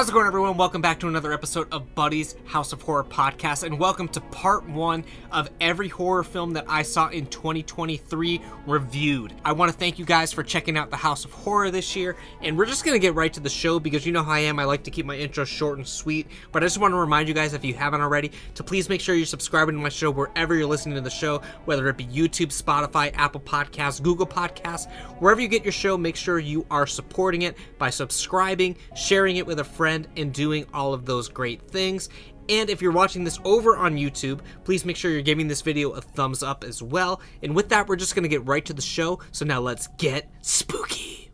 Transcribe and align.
How's 0.00 0.08
it 0.08 0.12
going, 0.12 0.26
everyone? 0.26 0.56
Welcome 0.56 0.80
back 0.80 0.98
to 1.00 1.08
another 1.08 1.30
episode 1.30 1.68
of 1.70 1.94
Buddy's 1.94 2.34
House 2.46 2.72
of 2.72 2.80
Horror 2.80 3.04
podcast, 3.04 3.64
and 3.64 3.78
welcome 3.78 4.08
to 4.08 4.20
part 4.22 4.66
one 4.66 5.04
of 5.30 5.50
every 5.60 5.88
horror 5.88 6.22
film 6.24 6.54
that 6.54 6.64
I 6.66 6.80
saw 6.80 7.08
in 7.08 7.26
2023 7.26 8.40
reviewed. 8.66 9.34
I 9.44 9.52
want 9.52 9.70
to 9.70 9.76
thank 9.76 9.98
you 9.98 10.06
guys 10.06 10.32
for 10.32 10.42
checking 10.42 10.78
out 10.78 10.88
the 10.88 10.96
House 10.96 11.26
of 11.26 11.32
Horror 11.32 11.70
this 11.70 11.94
year, 11.94 12.16
and 12.40 12.56
we're 12.56 12.64
just 12.64 12.82
going 12.82 12.94
to 12.94 12.98
get 12.98 13.14
right 13.14 13.30
to 13.30 13.40
the 13.40 13.50
show 13.50 13.78
because 13.78 14.06
you 14.06 14.12
know 14.12 14.22
how 14.22 14.32
I 14.32 14.38
am. 14.38 14.58
I 14.58 14.64
like 14.64 14.84
to 14.84 14.90
keep 14.90 15.04
my 15.04 15.18
intro 15.18 15.44
short 15.44 15.76
and 15.76 15.86
sweet, 15.86 16.28
but 16.50 16.62
I 16.62 16.66
just 16.66 16.78
want 16.78 16.92
to 16.92 16.98
remind 16.98 17.28
you 17.28 17.34
guys, 17.34 17.52
if 17.52 17.62
you 17.62 17.74
haven't 17.74 18.00
already, 18.00 18.32
to 18.54 18.64
please 18.64 18.88
make 18.88 19.02
sure 19.02 19.14
you're 19.14 19.26
subscribing 19.26 19.74
to 19.74 19.82
my 19.82 19.90
show 19.90 20.10
wherever 20.10 20.54
you're 20.54 20.66
listening 20.66 20.94
to 20.94 21.02
the 21.02 21.10
show, 21.10 21.42
whether 21.66 21.86
it 21.90 21.98
be 21.98 22.06
YouTube, 22.06 22.58
Spotify, 22.58 23.12
Apple 23.16 23.42
Podcasts, 23.42 24.02
Google 24.02 24.26
Podcasts, 24.26 24.90
wherever 25.18 25.42
you 25.42 25.48
get 25.48 25.62
your 25.62 25.72
show, 25.72 25.98
make 25.98 26.16
sure 26.16 26.38
you 26.38 26.64
are 26.70 26.86
supporting 26.86 27.42
it 27.42 27.54
by 27.76 27.90
subscribing, 27.90 28.78
sharing 28.96 29.36
it 29.36 29.46
with 29.46 29.58
a 29.58 29.64
friend, 29.64 29.89
and 29.90 30.32
doing 30.32 30.66
all 30.72 30.94
of 30.94 31.04
those 31.04 31.28
great 31.28 31.62
things. 31.70 32.08
And 32.48 32.68
if 32.68 32.82
you're 32.82 32.92
watching 32.92 33.22
this 33.22 33.38
over 33.44 33.76
on 33.76 33.96
YouTube, 33.96 34.40
please 34.64 34.84
make 34.84 34.96
sure 34.96 35.10
you're 35.10 35.22
giving 35.22 35.46
this 35.46 35.62
video 35.62 35.90
a 35.90 36.00
thumbs 36.00 36.42
up 36.42 36.64
as 36.64 36.82
well. 36.82 37.20
And 37.42 37.54
with 37.54 37.68
that, 37.68 37.88
we're 37.88 37.96
just 37.96 38.14
going 38.14 38.24
to 38.24 38.28
get 38.28 38.44
right 38.46 38.64
to 38.64 38.72
the 38.72 38.82
show. 38.82 39.20
So 39.30 39.44
now 39.44 39.60
let's 39.60 39.86
get 39.98 40.28
spooky. 40.42 41.29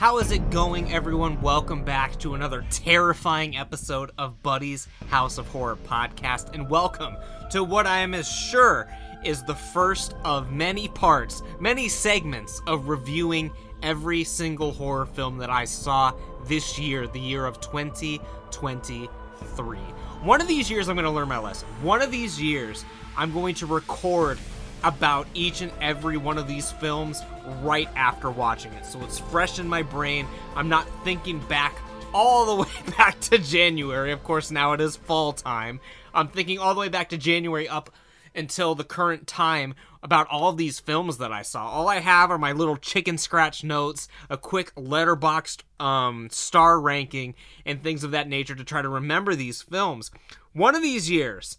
How 0.00 0.16
is 0.16 0.32
it 0.32 0.48
going, 0.48 0.90
everyone? 0.90 1.42
Welcome 1.42 1.84
back 1.84 2.18
to 2.20 2.34
another 2.34 2.64
terrifying 2.70 3.58
episode 3.58 4.12
of 4.16 4.42
Buddy's 4.42 4.88
House 5.10 5.36
of 5.36 5.46
Horror 5.48 5.76
podcast, 5.76 6.54
and 6.54 6.70
welcome 6.70 7.18
to 7.50 7.62
what 7.62 7.86
I 7.86 7.98
am 7.98 8.14
as 8.14 8.26
sure 8.26 8.88
is 9.26 9.42
the 9.42 9.54
first 9.54 10.14
of 10.24 10.52
many 10.52 10.88
parts, 10.88 11.42
many 11.60 11.86
segments 11.86 12.62
of 12.66 12.88
reviewing 12.88 13.50
every 13.82 14.24
single 14.24 14.72
horror 14.72 15.04
film 15.04 15.36
that 15.36 15.50
I 15.50 15.66
saw 15.66 16.14
this 16.46 16.78
year, 16.78 17.06
the 17.06 17.20
year 17.20 17.44
of 17.44 17.60
2023. 17.60 19.78
One 20.22 20.40
of 20.40 20.48
these 20.48 20.70
years, 20.70 20.88
I'm 20.88 20.96
going 20.96 21.04
to 21.04 21.10
learn 21.10 21.28
my 21.28 21.36
lesson. 21.36 21.68
One 21.82 22.00
of 22.00 22.10
these 22.10 22.40
years, 22.40 22.86
I'm 23.18 23.34
going 23.34 23.54
to 23.56 23.66
record 23.66 24.38
about 24.82 25.26
each 25.34 25.60
and 25.60 25.72
every 25.80 26.16
one 26.16 26.38
of 26.38 26.48
these 26.48 26.70
films 26.70 27.22
right 27.62 27.88
after 27.96 28.30
watching 28.30 28.72
it. 28.72 28.86
So 28.86 29.02
it's 29.04 29.18
fresh 29.18 29.58
in 29.58 29.68
my 29.68 29.82
brain. 29.82 30.26
I'm 30.54 30.68
not 30.68 30.88
thinking 31.04 31.38
back 31.40 31.76
all 32.12 32.56
the 32.56 32.62
way 32.62 32.94
back 32.96 33.20
to 33.20 33.38
January. 33.38 34.12
Of 34.12 34.24
course, 34.24 34.50
now 34.50 34.72
it 34.72 34.80
is 34.80 34.96
fall 34.96 35.32
time. 35.32 35.80
I'm 36.14 36.28
thinking 36.28 36.58
all 36.58 36.74
the 36.74 36.80
way 36.80 36.88
back 36.88 37.10
to 37.10 37.18
January 37.18 37.68
up 37.68 37.90
until 38.34 38.74
the 38.74 38.84
current 38.84 39.26
time 39.26 39.74
about 40.02 40.26
all 40.28 40.52
these 40.52 40.80
films 40.80 41.18
that 41.18 41.32
I 41.32 41.42
saw. 41.42 41.68
All 41.68 41.88
I 41.88 41.98
have 41.98 42.30
are 42.30 42.38
my 42.38 42.52
little 42.52 42.76
chicken 42.76 43.18
scratch 43.18 43.64
notes, 43.64 44.08
a 44.30 44.36
quick 44.36 44.74
Letterboxd 44.74 45.62
um, 45.84 46.28
star 46.30 46.80
ranking, 46.80 47.34
and 47.66 47.82
things 47.82 48.04
of 48.04 48.12
that 48.12 48.28
nature 48.28 48.54
to 48.54 48.64
try 48.64 48.82
to 48.82 48.88
remember 48.88 49.34
these 49.34 49.62
films. 49.62 50.10
One 50.52 50.74
of 50.74 50.82
these 50.82 51.10
years, 51.10 51.58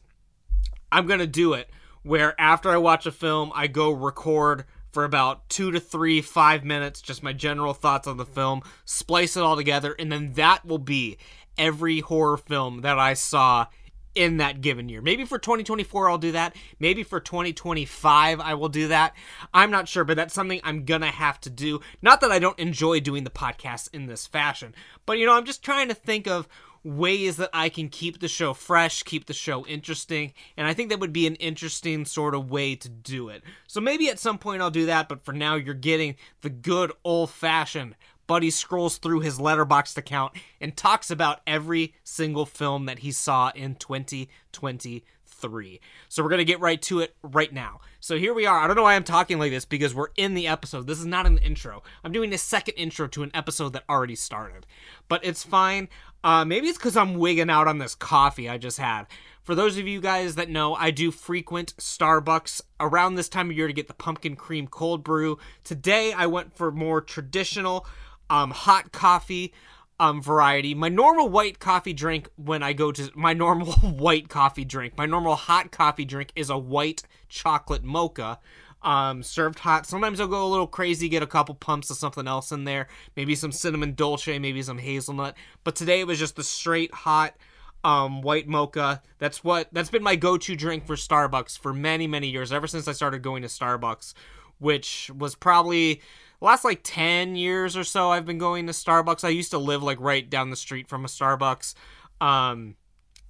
I'm 0.91 1.07
going 1.07 1.19
to 1.19 1.27
do 1.27 1.53
it 1.53 1.69
where 2.03 2.39
after 2.39 2.69
I 2.69 2.77
watch 2.77 3.05
a 3.05 3.11
film, 3.11 3.51
I 3.55 3.67
go 3.67 3.91
record 3.91 4.65
for 4.91 5.03
about 5.03 5.47
two 5.49 5.71
to 5.71 5.79
three, 5.79 6.21
five 6.21 6.63
minutes, 6.65 7.01
just 7.01 7.23
my 7.23 7.33
general 7.33 7.73
thoughts 7.73 8.07
on 8.07 8.17
the 8.17 8.25
film, 8.25 8.61
splice 8.85 9.37
it 9.37 9.43
all 9.43 9.55
together, 9.55 9.95
and 9.97 10.11
then 10.11 10.33
that 10.33 10.65
will 10.65 10.79
be 10.79 11.17
every 11.57 11.99
horror 12.01 12.37
film 12.37 12.81
that 12.81 12.99
I 12.99 13.13
saw 13.13 13.67
in 14.13 14.37
that 14.37 14.61
given 14.61 14.89
year. 14.89 15.01
Maybe 15.01 15.23
for 15.23 15.39
2024 15.39 16.09
I'll 16.09 16.17
do 16.17 16.33
that. 16.33 16.55
Maybe 16.79 17.03
for 17.03 17.19
2025 17.19 18.39
I 18.39 18.53
will 18.55 18.69
do 18.69 18.89
that. 18.89 19.15
I'm 19.53 19.71
not 19.71 19.87
sure, 19.87 20.03
but 20.03 20.17
that's 20.17 20.33
something 20.33 20.59
I'm 20.63 20.83
going 20.83 21.01
to 21.01 21.07
have 21.07 21.39
to 21.41 21.49
do. 21.49 21.79
Not 22.01 22.19
that 22.21 22.31
I 22.31 22.39
don't 22.39 22.59
enjoy 22.59 22.99
doing 22.99 23.23
the 23.23 23.29
podcast 23.29 23.89
in 23.93 24.07
this 24.07 24.27
fashion, 24.27 24.75
but 25.05 25.17
you 25.17 25.25
know, 25.25 25.33
I'm 25.33 25.45
just 25.45 25.63
trying 25.63 25.87
to 25.87 25.93
think 25.93 26.27
of 26.27 26.47
ways 26.83 27.37
that 27.37 27.49
I 27.53 27.69
can 27.69 27.89
keep 27.89 28.19
the 28.19 28.27
show 28.27 28.53
fresh, 28.53 29.03
keep 29.03 29.25
the 29.25 29.33
show 29.33 29.65
interesting, 29.65 30.33
and 30.57 30.67
I 30.67 30.73
think 30.73 30.89
that 30.89 30.99
would 30.99 31.13
be 31.13 31.27
an 31.27 31.35
interesting 31.35 32.05
sort 32.05 32.33
of 32.33 32.49
way 32.49 32.75
to 32.75 32.89
do 32.89 33.29
it. 33.29 33.43
So 33.67 33.79
maybe 33.79 34.09
at 34.09 34.19
some 34.19 34.37
point 34.37 34.61
I'll 34.61 34.71
do 34.71 34.87
that, 34.87 35.07
but 35.07 35.23
for 35.23 35.33
now 35.33 35.55
you're 35.55 35.73
getting 35.73 36.15
the 36.41 36.49
good 36.49 36.91
old-fashioned 37.03 37.95
Buddy 38.27 38.49
scrolls 38.49 38.97
through 38.97 39.19
his 39.19 39.39
Letterboxd 39.39 39.97
account 39.97 40.33
and 40.61 40.77
talks 40.77 41.11
about 41.11 41.41
every 41.45 41.95
single 42.03 42.45
film 42.45 42.85
that 42.85 42.99
he 42.99 43.11
saw 43.11 43.51
in 43.53 43.75
2023. 43.75 45.03
So 45.49 46.23
we're 46.23 46.29
going 46.29 46.39
to 46.39 46.45
get 46.45 46.59
right 46.59 46.81
to 46.83 46.99
it 46.99 47.15
right 47.23 47.51
now. 47.51 47.81
So 47.99 48.17
here 48.17 48.33
we 48.33 48.45
are. 48.45 48.59
I 48.59 48.67
don't 48.67 48.75
know 48.75 48.83
why 48.83 48.95
I'm 48.95 49.03
talking 49.03 49.39
like 49.39 49.51
this 49.51 49.65
because 49.65 49.93
we're 49.93 50.09
in 50.17 50.33
the 50.33 50.47
episode. 50.47 50.87
This 50.87 50.99
is 50.99 51.05
not 51.05 51.25
an 51.25 51.37
intro. 51.37 51.83
I'm 52.03 52.11
doing 52.11 52.33
a 52.33 52.37
second 52.37 52.75
intro 52.75 53.07
to 53.07 53.23
an 53.23 53.31
episode 53.33 53.73
that 53.73 53.83
already 53.89 54.15
started. 54.15 54.65
But 55.07 55.25
it's 55.25 55.43
fine. 55.43 55.89
Uh, 56.23 56.45
maybe 56.45 56.67
it's 56.67 56.77
because 56.77 56.97
I'm 56.97 57.15
wigging 57.15 57.49
out 57.49 57.67
on 57.67 57.77
this 57.77 57.95
coffee 57.95 58.49
I 58.49 58.57
just 58.57 58.77
had. 58.77 59.07
For 59.43 59.55
those 59.55 59.77
of 59.77 59.87
you 59.87 59.99
guys 60.01 60.35
that 60.35 60.49
know, 60.49 60.75
I 60.75 60.91
do 60.91 61.09
frequent 61.09 61.75
Starbucks 61.77 62.61
around 62.79 63.15
this 63.15 63.29
time 63.29 63.49
of 63.49 63.57
year 63.57 63.67
to 63.67 63.73
get 63.73 63.87
the 63.87 63.93
pumpkin 63.93 64.35
cream 64.35 64.67
cold 64.67 65.03
brew. 65.03 65.39
Today 65.63 66.13
I 66.13 66.27
went 66.27 66.53
for 66.53 66.71
more 66.71 67.01
traditional 67.01 67.87
um, 68.29 68.51
hot 68.51 68.91
coffee 68.91 69.53
um, 70.01 70.19
variety. 70.19 70.73
My 70.73 70.89
normal 70.89 71.29
white 71.29 71.59
coffee 71.59 71.93
drink 71.93 72.27
when 72.35 72.63
I 72.63 72.73
go 72.73 72.91
to 72.91 73.11
my 73.13 73.33
normal 73.33 73.71
white 73.83 74.29
coffee 74.29 74.65
drink, 74.65 74.97
my 74.97 75.05
normal 75.05 75.35
hot 75.35 75.71
coffee 75.71 76.05
drink 76.05 76.31
is 76.35 76.49
a 76.49 76.57
white 76.57 77.03
chocolate 77.29 77.83
mocha. 77.83 78.39
Um, 78.81 79.21
served 79.21 79.59
hot. 79.59 79.85
Sometimes 79.85 80.19
I'll 80.19 80.25
go 80.25 80.43
a 80.43 80.49
little 80.49 80.65
crazy, 80.65 81.07
get 81.07 81.21
a 81.21 81.27
couple 81.27 81.53
pumps 81.53 81.91
of 81.91 81.97
something 81.97 82.27
else 82.27 82.51
in 82.51 82.63
there, 82.63 82.87
maybe 83.15 83.35
some 83.35 83.51
cinnamon 83.51 83.93
dolce, 83.93 84.39
maybe 84.39 84.63
some 84.63 84.79
hazelnut. 84.79 85.37
But 85.63 85.75
today 85.75 85.99
it 85.99 86.07
was 86.07 86.17
just 86.17 86.35
the 86.35 86.43
straight 86.43 86.91
hot 86.91 87.35
um, 87.83 88.23
white 88.23 88.47
mocha. 88.47 89.03
That's 89.19 89.43
what 89.43 89.67
that's 89.71 89.91
been 89.91 90.01
my 90.01 90.15
go-to 90.15 90.55
drink 90.55 90.87
for 90.87 90.95
Starbucks 90.95 91.59
for 91.59 91.73
many 91.73 92.07
many 92.07 92.27
years. 92.27 92.51
Ever 92.51 92.65
since 92.65 92.87
I 92.87 92.93
started 92.93 93.21
going 93.21 93.43
to 93.43 93.47
Starbucks, 93.47 94.15
which 94.57 95.11
was 95.15 95.35
probably 95.35 96.01
last 96.41 96.65
like 96.65 96.81
10 96.83 97.35
years 97.35 97.77
or 97.77 97.83
so 97.83 98.11
I've 98.11 98.25
been 98.25 98.37
going 98.37 98.67
to 98.67 98.73
Starbucks. 98.73 99.23
I 99.23 99.29
used 99.29 99.51
to 99.51 99.57
live 99.57 99.83
like 99.83 99.99
right 99.99 100.29
down 100.29 100.49
the 100.49 100.55
street 100.55 100.87
from 100.89 101.05
a 101.05 101.07
Starbucks. 101.07 101.73
Um 102.19 102.75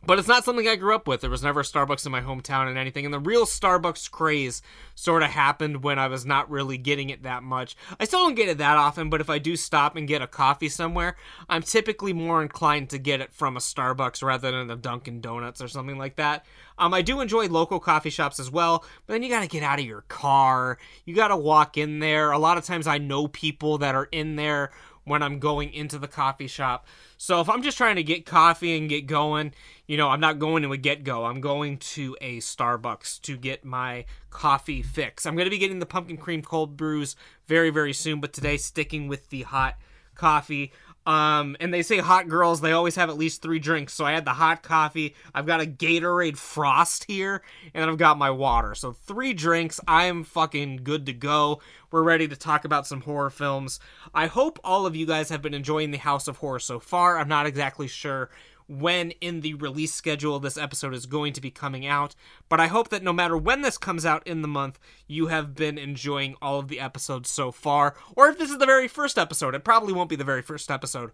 but 0.05 0.17
it's 0.17 0.27
not 0.27 0.43
something 0.43 0.67
I 0.67 0.75
grew 0.75 0.95
up 0.95 1.07
with. 1.07 1.21
There 1.21 1.29
was 1.29 1.43
never 1.43 1.59
a 1.59 1.63
Starbucks 1.63 2.05
in 2.05 2.11
my 2.11 2.21
hometown 2.21 2.67
and 2.67 2.77
anything. 2.77 3.05
And 3.05 3.13
the 3.13 3.19
real 3.19 3.45
Starbucks 3.45 4.09
craze 4.09 4.61
sort 4.95 5.21
of 5.21 5.29
happened 5.29 5.83
when 5.83 5.99
I 5.99 6.07
was 6.07 6.25
not 6.25 6.49
really 6.49 6.77
getting 6.77 7.09
it 7.11 7.23
that 7.23 7.43
much. 7.43 7.75
I 7.99 8.05
still 8.05 8.19
don't 8.19 8.35
get 8.35 8.49
it 8.49 8.57
that 8.57 8.77
often, 8.77 9.09
but 9.09 9.21
if 9.21 9.29
I 9.29 9.37
do 9.37 9.55
stop 9.55 9.95
and 9.95 10.07
get 10.07 10.21
a 10.21 10.27
coffee 10.27 10.69
somewhere, 10.69 11.15
I'm 11.47 11.61
typically 11.61 12.13
more 12.13 12.41
inclined 12.41 12.89
to 12.89 12.97
get 12.97 13.21
it 13.21 13.31
from 13.31 13.55
a 13.55 13.59
Starbucks 13.59 14.23
rather 14.23 14.51
than 14.51 14.71
a 14.71 14.75
Dunkin' 14.75 15.21
Donuts 15.21 15.61
or 15.61 15.67
something 15.67 15.97
like 15.97 16.15
that. 16.15 16.45
Um, 16.79 16.95
I 16.95 17.03
do 17.03 17.21
enjoy 17.21 17.47
local 17.47 17.79
coffee 17.79 18.09
shops 18.09 18.39
as 18.39 18.49
well, 18.49 18.83
but 19.05 19.13
then 19.13 19.21
you 19.21 19.29
got 19.29 19.41
to 19.41 19.47
get 19.47 19.61
out 19.61 19.79
of 19.79 19.85
your 19.85 20.01
car. 20.01 20.79
You 21.05 21.13
got 21.13 21.27
to 21.27 21.37
walk 21.37 21.77
in 21.77 21.99
there. 21.99 22.31
A 22.31 22.39
lot 22.39 22.57
of 22.57 22.65
times 22.65 22.87
I 22.87 22.97
know 22.97 23.27
people 23.27 23.77
that 23.77 23.93
are 23.93 24.09
in 24.11 24.35
there 24.35 24.71
when 25.03 25.23
I'm 25.23 25.39
going 25.39 25.73
into 25.73 25.97
the 25.97 26.07
coffee 26.07 26.47
shop. 26.47 26.85
So 27.17 27.41
if 27.41 27.49
I'm 27.49 27.63
just 27.63 27.77
trying 27.77 27.95
to 27.95 28.03
get 28.03 28.25
coffee 28.25 28.77
and 28.77 28.89
get 28.89 29.07
going, 29.07 29.53
you 29.87 29.97
know, 29.97 30.09
I'm 30.09 30.19
not 30.19 30.39
going 30.39 30.63
to 30.63 30.73
a 30.73 30.77
GetGo. 30.77 31.29
I'm 31.29 31.41
going 31.41 31.77
to 31.77 32.15
a 32.21 32.37
Starbucks 32.37 33.21
to 33.21 33.37
get 33.37 33.65
my 33.65 34.05
coffee 34.29 34.81
fix. 34.81 35.25
I'm 35.25 35.35
going 35.35 35.45
to 35.45 35.51
be 35.51 35.57
getting 35.57 35.79
the 35.79 35.85
pumpkin 35.85 36.17
cream 36.17 36.41
cold 36.41 36.77
brews 36.77 37.15
very, 37.47 37.69
very 37.69 37.93
soon, 37.93 38.19
but 38.19 38.33
today 38.33 38.57
sticking 38.57 39.07
with 39.07 39.29
the 39.29 39.43
hot 39.43 39.77
coffee. 40.15 40.71
Um, 41.05 41.57
and 41.59 41.73
they 41.73 41.81
say 41.81 41.97
hot 41.97 42.27
girls, 42.27 42.61
they 42.61 42.73
always 42.73 42.95
have 42.95 43.09
at 43.09 43.17
least 43.17 43.41
three 43.41 43.57
drinks. 43.57 43.93
So 43.93 44.05
I 44.05 44.11
had 44.11 44.25
the 44.25 44.33
hot 44.33 44.61
coffee, 44.61 45.15
I've 45.33 45.47
got 45.47 45.61
a 45.61 45.65
Gatorade 45.65 46.37
Frost 46.37 47.05
here, 47.05 47.41
and 47.73 47.89
I've 47.89 47.97
got 47.97 48.19
my 48.19 48.29
water. 48.29 48.75
So 48.75 48.91
three 48.93 49.33
drinks. 49.33 49.79
I 49.87 50.05
am 50.05 50.23
fucking 50.23 50.81
good 50.83 51.07
to 51.07 51.13
go. 51.13 51.61
We're 51.89 52.03
ready 52.03 52.27
to 52.27 52.35
talk 52.35 52.65
about 52.65 52.87
some 52.87 53.01
horror 53.01 53.29
films. 53.29 53.79
I 54.13 54.27
hope 54.27 54.59
all 54.63 54.85
of 54.85 54.95
you 54.95 55.05
guys 55.05 55.29
have 55.29 55.41
been 55.41 55.53
enjoying 55.53 55.91
the 55.91 55.97
House 55.97 56.27
of 56.27 56.37
Horror 56.37 56.59
so 56.59 56.79
far. 56.79 57.17
I'm 57.17 57.27
not 57.27 57.47
exactly 57.47 57.87
sure 57.87 58.29
when 58.71 59.11
in 59.19 59.41
the 59.41 59.53
release 59.55 59.93
schedule 59.93 60.39
this 60.39 60.57
episode 60.57 60.93
is 60.93 61.05
going 61.05 61.33
to 61.33 61.41
be 61.41 61.51
coming 61.51 61.85
out. 61.85 62.15
But 62.47 62.61
I 62.61 62.67
hope 62.67 62.87
that 62.89 63.03
no 63.03 63.11
matter 63.11 63.35
when 63.35 63.61
this 63.61 63.77
comes 63.77 64.05
out 64.05 64.25
in 64.25 64.41
the 64.41 64.47
month, 64.47 64.79
you 65.07 65.27
have 65.27 65.55
been 65.55 65.77
enjoying 65.77 66.35
all 66.41 66.59
of 66.59 66.69
the 66.69 66.79
episodes 66.79 67.29
so 67.29 67.51
far. 67.51 67.95
Or 68.15 68.29
if 68.29 68.37
this 68.37 68.49
is 68.49 68.59
the 68.59 68.65
very 68.65 68.87
first 68.87 69.17
episode, 69.17 69.55
it 69.55 69.65
probably 69.65 69.91
won't 69.91 70.09
be 70.09 70.15
the 70.15 70.23
very 70.23 70.41
first 70.41 70.71
episode. 70.71 71.11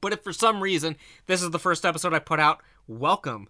But 0.00 0.12
if 0.12 0.24
for 0.24 0.32
some 0.32 0.60
reason 0.60 0.96
this 1.26 1.40
is 1.40 1.50
the 1.50 1.58
first 1.60 1.86
episode 1.86 2.14
I 2.14 2.18
put 2.18 2.40
out, 2.40 2.60
welcome 2.88 3.48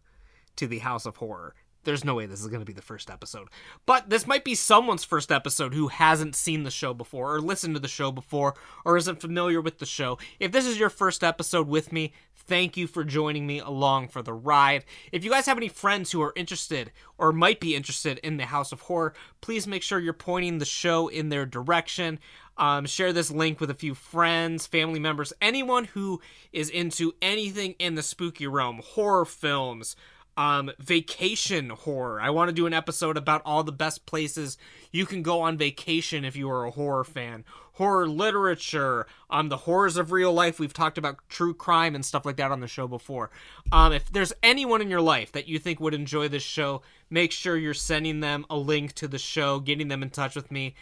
to 0.57 0.67
the 0.67 0.81
House 0.81 1.07
of 1.07 1.17
Horror 1.17 1.55
there's 1.85 2.05
no 2.05 2.15
way 2.15 2.27
this 2.27 2.41
is 2.41 2.49
going 2.49 2.61
to 2.61 2.67
be 2.67 2.73
the 2.73 2.83
first 2.83 3.11
episode. 3.11 3.49
But 3.87 4.11
this 4.11 4.27
might 4.27 4.45
be 4.45 4.55
someone's 4.55 5.05
first 5.05 5.33
episode 5.33 5.75
who 5.75 5.89
hasn't 5.89 6.37
seen 6.37 6.63
the 6.63 6.71
show 6.71 6.95
before 6.95 7.35
or 7.35 7.41
listened 7.41 7.75
to 7.75 7.81
the 7.81 7.89
show 7.89 8.13
before 8.13 8.55
or 8.85 8.97
isn't 8.97 9.21
familiar 9.21 9.61
with 9.61 9.79
the 9.79 9.87
show. 9.87 10.19
If 10.39 10.53
this 10.53 10.67
is 10.67 10.79
your 10.79 10.91
first 10.91 11.25
episode 11.25 11.69
with 11.69 11.93
me, 11.93 12.13
thank 12.35 12.77
you 12.77 12.87
for 12.87 13.05
joining 13.05 13.47
me 13.47 13.59
along 13.59 14.09
for 14.09 14.23
the 14.23 14.33
ride. 14.33 14.85
If 15.11 15.25
you 15.25 15.31
guys 15.31 15.47
have 15.47 15.57
any 15.57 15.69
friends 15.69 16.13
who 16.13 16.23
are 16.23 16.33
interested 16.37 16.93
or 17.19 17.33
might 17.33 17.61
be 17.61 17.75
interested 17.75 18.19
in 18.19 18.37
the 18.37 18.47
House 18.47 18.73
of 18.73 18.83
Horror, 18.83 19.15
please 19.41 19.67
make 19.67 19.83
sure 19.83 19.99
you're 19.99 20.13
pointing 20.13 20.59
the 20.59 20.65
show 20.65 21.09
in 21.09 21.29
their 21.29 21.47
direction. 21.47 22.19
Um, 22.59 22.85
share 22.87 23.13
this 23.13 23.31
link 23.31 23.61
with 23.61 23.71
a 23.71 23.75
few 23.75 23.95
friends, 23.95 24.67
family 24.67 25.01
members, 25.01 25.33
anyone 25.41 25.87
who 25.87 26.21
is 26.53 26.69
into 26.69 27.15
anything 27.23 27.75
in 27.79 27.95
the 27.95 28.03
spooky 28.03 28.47
realm, 28.47 28.83
horror 28.85 29.25
films, 29.25 29.97
um, 30.37 30.71
vacation 30.79 31.71
horror. 31.71 32.21
I 32.21 32.31
want 32.31 32.49
to 32.49 32.55
do 32.55 32.67
an 32.67 32.73
episode 32.75 33.17
about 33.17 33.43
all 33.45 33.63
the 33.63 33.73
best 33.73 34.07
places 34.07 34.57
you 34.91 35.07
can 35.07 35.23
go 35.23 35.41
on 35.41 35.59
vacation 35.59 36.25
if 36.25 36.37
you 36.37 36.51
are 36.51 36.65
a 36.65 36.71
horror 36.71 37.05
fan. 37.05 37.45
Horror 37.77 38.07
literature, 38.07 39.07
um, 39.31 39.49
the 39.49 39.57
horrors 39.59 39.97
of 39.97 40.13
real 40.13 40.33
life. 40.33 40.61
We've 40.61 40.73
talked 40.75 40.99
about 40.99 41.27
true 41.29 41.55
crime 41.55 41.95
and 41.95 42.05
stuff 42.05 42.27
like 42.27 42.37
that 42.37 42.53
on 42.53 42.61
the 42.61 42.69
show 42.69 42.87
before. 42.87 43.31
Um, 43.71 43.93
if 43.93 44.11
there's 44.13 44.33
anyone 44.43 44.83
in 44.83 44.91
your 44.91 45.01
life 45.01 45.33
that 45.33 45.49
you 45.49 45.59
think 45.59 45.81
would 45.81 45.95
enjoy 45.95 46.29
this 46.29 46.43
show, 46.43 46.83
make 47.09 47.33
sure 47.33 47.57
you're 47.57 47.75
sending 47.75 48.21
them 48.21 48.45
a 48.51 48.57
link 48.57 48.93
to 48.95 49.09
the 49.09 49.19
show, 49.19 49.59
getting 49.59 49.89
them 49.89 50.03
in 50.03 50.11
touch 50.11 50.37
with 50.37 50.51
me, 50.51 50.75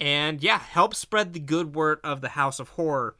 and 0.00 0.42
yeah, 0.42 0.58
help 0.58 0.94
spread 0.94 1.32
the 1.32 1.40
good 1.40 1.74
word 1.74 1.98
of 2.02 2.22
the 2.22 2.30
House 2.30 2.58
of 2.58 2.70
Horror. 2.70 3.14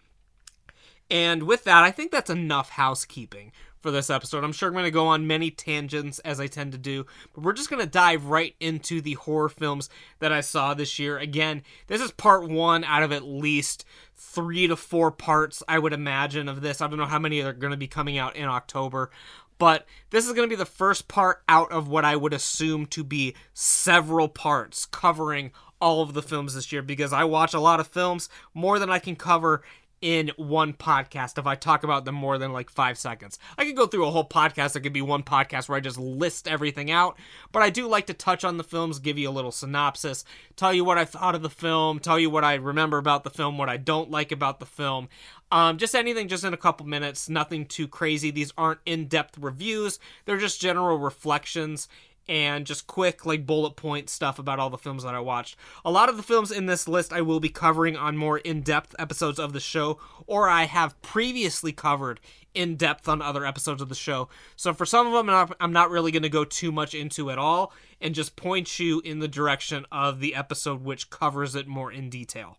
And 1.10 1.44
with 1.44 1.64
that, 1.64 1.84
I 1.84 1.90
think 1.90 2.10
that's 2.10 2.30
enough 2.30 2.70
housekeeping 2.70 3.52
for 3.80 3.90
this 3.90 4.10
episode. 4.10 4.44
I'm 4.44 4.52
sure 4.52 4.68
I'm 4.68 4.74
going 4.74 4.84
to 4.84 4.90
go 4.90 5.06
on 5.06 5.26
many 5.26 5.50
tangents 5.50 6.18
as 6.20 6.40
I 6.40 6.46
tend 6.46 6.72
to 6.72 6.78
do, 6.78 7.06
but 7.32 7.44
we're 7.44 7.52
just 7.52 7.70
going 7.70 7.84
to 7.84 7.90
dive 7.90 8.26
right 8.26 8.54
into 8.60 9.00
the 9.00 9.14
horror 9.14 9.48
films 9.48 9.88
that 10.18 10.32
I 10.32 10.40
saw 10.40 10.74
this 10.74 10.98
year. 10.98 11.18
Again, 11.18 11.62
this 11.86 12.00
is 12.00 12.10
part 12.10 12.48
one 12.48 12.84
out 12.84 13.02
of 13.02 13.12
at 13.12 13.24
least 13.24 13.84
three 14.16 14.66
to 14.66 14.76
four 14.76 15.10
parts, 15.10 15.62
I 15.68 15.78
would 15.78 15.92
imagine, 15.92 16.48
of 16.48 16.60
this. 16.60 16.80
I 16.80 16.88
don't 16.88 16.98
know 16.98 17.06
how 17.06 17.18
many 17.18 17.40
are 17.42 17.52
going 17.52 17.70
to 17.70 17.76
be 17.76 17.86
coming 17.86 18.18
out 18.18 18.36
in 18.36 18.46
October. 18.46 19.10
But 19.58 19.86
this 20.10 20.26
is 20.26 20.32
going 20.32 20.48
to 20.48 20.52
be 20.52 20.58
the 20.58 20.64
first 20.64 21.08
part 21.08 21.42
out 21.48 21.72
of 21.72 21.88
what 21.88 22.04
I 22.04 22.14
would 22.14 22.32
assume 22.32 22.86
to 22.86 23.02
be 23.02 23.34
several 23.52 24.28
parts 24.28 24.86
covering 24.86 25.50
all 25.80 26.02
of 26.02 26.14
the 26.14 26.22
films 26.22 26.54
this 26.54 26.72
year 26.72 26.82
because 26.82 27.12
I 27.12 27.24
watch 27.24 27.54
a 27.54 27.60
lot 27.60 27.80
of 27.80 27.86
films 27.86 28.28
more 28.54 28.78
than 28.78 28.90
I 28.90 28.98
can 28.98 29.16
cover 29.16 29.62
in 30.00 30.30
one 30.36 30.72
podcast 30.72 31.38
if 31.38 31.46
I 31.46 31.54
talk 31.54 31.82
about 31.82 32.04
them 32.04 32.14
more 32.14 32.38
than 32.38 32.52
like 32.52 32.70
five 32.70 32.98
seconds. 32.98 33.38
I 33.56 33.64
could 33.64 33.76
go 33.76 33.86
through 33.86 34.06
a 34.06 34.10
whole 34.10 34.28
podcast. 34.28 34.76
It 34.76 34.80
could 34.80 34.92
be 34.92 35.02
one 35.02 35.22
podcast 35.22 35.68
where 35.68 35.76
I 35.76 35.80
just 35.80 35.98
list 35.98 36.46
everything 36.46 36.90
out. 36.90 37.18
But 37.52 37.62
I 37.62 37.70
do 37.70 37.86
like 37.88 38.06
to 38.06 38.14
touch 38.14 38.44
on 38.44 38.56
the 38.56 38.64
films, 38.64 38.98
give 38.98 39.18
you 39.18 39.28
a 39.28 39.30
little 39.30 39.52
synopsis, 39.52 40.24
tell 40.56 40.72
you 40.72 40.84
what 40.84 40.98
I 40.98 41.04
thought 41.04 41.34
of 41.34 41.42
the 41.42 41.50
film, 41.50 41.98
tell 41.98 42.18
you 42.18 42.30
what 42.30 42.44
I 42.44 42.54
remember 42.54 42.98
about 42.98 43.24
the 43.24 43.30
film, 43.30 43.58
what 43.58 43.68
I 43.68 43.76
don't 43.76 44.10
like 44.10 44.32
about 44.32 44.60
the 44.60 44.66
film. 44.66 45.08
Um, 45.50 45.78
just 45.78 45.94
anything, 45.94 46.28
just 46.28 46.44
in 46.44 46.52
a 46.52 46.58
couple 46.58 46.86
minutes. 46.86 47.28
Nothing 47.28 47.64
too 47.64 47.88
crazy. 47.88 48.30
These 48.30 48.52
aren't 48.58 48.80
in 48.84 49.08
depth 49.08 49.38
reviews, 49.38 49.98
they're 50.24 50.38
just 50.38 50.60
general 50.60 50.98
reflections 50.98 51.88
and 52.28 52.66
just 52.66 52.86
quick 52.86 53.24
like 53.24 53.46
bullet 53.46 53.76
point 53.76 54.10
stuff 54.10 54.38
about 54.38 54.58
all 54.58 54.70
the 54.70 54.78
films 54.78 55.02
that 55.02 55.14
I 55.14 55.20
watched. 55.20 55.56
A 55.84 55.90
lot 55.90 56.08
of 56.08 56.16
the 56.16 56.22
films 56.22 56.50
in 56.50 56.66
this 56.66 56.86
list 56.86 57.12
I 57.12 57.22
will 57.22 57.40
be 57.40 57.48
covering 57.48 57.96
on 57.96 58.16
more 58.16 58.38
in-depth 58.38 58.94
episodes 58.98 59.38
of 59.38 59.52
the 59.52 59.60
show 59.60 59.98
or 60.26 60.48
I 60.48 60.64
have 60.64 61.00
previously 61.02 61.72
covered 61.72 62.20
in 62.54 62.76
depth 62.76 63.08
on 63.08 63.22
other 63.22 63.46
episodes 63.46 63.80
of 63.80 63.88
the 63.88 63.94
show. 63.94 64.28
So 64.56 64.74
for 64.74 64.84
some 64.84 65.06
of 65.06 65.12
them 65.12 65.54
I'm 65.60 65.72
not, 65.72 65.90
really 65.90 66.12
going 66.12 66.22
to 66.22 66.28
go 66.28 66.44
too 66.44 66.70
much 66.70 66.94
into 66.94 67.30
at 67.30 67.38
all 67.38 67.72
and 68.00 68.14
just 68.14 68.36
point 68.36 68.78
you 68.78 69.00
in 69.04 69.20
the 69.20 69.28
direction 69.28 69.86
of 69.90 70.20
the 70.20 70.34
episode 70.34 70.82
which 70.84 71.08
covers 71.10 71.54
it 71.54 71.66
more 71.66 71.90
in 71.90 72.10
detail. 72.10 72.58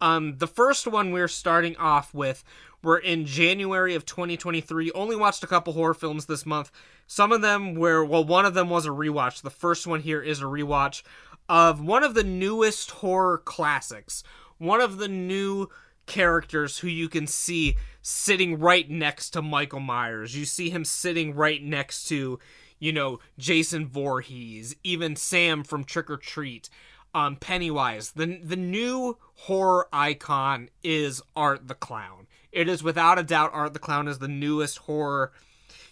Um, 0.00 0.38
the 0.38 0.46
first 0.46 0.86
one 0.86 1.12
we're 1.12 1.28
starting 1.28 1.76
off 1.76 2.12
with, 2.12 2.44
we're 2.82 2.98
in 2.98 3.26
January 3.26 3.94
of 3.94 4.04
2023. 4.04 4.92
Only 4.92 5.16
watched 5.16 5.42
a 5.42 5.46
couple 5.46 5.72
horror 5.72 5.94
films 5.94 6.26
this 6.26 6.46
month. 6.46 6.70
Some 7.06 7.32
of 7.32 7.42
them 7.42 7.74
were, 7.74 8.04
well, 8.04 8.24
one 8.24 8.44
of 8.44 8.54
them 8.54 8.70
was 8.70 8.86
a 8.86 8.90
rewatch. 8.90 9.42
The 9.42 9.50
first 9.50 9.86
one 9.86 10.00
here 10.00 10.22
is 10.22 10.40
a 10.40 10.44
rewatch 10.44 11.02
of 11.48 11.80
one 11.80 12.04
of 12.04 12.14
the 12.14 12.24
newest 12.24 12.90
horror 12.90 13.38
classics. 13.38 14.22
One 14.58 14.80
of 14.80 14.98
the 14.98 15.08
new 15.08 15.68
characters 16.06 16.78
who 16.78 16.88
you 16.88 17.08
can 17.08 17.26
see 17.26 17.76
sitting 18.00 18.58
right 18.58 18.88
next 18.88 19.30
to 19.30 19.42
Michael 19.42 19.80
Myers. 19.80 20.36
You 20.36 20.44
see 20.44 20.70
him 20.70 20.84
sitting 20.84 21.34
right 21.34 21.62
next 21.62 22.04
to, 22.08 22.38
you 22.78 22.92
know, 22.92 23.18
Jason 23.38 23.86
Voorhees, 23.86 24.76
even 24.84 25.16
Sam 25.16 25.64
from 25.64 25.84
Trick 25.84 26.08
'r 26.08 26.16
Treat, 26.16 26.68
um, 27.16 27.36
Pennywise. 27.36 28.12
The 28.12 28.40
the 28.42 28.56
new 28.56 29.16
horror 29.34 29.88
icon 29.92 30.70
is 30.82 31.22
Art 31.34 31.68
the 31.68 31.74
Clown. 31.74 32.26
It 32.52 32.68
is 32.68 32.82
without 32.82 33.18
a 33.18 33.22
doubt 33.22 33.50
Art 33.52 33.72
the 33.72 33.78
Clown 33.78 34.08
is 34.08 34.18
the 34.18 34.28
newest 34.28 34.78
horror 34.78 35.32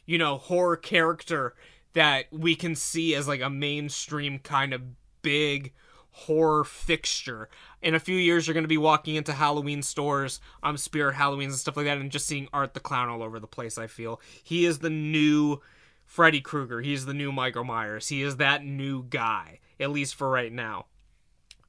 you 0.06 0.18
know, 0.18 0.36
horror 0.36 0.76
character 0.76 1.54
that 1.94 2.26
we 2.32 2.54
can 2.54 2.74
see 2.74 3.14
as 3.14 3.28
like 3.28 3.40
a 3.40 3.50
mainstream 3.50 4.38
kind 4.38 4.72
of 4.72 4.82
big 5.22 5.72
horror 6.10 6.64
fixture. 6.64 7.48
In 7.82 7.94
a 7.94 8.00
few 8.00 8.16
years, 8.16 8.46
you're 8.46 8.54
going 8.54 8.64
to 8.64 8.68
be 8.68 8.78
walking 8.78 9.14
into 9.14 9.32
Halloween 9.32 9.82
stores, 9.82 10.40
um, 10.62 10.76
Spirit 10.76 11.16
Halloweens 11.16 11.46
and 11.46 11.54
stuff 11.54 11.76
like 11.76 11.86
that, 11.86 11.98
and 11.98 12.10
just 12.10 12.26
seeing 12.26 12.48
Art 12.52 12.74
the 12.74 12.80
Clown 12.80 13.08
all 13.08 13.22
over 13.22 13.40
the 13.40 13.46
place. 13.46 13.78
I 13.78 13.86
feel 13.86 14.20
he 14.42 14.64
is 14.64 14.80
the 14.80 14.90
new 14.90 15.60
Freddy 16.04 16.40
Krueger. 16.40 16.80
He's 16.80 17.06
the 17.06 17.14
new 17.14 17.32
Michael 17.32 17.64
Myers. 17.64 18.08
He 18.08 18.22
is 18.22 18.36
that 18.36 18.64
new 18.64 19.04
guy, 19.04 19.60
at 19.80 19.90
least 19.90 20.14
for 20.14 20.30
right 20.30 20.52
now. 20.52 20.86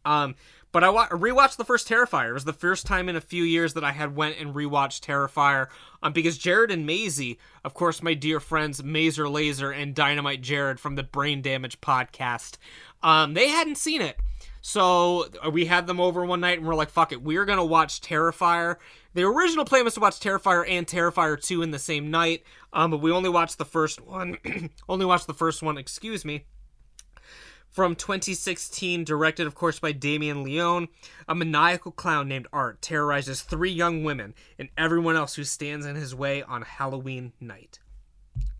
Um, 0.05 0.35
but 0.75 0.83
I 0.83 0.89
wa- 0.89 1.07
rewatched 1.07 1.55
the 1.55 1.63
first 1.63 1.87
Terrifier. 1.87 2.31
It 2.31 2.33
was 2.33 2.43
the 2.43 2.51
first 2.51 2.85
time 2.85 3.07
in 3.07 3.15
a 3.15 3.21
few 3.21 3.45
years 3.45 3.75
that 3.75 3.85
I 3.85 3.93
had 3.93 4.13
went 4.13 4.37
and 4.39 4.53
rewatched 4.53 4.99
Terrifier. 4.99 5.67
Um, 6.03 6.11
because 6.11 6.37
Jared 6.37 6.69
and 6.69 6.85
Maisie, 6.85 7.39
of 7.63 7.73
course, 7.73 8.03
my 8.03 8.13
dear 8.13 8.41
friends 8.41 8.83
Mazer 8.83 9.29
Laser 9.29 9.71
and 9.71 9.95
Dynamite 9.95 10.41
Jared 10.41 10.81
from 10.81 10.95
the 10.95 11.03
Brain 11.03 11.41
Damage 11.41 11.79
podcast, 11.79 12.57
um, 13.01 13.35
they 13.35 13.47
hadn't 13.47 13.77
seen 13.77 14.01
it. 14.01 14.19
So 14.59 15.27
uh, 15.45 15.49
we 15.49 15.65
had 15.65 15.87
them 15.87 16.01
over 16.01 16.25
one 16.25 16.41
night 16.41 16.57
and 16.57 16.67
we're 16.67 16.75
like, 16.75 16.89
fuck 16.89 17.13
it, 17.13 17.21
we're 17.21 17.45
gonna 17.45 17.63
watch 17.63 18.01
Terrifier. 18.01 18.75
The 19.13 19.23
original 19.23 19.63
plan 19.63 19.85
was 19.85 19.93
to 19.93 20.01
watch 20.01 20.19
Terrifier 20.19 20.65
and 20.67 20.85
Terrifier 20.85 21.41
2 21.41 21.61
in 21.61 21.71
the 21.71 21.79
same 21.79 22.11
night, 22.11 22.43
um, 22.73 22.91
but 22.91 22.99
we 22.99 23.11
only 23.11 23.29
watched 23.29 23.59
the 23.59 23.63
first 23.63 24.01
one. 24.01 24.37
only 24.89 25.05
watched 25.05 25.27
the 25.27 25.33
first 25.33 25.63
one, 25.63 25.77
excuse 25.77 26.25
me 26.25 26.43
from 27.75 27.93
2016, 27.93 29.03
directed, 29.03 29.45
of 29.45 29.53
course, 29.53 29.79
by 29.79 29.91
Damien 29.91 30.43
Leone. 30.43 30.87
A 31.27 31.35
maniacal 31.35 31.91
clown 31.91 32.29
named 32.29 32.47
Art 32.53 32.81
terrorizes 32.81 33.41
three 33.41 33.69
young 33.69 34.05
women 34.05 34.33
and 34.57 34.69
everyone 34.77 35.17
else 35.17 35.35
who 35.35 35.43
stands 35.43 35.85
in 35.85 35.97
his 35.97 36.15
way 36.15 36.41
on 36.41 36.61
Halloween 36.61 37.33
night. 37.41 37.79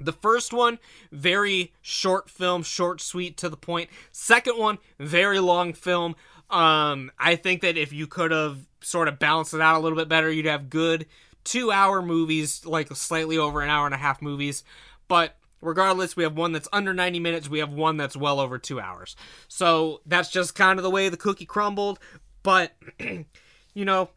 The 0.01 0.12
first 0.12 0.51
one, 0.51 0.79
very 1.13 1.72
short 1.81 2.29
film, 2.29 2.62
short, 2.62 3.00
sweet, 3.00 3.38
to 3.38 3.48
the 3.48 3.55
point. 3.55 3.89
Second 4.12 4.57
one, 4.57 4.79
very 5.00 5.39
long 5.39 5.72
film. 5.72 6.17
Um, 6.50 7.10
I 7.17 7.38
think 7.38 7.62
that 7.62 7.77
if 7.77 7.93
you 7.93 8.07
could 8.07 8.31
have 8.31 8.67
sort 8.81 9.07
of 9.07 9.17
balanced 9.17 9.53
it 9.53 9.62
out 9.62 9.77
a 9.77 9.79
little 9.79 9.98
bit 9.98 10.10
better, 10.10 10.29
you'd 10.29 10.45
have 10.45 10.69
good 10.69 11.05
two 11.45 11.72
hour 11.72 12.01
movies, 12.01 12.65
like 12.65 12.93
slightly 12.93 13.38
over 13.38 13.62
an 13.62 13.69
hour 13.69 13.86
and 13.86 13.95
a 13.95 13.98
half 13.98 14.22
movies. 14.22 14.65
But 15.07 15.38
regardless 15.65 16.15
we 16.15 16.24
have 16.24 16.38
one 16.38 16.51
that's 16.51 16.67
under 16.72 16.93
90 16.93 17.19
minutes 17.19 17.50
we 17.50 17.60
have 17.60 17.74
one 17.74 17.98
that's 17.98 18.15
well 18.15 18.39
over 18.39 18.57
two 18.57 18.79
hours. 18.79 19.15
So 19.48 20.01
that's 20.05 20.29
just 20.29 20.55
kind 20.55 20.79
of 20.79 20.84
the 20.84 20.89
way 20.89 21.10
the 21.10 21.17
cookie 21.17 21.45
crumbled 21.45 22.00
but 22.43 22.74
you 23.00 23.86
know 23.86 24.10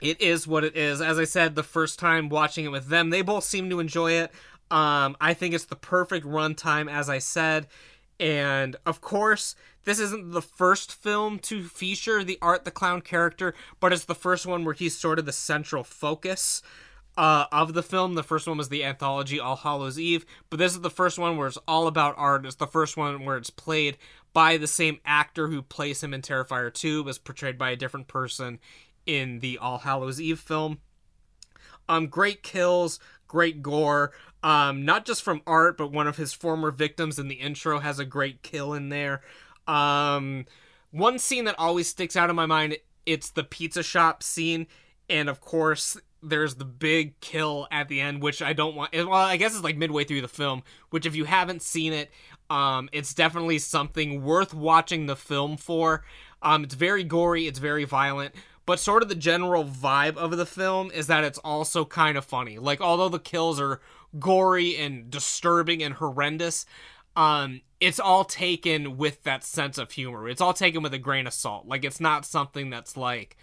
it 0.00 0.20
is 0.20 0.46
what 0.46 0.64
it 0.64 0.76
is. 0.76 1.00
As 1.00 1.18
i 1.18 1.24
said 1.24 1.54
the 1.54 1.62
first 1.62 1.98
time 1.98 2.28
watching 2.28 2.64
it 2.64 2.70
with 2.70 2.88
them 2.88 3.10
they 3.10 3.22
both 3.22 3.44
seem 3.44 3.68
to 3.70 3.80
enjoy 3.80 4.12
it. 4.12 4.32
Um, 4.70 5.16
i 5.20 5.34
think 5.34 5.54
it's 5.54 5.64
the 5.66 5.76
perfect 5.76 6.26
runtime 6.26 6.90
as 6.90 7.08
i 7.08 7.18
said. 7.18 7.66
And 8.20 8.76
of 8.86 9.00
course 9.00 9.54
this 9.84 10.00
isn't 10.00 10.32
the 10.32 10.42
first 10.42 10.92
film 10.92 11.38
to 11.38 11.64
feature 11.64 12.22
the 12.22 12.38
art 12.42 12.64
the 12.64 12.70
clown 12.70 13.00
character 13.00 13.54
but 13.80 13.92
it's 13.92 14.04
the 14.04 14.14
first 14.14 14.46
one 14.46 14.64
where 14.64 14.74
he's 14.74 14.96
sort 14.96 15.18
of 15.18 15.26
the 15.26 15.32
central 15.32 15.82
focus 15.82 16.62
uh, 17.18 17.46
of 17.50 17.74
the 17.74 17.82
film. 17.82 18.14
The 18.14 18.22
first 18.22 18.46
one 18.46 18.56
was 18.56 18.68
the 18.68 18.84
anthology 18.84 19.40
All 19.40 19.56
Hallows 19.56 19.98
Eve, 19.98 20.24
but 20.48 20.58
this 20.58 20.72
is 20.72 20.80
the 20.80 20.88
first 20.88 21.18
one 21.18 21.36
where 21.36 21.48
it's 21.48 21.58
all 21.66 21.88
about 21.88 22.14
art. 22.16 22.46
It's 22.46 22.54
the 22.54 22.66
first 22.66 22.96
one 22.96 23.24
where 23.24 23.36
it's 23.36 23.50
played 23.50 23.98
by 24.32 24.56
the 24.56 24.68
same 24.68 25.00
actor 25.04 25.48
who 25.48 25.60
plays 25.60 26.02
him 26.02 26.14
in 26.14 26.22
Terrifier 26.22 26.72
2, 26.72 27.02
was 27.02 27.18
portrayed 27.18 27.58
by 27.58 27.70
a 27.70 27.76
different 27.76 28.06
person 28.06 28.60
in 29.04 29.40
the 29.40 29.58
All 29.58 29.78
Hallows 29.78 30.20
Eve 30.20 30.38
film. 30.38 30.78
Um, 31.88 32.06
great 32.06 32.44
kills, 32.44 33.00
great 33.26 33.62
gore. 33.62 34.12
Um, 34.44 34.84
not 34.84 35.04
just 35.04 35.24
from 35.24 35.42
art, 35.44 35.76
but 35.76 35.90
one 35.90 36.06
of 36.06 36.18
his 36.18 36.32
former 36.32 36.70
victims 36.70 37.18
in 37.18 37.26
the 37.26 37.34
intro 37.34 37.80
has 37.80 37.98
a 37.98 38.04
great 38.04 38.44
kill 38.44 38.74
in 38.74 38.90
there. 38.90 39.22
Um, 39.66 40.46
one 40.92 41.18
scene 41.18 41.46
that 41.46 41.58
always 41.58 41.88
sticks 41.88 42.14
out 42.14 42.30
in 42.30 42.36
my 42.36 42.46
mind, 42.46 42.76
it's 43.06 43.30
the 43.30 43.42
pizza 43.42 43.82
shop 43.82 44.22
scene 44.22 44.68
and 45.08 45.28
of 45.28 45.40
course 45.40 45.96
there's 46.22 46.56
the 46.56 46.64
big 46.64 47.18
kill 47.20 47.68
at 47.70 47.88
the 47.88 48.00
end, 48.00 48.22
which 48.22 48.42
I 48.42 48.52
don't 48.52 48.74
want. 48.74 48.92
Well, 48.92 49.12
I 49.12 49.36
guess 49.36 49.54
it's 49.54 49.64
like 49.64 49.76
midway 49.76 50.04
through 50.04 50.22
the 50.22 50.28
film, 50.28 50.62
which 50.90 51.06
if 51.06 51.14
you 51.14 51.24
haven't 51.24 51.62
seen 51.62 51.92
it, 51.92 52.10
um, 52.50 52.88
it's 52.92 53.14
definitely 53.14 53.58
something 53.58 54.22
worth 54.22 54.54
watching 54.54 55.06
the 55.06 55.16
film 55.16 55.56
for. 55.56 56.04
Um, 56.42 56.64
it's 56.64 56.74
very 56.74 57.04
gory, 57.04 57.46
it's 57.46 57.58
very 57.58 57.84
violent, 57.84 58.34
but 58.66 58.78
sort 58.78 59.02
of 59.02 59.08
the 59.08 59.14
general 59.14 59.64
vibe 59.64 60.16
of 60.16 60.36
the 60.36 60.46
film 60.46 60.90
is 60.90 61.06
that 61.08 61.24
it's 61.24 61.38
also 61.38 61.84
kind 61.84 62.16
of 62.16 62.24
funny. 62.24 62.58
Like, 62.58 62.80
although 62.80 63.08
the 63.08 63.18
kills 63.18 63.60
are 63.60 63.80
gory 64.18 64.76
and 64.76 65.10
disturbing 65.10 65.82
and 65.82 65.94
horrendous, 65.94 66.64
um, 67.16 67.60
it's 67.80 67.98
all 67.98 68.24
taken 68.24 68.96
with 68.96 69.22
that 69.24 69.42
sense 69.44 69.78
of 69.78 69.92
humor. 69.92 70.28
It's 70.28 70.40
all 70.40 70.54
taken 70.54 70.82
with 70.82 70.94
a 70.94 70.98
grain 70.98 71.26
of 71.26 71.32
salt. 71.32 71.66
Like, 71.66 71.84
it's 71.84 72.00
not 72.00 72.24
something 72.24 72.70
that's 72.70 72.96
like 72.96 73.36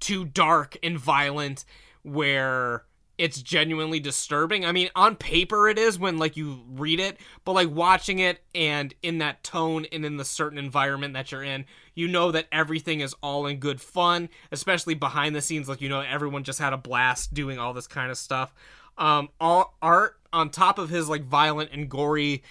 too 0.00 0.24
dark 0.24 0.76
and 0.82 0.98
violent 0.98 1.64
where 2.02 2.84
it's 3.20 3.42
genuinely 3.42 4.00
disturbing. 4.00 4.64
I 4.64 4.72
mean, 4.72 4.88
on 4.96 5.14
paper 5.14 5.68
it 5.68 5.78
is 5.78 5.98
when 5.98 6.18
like 6.18 6.38
you 6.38 6.60
read 6.70 7.00
it, 7.00 7.18
but 7.44 7.52
like 7.52 7.68
watching 7.70 8.18
it 8.18 8.42
and 8.54 8.94
in 9.02 9.18
that 9.18 9.44
tone 9.44 9.84
and 9.92 10.06
in 10.06 10.16
the 10.16 10.24
certain 10.24 10.56
environment 10.56 11.12
that 11.12 11.30
you're 11.30 11.42
in, 11.42 11.66
you 11.94 12.08
know 12.08 12.30
that 12.30 12.46
everything 12.50 13.00
is 13.00 13.14
all 13.22 13.46
in 13.46 13.58
good 13.58 13.78
fun, 13.78 14.30
especially 14.50 14.94
behind 14.94 15.36
the 15.36 15.42
scenes 15.42 15.68
like 15.68 15.82
you 15.82 15.88
know 15.90 16.00
everyone 16.00 16.44
just 16.44 16.58
had 16.58 16.72
a 16.72 16.78
blast 16.78 17.34
doing 17.34 17.58
all 17.58 17.74
this 17.74 17.86
kind 17.86 18.10
of 18.10 18.16
stuff. 18.16 18.54
Um 18.96 19.28
all 19.38 19.76
art 19.82 20.16
on 20.32 20.48
top 20.48 20.78
of 20.78 20.88
his 20.88 21.06
like 21.06 21.24
violent 21.24 21.72
and 21.74 21.90
gory 21.90 22.42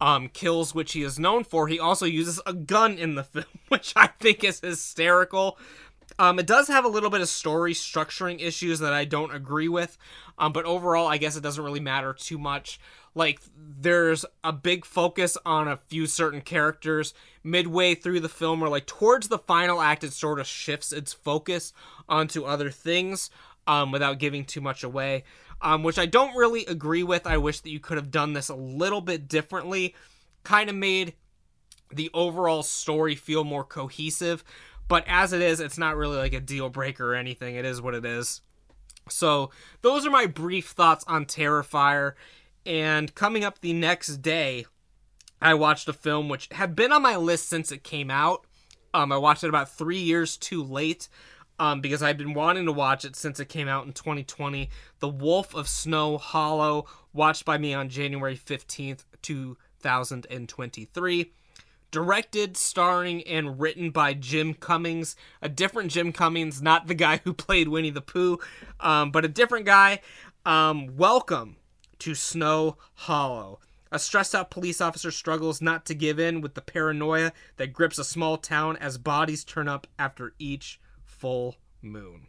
um 0.00 0.28
kills 0.28 0.76
which 0.76 0.92
he 0.92 1.02
is 1.02 1.18
known 1.18 1.42
for, 1.42 1.66
he 1.66 1.80
also 1.80 2.06
uses 2.06 2.40
a 2.46 2.52
gun 2.52 2.98
in 2.98 3.16
the 3.16 3.24
film, 3.24 3.46
which 3.66 3.92
I 3.96 4.06
think 4.06 4.44
is 4.44 4.60
hysterical. 4.60 5.58
Um, 6.18 6.38
it 6.38 6.46
does 6.46 6.68
have 6.68 6.84
a 6.84 6.88
little 6.88 7.10
bit 7.10 7.20
of 7.20 7.28
story 7.28 7.74
structuring 7.74 8.40
issues 8.40 8.78
that 8.78 8.92
I 8.92 9.04
don't 9.04 9.34
agree 9.34 9.68
with, 9.68 9.98
um, 10.38 10.52
but 10.52 10.64
overall, 10.64 11.08
I 11.08 11.18
guess 11.18 11.36
it 11.36 11.42
doesn't 11.42 11.64
really 11.64 11.80
matter 11.80 12.12
too 12.12 12.38
much. 12.38 12.78
Like, 13.16 13.40
there's 13.56 14.24
a 14.42 14.52
big 14.52 14.84
focus 14.84 15.36
on 15.44 15.68
a 15.68 15.76
few 15.76 16.06
certain 16.06 16.40
characters 16.40 17.14
midway 17.42 17.94
through 17.94 18.20
the 18.20 18.28
film, 18.28 18.62
or 18.62 18.68
like 18.68 18.86
towards 18.86 19.28
the 19.28 19.38
final 19.38 19.80
act, 19.80 20.04
it 20.04 20.12
sort 20.12 20.40
of 20.40 20.46
shifts 20.46 20.92
its 20.92 21.12
focus 21.12 21.72
onto 22.08 22.44
other 22.44 22.70
things 22.70 23.30
um, 23.66 23.90
without 23.92 24.18
giving 24.18 24.44
too 24.44 24.60
much 24.60 24.82
away, 24.84 25.24
um, 25.62 25.82
which 25.82 25.98
I 25.98 26.06
don't 26.06 26.36
really 26.36 26.64
agree 26.66 27.02
with. 27.02 27.26
I 27.26 27.38
wish 27.38 27.60
that 27.60 27.70
you 27.70 27.80
could 27.80 27.96
have 27.96 28.10
done 28.10 28.32
this 28.32 28.48
a 28.48 28.54
little 28.54 29.00
bit 29.00 29.28
differently, 29.28 29.94
kind 30.42 30.68
of 30.68 30.76
made 30.76 31.14
the 31.92 32.10
overall 32.14 32.62
story 32.62 33.14
feel 33.14 33.44
more 33.44 33.64
cohesive 33.64 34.42
but 34.88 35.04
as 35.06 35.32
it 35.32 35.42
is, 35.42 35.60
it's 35.60 35.78
not 35.78 35.96
really 35.96 36.16
like 36.16 36.32
a 36.32 36.40
deal 36.40 36.68
breaker 36.68 37.12
or 37.12 37.14
anything. 37.14 37.56
It 37.56 37.64
is 37.64 37.80
what 37.80 37.94
it 37.94 38.04
is. 38.04 38.40
So, 39.08 39.50
those 39.82 40.06
are 40.06 40.10
my 40.10 40.26
brief 40.26 40.68
thoughts 40.68 41.04
on 41.06 41.26
Terrifier. 41.26 42.14
And 42.66 43.14
coming 43.14 43.44
up 43.44 43.60
the 43.60 43.74
next 43.74 44.18
day, 44.18 44.66
I 45.40 45.54
watched 45.54 45.88
a 45.88 45.92
film 45.92 46.28
which 46.28 46.48
had 46.52 46.74
been 46.74 46.92
on 46.92 47.02
my 47.02 47.16
list 47.16 47.48
since 47.48 47.70
it 47.70 47.84
came 47.84 48.10
out. 48.10 48.46
Um, 48.94 49.12
I 49.12 49.18
watched 49.18 49.44
it 49.44 49.48
about 49.48 49.70
three 49.70 49.98
years 49.98 50.36
too 50.36 50.62
late 50.62 51.08
um, 51.58 51.80
because 51.80 52.02
I've 52.02 52.16
been 52.16 52.32
wanting 52.32 52.64
to 52.66 52.72
watch 52.72 53.04
it 53.04 53.16
since 53.16 53.40
it 53.40 53.50
came 53.50 53.68
out 53.68 53.86
in 53.86 53.92
2020. 53.92 54.70
The 55.00 55.08
Wolf 55.08 55.54
of 55.54 55.68
Snow 55.68 56.16
Hollow, 56.16 56.86
watched 57.12 57.44
by 57.44 57.58
me 57.58 57.74
on 57.74 57.90
January 57.90 58.38
15th, 58.38 59.04
2023 59.22 61.32
directed, 61.94 62.56
starring, 62.56 63.22
and 63.22 63.60
written 63.60 63.88
by 63.92 64.12
Jim 64.12 64.52
Cummings, 64.52 65.14
a 65.40 65.48
different 65.48 65.92
Jim 65.92 66.12
Cummings, 66.12 66.60
not 66.60 66.88
the 66.88 66.94
guy 66.94 67.20
who 67.22 67.32
played 67.32 67.68
Winnie 67.68 67.90
the 67.90 68.00
Pooh, 68.00 68.40
um, 68.80 69.12
but 69.12 69.24
a 69.24 69.28
different 69.28 69.64
guy. 69.64 70.00
Um, 70.44 70.96
welcome 70.96 71.54
to 72.00 72.16
Snow 72.16 72.78
Hollow. 72.94 73.60
A 73.92 74.00
stressed 74.00 74.34
out 74.34 74.50
police 74.50 74.80
officer 74.80 75.12
struggles 75.12 75.62
not 75.62 75.86
to 75.86 75.94
give 75.94 76.18
in 76.18 76.40
with 76.40 76.54
the 76.54 76.62
paranoia 76.62 77.32
that 77.58 77.72
grips 77.72 78.00
a 78.00 78.04
small 78.04 78.38
town 78.38 78.76
as 78.78 78.98
bodies 78.98 79.44
turn 79.44 79.68
up 79.68 79.86
after 79.96 80.34
each 80.40 80.80
full 81.04 81.54
moon. 81.80 82.26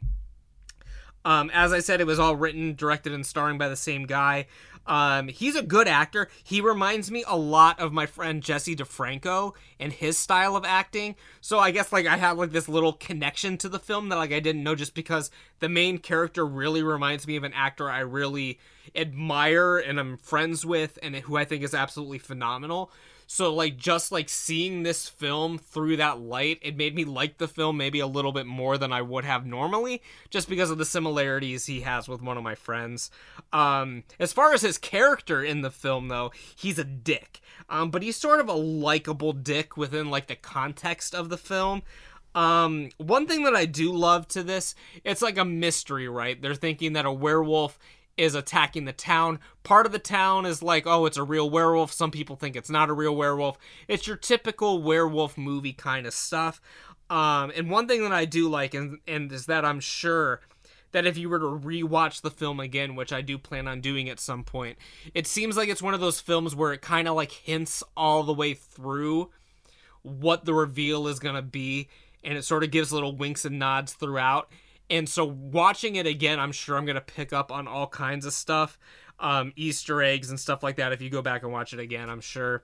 Um, 1.25 1.49
as 1.53 1.73
I 1.73 1.79
said, 1.79 1.99
it 1.99 2.07
was 2.07 2.19
all 2.19 2.35
written, 2.35 2.75
directed, 2.75 3.11
and 3.11 3.25
starring 3.25 3.57
by 3.57 3.67
the 3.67 3.75
same 3.75 4.05
guy. 4.05 4.45
Um, 4.87 5.27
he's 5.27 5.55
a 5.55 5.63
good 5.63 5.87
actor. 5.87 6.29
He 6.43 6.61
reminds 6.61 7.09
me 7.09 7.23
a 7.27 7.35
lot 7.35 7.79
of 7.79 7.91
my 7.91 8.05
friend 8.05 8.43
Jesse 8.43 8.75
DeFranco 8.75 9.53
and 9.79 9.91
his 9.91 10.17
style 10.17 10.55
of 10.55 10.63
acting. 10.63 11.15
So 11.41 11.57
I 11.59 11.71
guess 11.71 11.91
like 11.91 12.05
I 12.05 12.17
have 12.17 12.37
like 12.37 12.51
this 12.51 12.69
little 12.69 12.93
connection 12.93 13.57
to 13.57 13.69
the 13.69 13.79
film 13.79 14.09
that 14.09 14.17
like 14.17 14.31
I 14.31 14.39
didn't 14.39 14.63
know 14.63 14.75
just 14.75 14.93
because 14.93 15.31
the 15.59 15.69
main 15.69 15.97
character 15.97 16.45
really 16.45 16.83
reminds 16.83 17.25
me 17.25 17.35
of 17.35 17.43
an 17.43 17.53
actor 17.53 17.89
I 17.89 18.01
really 18.01 18.59
admire 18.95 19.77
and 19.77 19.99
I'm 19.99 20.17
friends 20.17 20.65
with 20.65 20.99
and 21.01 21.15
who 21.15 21.35
I 21.35 21.45
think 21.45 21.63
is 21.63 21.73
absolutely 21.73 22.19
phenomenal. 22.19 22.91
So 23.27 23.53
like 23.53 23.77
just 23.77 24.11
like 24.11 24.29
seeing 24.29 24.83
this 24.83 25.09
film 25.09 25.57
through 25.57 25.97
that 25.97 26.19
light, 26.19 26.59
it 26.61 26.77
made 26.77 26.95
me 26.95 27.05
like 27.05 27.37
the 27.37 27.47
film 27.47 27.77
maybe 27.77 27.99
a 27.99 28.07
little 28.07 28.31
bit 28.31 28.45
more 28.45 28.77
than 28.77 28.93
I 28.93 29.01
would 29.01 29.25
have 29.25 29.45
normally, 29.45 30.01
just 30.29 30.47
because 30.47 30.71
of 30.71 30.77
the 30.77 30.85
similarities 30.85 31.65
he 31.65 31.81
has 31.81 32.07
with 32.07 32.21
one 32.21 32.37
of 32.37 32.43
my 32.43 32.55
friends. 32.55 33.09
Um, 33.51 34.03
as 34.19 34.33
far 34.33 34.53
as 34.53 34.61
his 34.61 34.77
character 34.77 35.43
in 35.43 35.61
the 35.61 35.71
film, 35.71 36.07
though, 36.07 36.31
he's 36.55 36.79
a 36.79 36.83
dick. 36.83 37.41
Um, 37.69 37.89
but 37.89 38.03
he's 38.03 38.15
sort 38.15 38.39
of 38.39 38.49
a 38.49 38.53
likable 38.53 39.33
dick 39.33 39.75
within 39.75 40.09
like 40.09 40.27
the 40.27 40.35
context 40.35 41.15
of 41.15 41.29
the 41.29 41.37
film. 41.37 41.81
Um, 42.35 42.89
one 42.97 43.27
thing 43.27 43.43
that 43.43 43.55
I 43.55 43.65
do 43.65 43.93
love 43.93 44.27
to 44.29 44.43
this, 44.43 44.75
it's 45.05 45.21
like 45.21 45.37
a 45.37 45.45
mystery, 45.45 46.09
right? 46.09 46.39
They're 46.39 46.53
thinking 46.53 46.93
that 46.93 47.05
a 47.05 47.11
werewolf 47.11 47.79
is 48.17 48.35
attacking 48.35 48.85
the 48.85 48.93
town. 48.93 49.39
Part 49.63 49.85
of 49.85 49.91
the 49.91 49.99
town 49.99 50.45
is 50.45 50.63
like, 50.63 50.87
oh, 50.87 51.05
it's 51.05 51.17
a 51.17 51.23
real 51.23 51.49
werewolf. 51.49 51.91
Some 51.91 52.11
people 52.11 52.35
think 52.35 52.55
it's 52.55 52.69
not 52.69 52.89
a 52.89 52.93
real 52.93 53.15
werewolf. 53.15 53.57
It's 53.87 54.07
your 54.07 54.17
typical 54.17 54.81
werewolf 54.81 55.37
movie 55.37 55.73
kind 55.73 56.07
of 56.07 56.13
stuff. 56.13 56.61
Um, 57.09 57.51
and 57.55 57.69
one 57.69 57.87
thing 57.87 58.01
that 58.03 58.13
I 58.13 58.25
do 58.25 58.49
like, 58.49 58.73
and, 58.73 58.99
and 59.07 59.31
is 59.31 59.45
that 59.47 59.65
I'm 59.65 59.79
sure 59.79 60.41
that 60.91 61.05
if 61.05 61.17
you 61.17 61.29
were 61.29 61.39
to 61.39 61.45
rewatch 61.45 62.21
the 62.21 62.31
film 62.31 62.59
again, 62.59 62.95
which 62.95 63.11
I 63.11 63.21
do 63.21 63.37
plan 63.37 63.67
on 63.67 63.81
doing 63.81 64.09
at 64.09 64.19
some 64.19 64.43
point, 64.43 64.77
it 65.13 65.27
seems 65.27 65.57
like 65.57 65.67
it's 65.67 65.81
one 65.81 65.93
of 65.93 65.99
those 65.99 66.21
films 66.21 66.55
where 66.55 66.71
it 66.71 66.81
kind 66.81 67.07
of 67.07 67.15
like 67.15 67.31
hints 67.31 67.83
all 67.97 68.23
the 68.23 68.33
way 68.33 68.53
through 68.53 69.29
what 70.03 70.45
the 70.45 70.53
reveal 70.53 71.07
is 71.07 71.19
going 71.19 71.35
to 71.35 71.41
be, 71.41 71.89
and 72.23 72.37
it 72.37 72.43
sort 72.43 72.63
of 72.63 72.71
gives 72.71 72.93
little 72.93 73.15
winks 73.15 73.43
and 73.43 73.59
nods 73.59 73.93
throughout 73.93 74.49
and 74.89 75.09
so 75.09 75.25
watching 75.25 75.95
it 75.95 76.05
again, 76.05 76.39
I'm 76.39 76.51
sure 76.51 76.77
I'm 76.77 76.85
going 76.85 76.95
to 76.95 77.01
pick 77.01 77.33
up 77.33 77.51
on 77.51 77.67
all 77.67 77.87
kinds 77.87 78.25
of 78.25 78.33
stuff, 78.33 78.77
um, 79.19 79.53
Easter 79.55 80.01
eggs 80.01 80.29
and 80.29 80.39
stuff 80.39 80.61
like 80.63 80.75
that. 80.77 80.91
If 80.91 81.01
you 81.01 81.09
go 81.09 81.21
back 81.21 81.43
and 81.43 81.51
watch 81.51 81.73
it 81.73 81.79
again, 81.79 82.09
I'm 82.09 82.21
sure. 82.21 82.63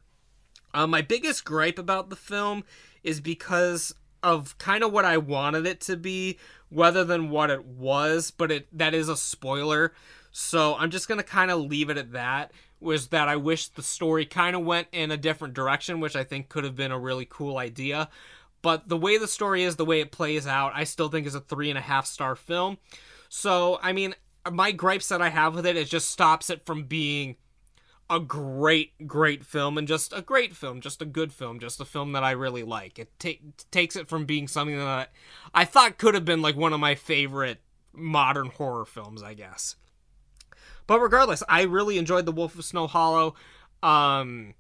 Um, 0.74 0.90
my 0.90 1.02
biggest 1.02 1.44
gripe 1.44 1.80
about 1.80 2.10
the 2.10 2.16
film 2.16 2.64
is 3.04 3.20
because 3.20 3.94
of 4.24 4.58
kind 4.58 4.84
of 4.84 4.94
what 4.94 5.06
I 5.06 5.18
wanted 5.18 5.66
it 5.66 5.82
to 5.82 5.98
be, 5.98 6.38
rather 6.70 7.04
than 7.04 7.30
what 7.30 7.50
it 7.50 7.66
was. 7.66 8.32
But 8.32 8.52
it 8.52 8.78
that 8.78 8.94
is 8.94 9.10
a 9.10 9.18
spoiler, 9.18 9.94
so 10.32 10.76
I'm 10.76 10.92
just 10.92 11.08
gonna 11.08 11.24
kind 11.24 11.52
of 11.52 11.60
leave 11.60 11.90
it 11.90 11.98
at 11.98 12.12
that. 12.14 12.52
Was 12.80 13.08
that 13.08 13.28
I 13.28 13.36
wish 13.36 13.68
the 13.68 13.84
story 13.84 14.26
kind 14.26 14.56
of 14.56 14.64
went 14.64 14.88
in 14.92 15.12
a 15.12 15.18
different 15.18 15.54
direction, 15.54 16.00
which 16.00 16.16
I 16.16 16.24
think 16.24 16.50
could 16.50 16.64
have 16.64 16.76
been 16.76 16.92
a 16.92 17.00
really 17.00 17.28
cool 17.30 17.58
idea. 17.58 18.10
But 18.62 18.90
the 18.90 18.98
way 18.98 19.18
the 19.18 19.28
story 19.28 19.64
is, 19.64 19.76
the 19.76 19.86
way 19.86 20.02
it 20.02 20.12
plays 20.12 20.46
out, 20.46 20.74
I 20.76 20.84
still 20.84 21.10
think 21.10 21.26
is 21.26 21.36
a 21.36 21.40
three 21.40 21.70
and 21.70 21.78
a 21.78 21.82
half 21.82 22.06
star 22.06 22.36
film. 22.36 22.78
So, 23.30 23.80
I 23.82 23.94
mean, 23.94 24.14
my 24.52 24.72
gripes 24.72 25.08
that 25.10 25.22
I 25.22 25.30
have 25.30 25.56
with 25.56 25.66
it, 25.66 25.78
it 25.78 25.88
just 25.88 26.10
stops 26.10 26.50
it 26.50 26.66
from 26.66 26.84
being 26.84 27.38
a 28.10 28.20
great, 28.20 29.08
great 29.08 29.46
film 29.46 29.78
and 29.78 29.88
just 29.88 30.12
a 30.12 30.22
great 30.22 30.54
film, 30.54 30.82
just 30.82 31.02
a 31.02 31.06
good 31.06 31.32
film, 31.32 31.60
just 31.60 31.80
a 31.80 31.86
film 31.86 32.12
that 32.12 32.24
I 32.24 32.32
really 32.32 32.64
like. 32.64 33.00
It 33.00 33.10
ta- 33.18 33.64
takes 33.72 33.96
it 33.96 34.10
from 34.10 34.26
being 34.26 34.48
something 34.48 34.78
that 34.78 35.12
I 35.54 35.64
thought 35.64 35.98
could 35.98 36.14
have 36.14 36.26
been 36.26 36.42
like 36.42 36.58
one 36.58 36.74
of 36.74 36.80
my 36.80 36.94
favorite 36.94 37.62
modern 37.94 38.48
horror 38.48 38.86
films, 38.86 39.24
I 39.24 39.34
guess. 39.34 39.76
But 40.88 41.00
regardless, 41.00 41.42
I 41.48 41.62
really 41.62 41.98
enjoyed 41.98 42.26
The 42.26 42.34
Wolf 42.34 42.58
of 42.58 42.66
Snow 42.66 42.86
Hollow. 42.86 43.36
Um, 43.82 44.56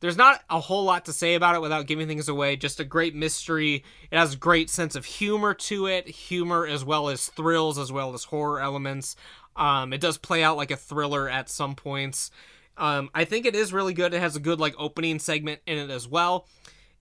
there's 0.00 0.16
not 0.16 0.42
a 0.48 0.60
whole 0.60 0.84
lot 0.84 1.04
to 1.04 1.12
say 1.12 1.34
about 1.34 1.54
it 1.54 1.60
without 1.60 1.86
giving 1.86 2.08
things 2.08 2.28
away. 2.28 2.56
Just 2.56 2.80
a 2.80 2.84
great 2.84 3.14
mystery. 3.14 3.84
It 4.10 4.16
has 4.16 4.34
a 4.34 4.38
great 4.38 4.70
sense 4.70 4.96
of 4.96 5.04
humor 5.04 5.52
to 5.54 5.86
it, 5.86 6.08
humor 6.08 6.66
as 6.66 6.84
well 6.84 7.10
as 7.10 7.28
thrills, 7.28 7.78
as 7.78 7.92
well 7.92 8.14
as 8.14 8.24
horror 8.24 8.60
elements. 8.60 9.14
Um, 9.56 9.92
it 9.92 10.00
does 10.00 10.16
play 10.16 10.42
out 10.42 10.56
like 10.56 10.70
a 10.70 10.76
thriller 10.76 11.28
at 11.28 11.50
some 11.50 11.74
points. 11.74 12.30
Um, 12.78 13.10
I 13.14 13.26
think 13.26 13.44
it 13.44 13.54
is 13.54 13.74
really 13.74 13.92
good. 13.92 14.14
It 14.14 14.20
has 14.20 14.36
a 14.36 14.40
good 14.40 14.58
like 14.58 14.74
opening 14.78 15.18
segment 15.18 15.60
in 15.66 15.76
it 15.76 15.90
as 15.90 16.08
well. 16.08 16.48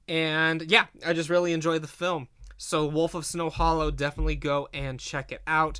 And 0.09 0.69
yeah, 0.69 0.87
I 1.05 1.13
just 1.13 1.29
really 1.29 1.53
enjoyed 1.53 1.81
the 1.81 1.87
film. 1.87 2.27
So 2.57 2.85
Wolf 2.85 3.15
of 3.15 3.25
Snow 3.25 3.49
Hollow, 3.49 3.91
definitely 3.91 4.35
go 4.35 4.67
and 4.73 4.99
check 4.99 5.31
it 5.31 5.41
out. 5.47 5.79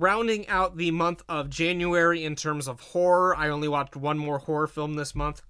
Rounding 0.00 0.48
out 0.48 0.76
the 0.76 0.90
month 0.90 1.22
of 1.28 1.50
January 1.50 2.24
in 2.24 2.34
terms 2.34 2.66
of 2.66 2.80
horror, 2.80 3.36
I 3.36 3.48
only 3.48 3.68
watched 3.68 3.94
one 3.94 4.18
more 4.18 4.38
horror 4.38 4.66
film 4.66 4.94
this 4.94 5.14
month 5.14 5.42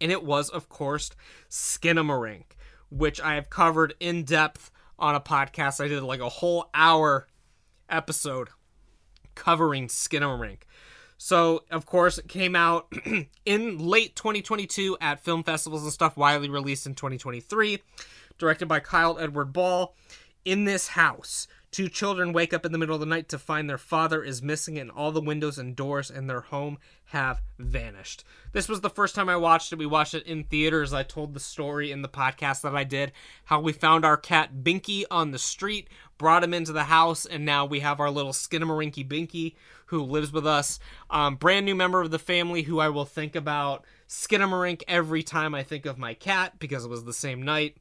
and 0.00 0.12
it 0.12 0.24
was, 0.24 0.48
of 0.48 0.68
course, 0.68 1.10
Skinamarink, 1.50 2.44
which 2.90 3.20
I 3.20 3.34
have 3.34 3.50
covered 3.50 3.94
in 4.00 4.24
depth 4.24 4.70
on 4.98 5.14
a 5.14 5.20
podcast. 5.20 5.82
I 5.82 5.88
did 5.88 6.02
like 6.02 6.20
a 6.20 6.28
whole 6.28 6.70
hour 6.74 7.26
episode 7.88 8.48
covering 9.34 9.88
Skinamarink. 9.88 10.60
So, 11.18 11.64
of 11.70 11.86
course, 11.86 12.18
it 12.18 12.28
came 12.28 12.54
out 12.54 12.92
in 13.44 13.78
late 13.78 14.16
2022 14.16 14.98
at 15.00 15.24
film 15.24 15.42
festivals 15.42 15.82
and 15.82 15.92
stuff, 15.92 16.16
widely 16.16 16.50
released 16.50 16.86
in 16.86 16.94
2023. 16.94 17.82
Directed 18.38 18.66
by 18.66 18.80
Kyle 18.80 19.18
Edward 19.18 19.52
Ball. 19.52 19.94
In 20.44 20.64
this 20.64 20.88
house, 20.88 21.48
two 21.70 21.88
children 21.88 22.32
wake 22.32 22.54
up 22.54 22.64
in 22.64 22.72
the 22.72 22.78
middle 22.78 22.94
of 22.94 23.00
the 23.00 23.06
night 23.06 23.28
to 23.28 23.38
find 23.38 23.68
their 23.68 23.78
father 23.78 24.22
is 24.22 24.42
missing 24.42 24.78
and 24.78 24.90
all 24.90 25.12
the 25.12 25.20
windows 25.20 25.58
and 25.58 25.76
doors 25.76 26.10
in 26.10 26.26
their 26.26 26.40
home 26.40 26.78
have 27.06 27.42
vanished. 27.58 28.24
This 28.52 28.68
was 28.68 28.80
the 28.80 28.90
first 28.90 29.14
time 29.14 29.28
I 29.28 29.36
watched 29.36 29.72
it. 29.72 29.78
We 29.78 29.86
watched 29.86 30.14
it 30.14 30.26
in 30.26 30.44
theaters. 30.44 30.92
I 30.92 31.02
told 31.02 31.34
the 31.34 31.40
story 31.40 31.92
in 31.92 32.02
the 32.02 32.08
podcast 32.08 32.62
that 32.62 32.74
I 32.74 32.84
did 32.84 33.12
how 33.44 33.60
we 33.60 33.72
found 33.72 34.04
our 34.04 34.16
cat 34.16 34.62
Binky 34.62 35.04
on 35.10 35.30
the 35.30 35.38
street, 35.38 35.88
brought 36.18 36.44
him 36.44 36.54
into 36.54 36.72
the 36.72 36.84
house, 36.84 37.26
and 37.26 37.44
now 37.44 37.66
we 37.66 37.80
have 37.80 38.00
our 38.00 38.10
little 38.10 38.32
Skinamarinky 38.32 39.06
Binky 39.06 39.54
who 39.86 40.02
lives 40.02 40.32
with 40.32 40.46
us. 40.46 40.78
Um, 41.10 41.36
brand 41.36 41.66
new 41.66 41.74
member 41.74 42.00
of 42.00 42.10
the 42.10 42.18
family 42.18 42.62
who 42.62 42.80
I 42.80 42.88
will 42.88 43.04
think 43.04 43.36
about 43.36 43.84
Skinamarink 44.08 44.82
every 44.88 45.22
time 45.22 45.54
I 45.54 45.62
think 45.62 45.86
of 45.86 45.98
my 45.98 46.14
cat 46.14 46.58
because 46.58 46.84
it 46.84 46.90
was 46.90 47.04
the 47.04 47.12
same 47.12 47.42
night. 47.42 47.76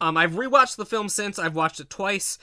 Um, 0.00 0.16
I've 0.16 0.32
rewatched 0.32 0.76
the 0.76 0.86
film 0.86 1.08
since. 1.08 1.38
I've 1.38 1.54
watched 1.54 1.80
it 1.80 1.90
twice. 1.90 2.38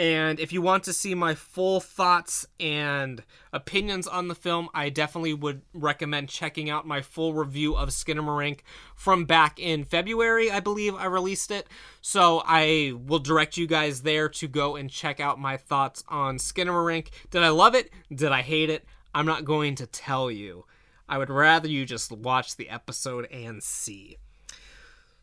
And 0.00 0.40
if 0.40 0.50
you 0.50 0.62
want 0.62 0.84
to 0.84 0.94
see 0.94 1.14
my 1.14 1.34
full 1.34 1.78
thoughts 1.78 2.46
and 2.58 3.22
opinions 3.52 4.06
on 4.06 4.28
the 4.28 4.34
film, 4.34 4.70
I 4.72 4.88
definitely 4.88 5.34
would 5.34 5.60
recommend 5.74 6.30
checking 6.30 6.70
out 6.70 6.86
my 6.86 7.02
full 7.02 7.34
review 7.34 7.76
of 7.76 7.90
Skinamarink 7.90 8.60
from 8.96 9.26
back 9.26 9.60
in 9.60 9.84
February, 9.84 10.50
I 10.50 10.60
believe 10.60 10.94
I 10.94 11.04
released 11.04 11.50
it. 11.50 11.68
So 12.00 12.42
I 12.46 12.94
will 12.96 13.18
direct 13.18 13.58
you 13.58 13.66
guys 13.66 14.00
there 14.00 14.30
to 14.30 14.48
go 14.48 14.74
and 14.74 14.88
check 14.88 15.20
out 15.20 15.38
my 15.38 15.58
thoughts 15.58 16.02
on 16.08 16.38
Skinamarink. 16.38 17.08
Did 17.30 17.42
I 17.42 17.50
love 17.50 17.74
it? 17.74 17.90
Did 18.10 18.32
I 18.32 18.40
hate 18.40 18.70
it? 18.70 18.86
I'm 19.14 19.26
not 19.26 19.44
going 19.44 19.74
to 19.74 19.86
tell 19.86 20.30
you. 20.30 20.64
I 21.10 21.18
would 21.18 21.28
rather 21.28 21.68
you 21.68 21.84
just 21.84 22.10
watch 22.10 22.56
the 22.56 22.70
episode 22.70 23.26
and 23.30 23.62
see. 23.62 24.16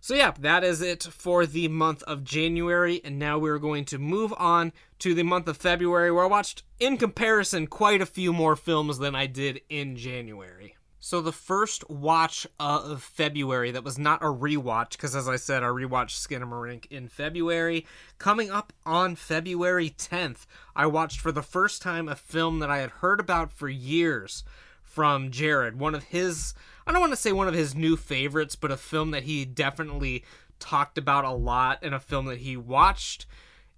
So, 0.07 0.15
yeah, 0.15 0.31
that 0.39 0.63
is 0.63 0.81
it 0.81 1.03
for 1.03 1.45
the 1.45 1.67
month 1.67 2.01
of 2.03 2.23
January. 2.23 3.01
And 3.03 3.19
now 3.19 3.37
we're 3.37 3.59
going 3.59 3.83
to 3.83 3.97
move 3.97 4.33
on 4.37 4.71
to 4.99 5.13
the 5.13 5.23
month 5.23 5.49
of 5.49 5.57
February, 5.57 6.13
where 6.13 6.23
I 6.23 6.27
watched, 6.27 6.63
in 6.79 6.95
comparison, 6.95 7.67
quite 7.67 8.01
a 8.01 8.05
few 8.05 8.31
more 8.31 8.55
films 8.55 8.99
than 8.99 9.15
I 9.15 9.25
did 9.25 9.59
in 9.67 9.97
January. 9.97 10.77
So, 11.01 11.19
the 11.19 11.33
first 11.33 11.89
watch 11.89 12.47
of 12.57 13.03
February 13.03 13.71
that 13.71 13.83
was 13.83 13.99
not 13.99 14.23
a 14.23 14.27
rewatch, 14.27 14.91
because 14.91 15.13
as 15.13 15.27
I 15.27 15.35
said, 15.35 15.61
I 15.61 15.67
rewatched 15.67 16.25
Skinamarink 16.25 16.85
in 16.85 17.09
February. 17.09 17.85
Coming 18.17 18.49
up 18.49 18.71
on 18.85 19.17
February 19.17 19.89
10th, 19.89 20.45
I 20.73 20.85
watched 20.85 21.19
for 21.19 21.33
the 21.33 21.43
first 21.43 21.81
time 21.81 22.07
a 22.07 22.15
film 22.15 22.59
that 22.59 22.69
I 22.69 22.77
had 22.77 22.91
heard 22.91 23.19
about 23.19 23.51
for 23.51 23.67
years 23.67 24.45
from 24.83 25.31
Jared, 25.31 25.77
one 25.77 25.95
of 25.95 26.05
his 26.05 26.53
I 26.88 26.94
don't 26.94 27.01
want 27.01 27.12
to 27.12 27.17
say 27.17 27.34
one 27.34 27.50
of 27.50 27.53
his 27.53 27.75
new 27.75 27.98
favorites, 27.98 28.56
but 28.56 28.72
a 28.72 28.77
film 28.77 29.12
that 29.12 29.24
he 29.24 29.44
definitely 29.44 30.24
talked 30.58 30.98
about 30.98 31.25
a 31.25 31.32
lot 31.32 31.79
and 31.82 31.94
a 31.94 32.00
film 32.00 32.27
that 32.27 32.39
he 32.39 32.56
watched 32.56 33.25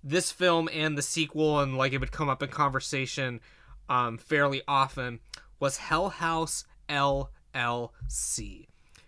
this 0.03 0.31
film 0.31 0.69
and 0.71 0.95
the 0.95 1.01
sequel 1.01 1.59
and 1.59 1.75
like 1.75 1.91
it 1.91 1.97
would 1.97 2.11
come 2.11 2.29
up 2.29 2.43
in 2.43 2.49
conversation 2.49 3.41
um, 3.89 4.19
fairly 4.19 4.61
often 4.67 5.19
was 5.59 5.77
Hell 5.77 6.09
House 6.09 6.65
LLC, 6.87 8.67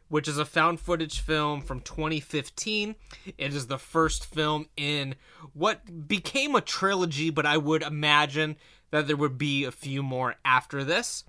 which 0.10 0.28
is 0.28 0.40
a 0.40 0.46
found 0.46 0.80
footage 0.80 1.20
film 1.20 1.62
from 1.62 1.80
2015. 1.82 2.96
It 3.38 3.54
is 3.54 3.68
the 3.68 3.78
first 3.78 4.26
film 4.26 4.68
in 4.76 5.14
what 5.54 6.08
became 6.08 6.56
a 6.56 6.62
trilogy, 6.62 7.30
but 7.30 7.46
I 7.46 7.58
would 7.58 7.84
imagine 7.84 8.58
that 8.90 9.06
there 9.06 9.16
would 9.16 9.38
be 9.38 9.64
a 9.64 9.72
few 9.72 10.02
more 10.02 10.36
after 10.44 10.84
this. 10.84 11.24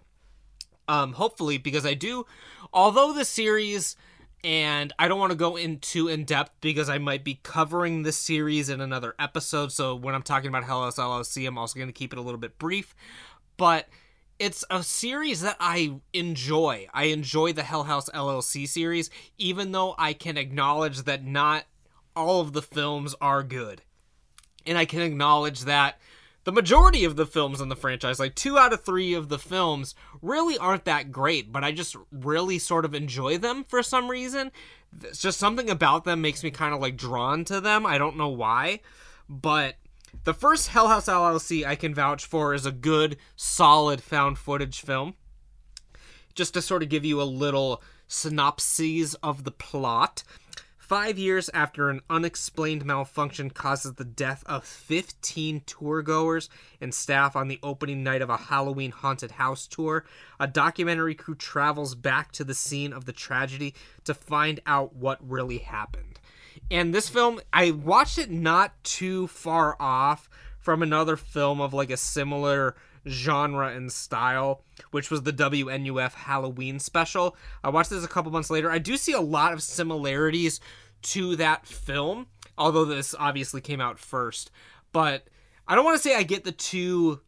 Um, 0.89 1.13
hopefully, 1.13 1.59
because 1.59 1.87
I 1.87 1.95
do, 1.95 2.27
although 2.73 3.13
the 3.13 3.25
series, 3.25 3.97
and 4.45 4.93
I 4.99 5.07
don't 5.09 5.21
want 5.21 5.31
to 5.31 5.37
go 5.37 5.57
into 5.57 6.09
in 6.09 6.25
depth 6.25 6.53
because 6.61 6.89
I 6.89 6.99
might 6.99 7.23
be 7.23 7.41
covering 7.43 8.03
this 8.03 8.17
series 8.17 8.69
in 8.69 8.81
another 8.81 9.15
episode. 9.19 9.71
So 9.71 9.95
when 9.95 10.15
I'm 10.15 10.23
talking 10.23 10.49
about 10.49 10.65
Hell 10.65 10.83
House 10.83 10.97
LLC, 10.97 11.47
I'm 11.47 11.59
also 11.59 11.79
going 11.79 11.89
to 11.89 11.93
keep 11.93 12.13
it 12.13 12.19
a 12.19 12.23
little 12.23 12.41
bit 12.41 12.59
brief. 12.59 12.95
But 13.57 13.89
it's 14.39 14.65
a 14.71 14.83
series 14.83 15.43
that 15.43 15.57
I 15.61 16.01
enjoy. 16.13 16.89
I 16.93 17.05
enjoy 17.05 17.53
the 17.53 17.63
Hell 17.63 17.85
House 17.85 18.09
LLC 18.11 18.67
series, 18.67 19.11
even 19.39 19.71
though 19.71 19.95
I 19.97 20.13
can 20.13 20.37
acknowledge 20.37 21.03
that 21.03 21.25
not 21.25 21.65
all 22.17 22.41
of 22.41 22.53
the 22.53 22.63
films 22.63 23.15
are 23.21 23.45
good. 23.45 23.83
And 24.67 24.77
I 24.77 24.85
can 24.85 25.01
acknowledge 25.01 25.61
that 25.61 26.01
the 26.45 26.53
majority 26.53 27.05
of 27.05 27.17
the 27.17 27.27
films 27.27 27.61
in 27.61 27.69
the 27.69 27.77
franchise, 27.77 28.19
like 28.19 28.35
two 28.35 28.59
out 28.59 28.73
of 28.73 28.85
three 28.85 29.15
of 29.15 29.29
the 29.29 29.39
films, 29.39 29.95
really 30.21 30.59
aren't 30.59 30.85
that 30.85 31.13
great, 31.13 31.53
but 31.53 31.63
I 31.63 31.73
just 31.73 31.97
really 32.11 32.59
sort 32.59 32.85
of 32.85 32.95
enjoy 32.95 33.39
them 33.39 33.65
for 33.65 33.83
some 33.83 34.11
reason. 34.11 34.51
It's 35.03 35.21
just 35.21 35.39
something 35.39 35.71
about 35.71 36.05
them 36.05 36.21
makes 36.21 36.43
me 36.43 36.51
kind 36.51 36.75
of 36.75 36.81
like 36.81 36.97
drawn 36.97 37.45
to 37.45 37.61
them. 37.61 37.87
I 37.87 37.97
don't 37.99 38.17
know 38.17 38.29
why, 38.29 38.81
but 39.29 39.77
the 40.25 40.35
first 40.35 40.69
Hell 40.69 40.89
House 40.89 41.07
LLC 41.07 41.65
I 41.65 41.77
can 41.77 41.95
vouch 41.95 42.25
for 42.25 42.55
is 42.55 42.67
a 42.67 42.73
good, 42.73 43.17
solid 43.37 44.03
found 44.03 44.39
footage 44.39 44.81
film. 44.81 45.15
Just 46.35 46.55
to 46.55 46.63
sort 46.63 46.83
of 46.83 46.89
give 46.89 47.05
you 47.05 47.21
a 47.21 47.25
little 47.25 47.83
synopsis 48.09 49.15
of 49.23 49.45
the 49.45 49.51
plot. 49.51 50.23
Five 50.93 51.19
years 51.19 51.49
after 51.55 51.89
an 51.89 52.03
unexplained 52.11 52.85
malfunction 52.85 53.49
causes 53.49 53.95
the 53.95 54.05
death 54.05 54.45
of 54.45 54.63
15 54.63 55.63
tourgoers 55.65 56.51
and 56.83 56.95
staff 56.95 57.35
on 57.35 57.49
the 57.49 57.59
opening 57.63 58.03
night 58.03 58.21
of 58.21 58.29
a 58.29 58.37
Halloween 58.37 58.91
haunted 58.91 59.31
house 59.31 59.67
tour, 59.67 60.05
a 60.39 60.47
documentary 60.47 61.15
crew 61.15 61.35
travels 61.35 61.95
back 61.95 62.31
to 62.33 62.45
the 62.45 62.55
scene 62.55 62.93
of 62.93 63.07
the 63.07 63.13
tragedy 63.15 63.75
to 64.05 64.13
find 64.13 64.61
out 64.67 64.95
what 64.95 65.27
really 65.27 65.57
happened. 65.57 66.21
And 66.71 66.95
this 66.95 67.09
film, 67.09 67.41
I 67.55 67.71
watched 67.71 68.19
it 68.19 68.31
not 68.31 68.75
too 68.85 69.29
far 69.29 69.79
off 69.81 70.29
from 70.59 70.83
another 70.83 71.17
film 71.17 71.63
of 71.63 71.73
like 71.73 71.91
a 71.91 71.97
similar 71.97 72.77
genre 73.09 73.69
and 73.69 73.91
style, 73.91 74.63
which 74.91 75.11
was 75.11 75.23
the 75.23 75.33
WNUF 75.33 76.13
Halloween 76.13 76.79
special. 76.79 77.37
I 77.65 77.71
watched 77.71 77.91
this 77.91 78.05
a 78.05 78.09
couple 78.09 78.31
months 78.31 78.51
later. 78.51 78.71
I 78.71 78.79
do 78.79 78.97
see 78.97 79.13
a 79.13 79.21
lot 79.21 79.53
of 79.53 79.63
similarities 79.63 80.61
to 81.03 81.37
that 81.37 81.67
film, 81.67 82.27
although 82.57 82.85
this 82.85 83.15
obviously 83.19 83.61
came 83.61 83.81
out 83.81 83.99
first. 83.99 84.51
But 84.93 85.27
I 85.67 85.75
don't 85.75 85.85
want 85.85 85.97
to 85.97 86.03
say 86.03 86.17
I 86.17 86.23
get 86.23 86.45
the 86.45 86.53
two 86.53 87.21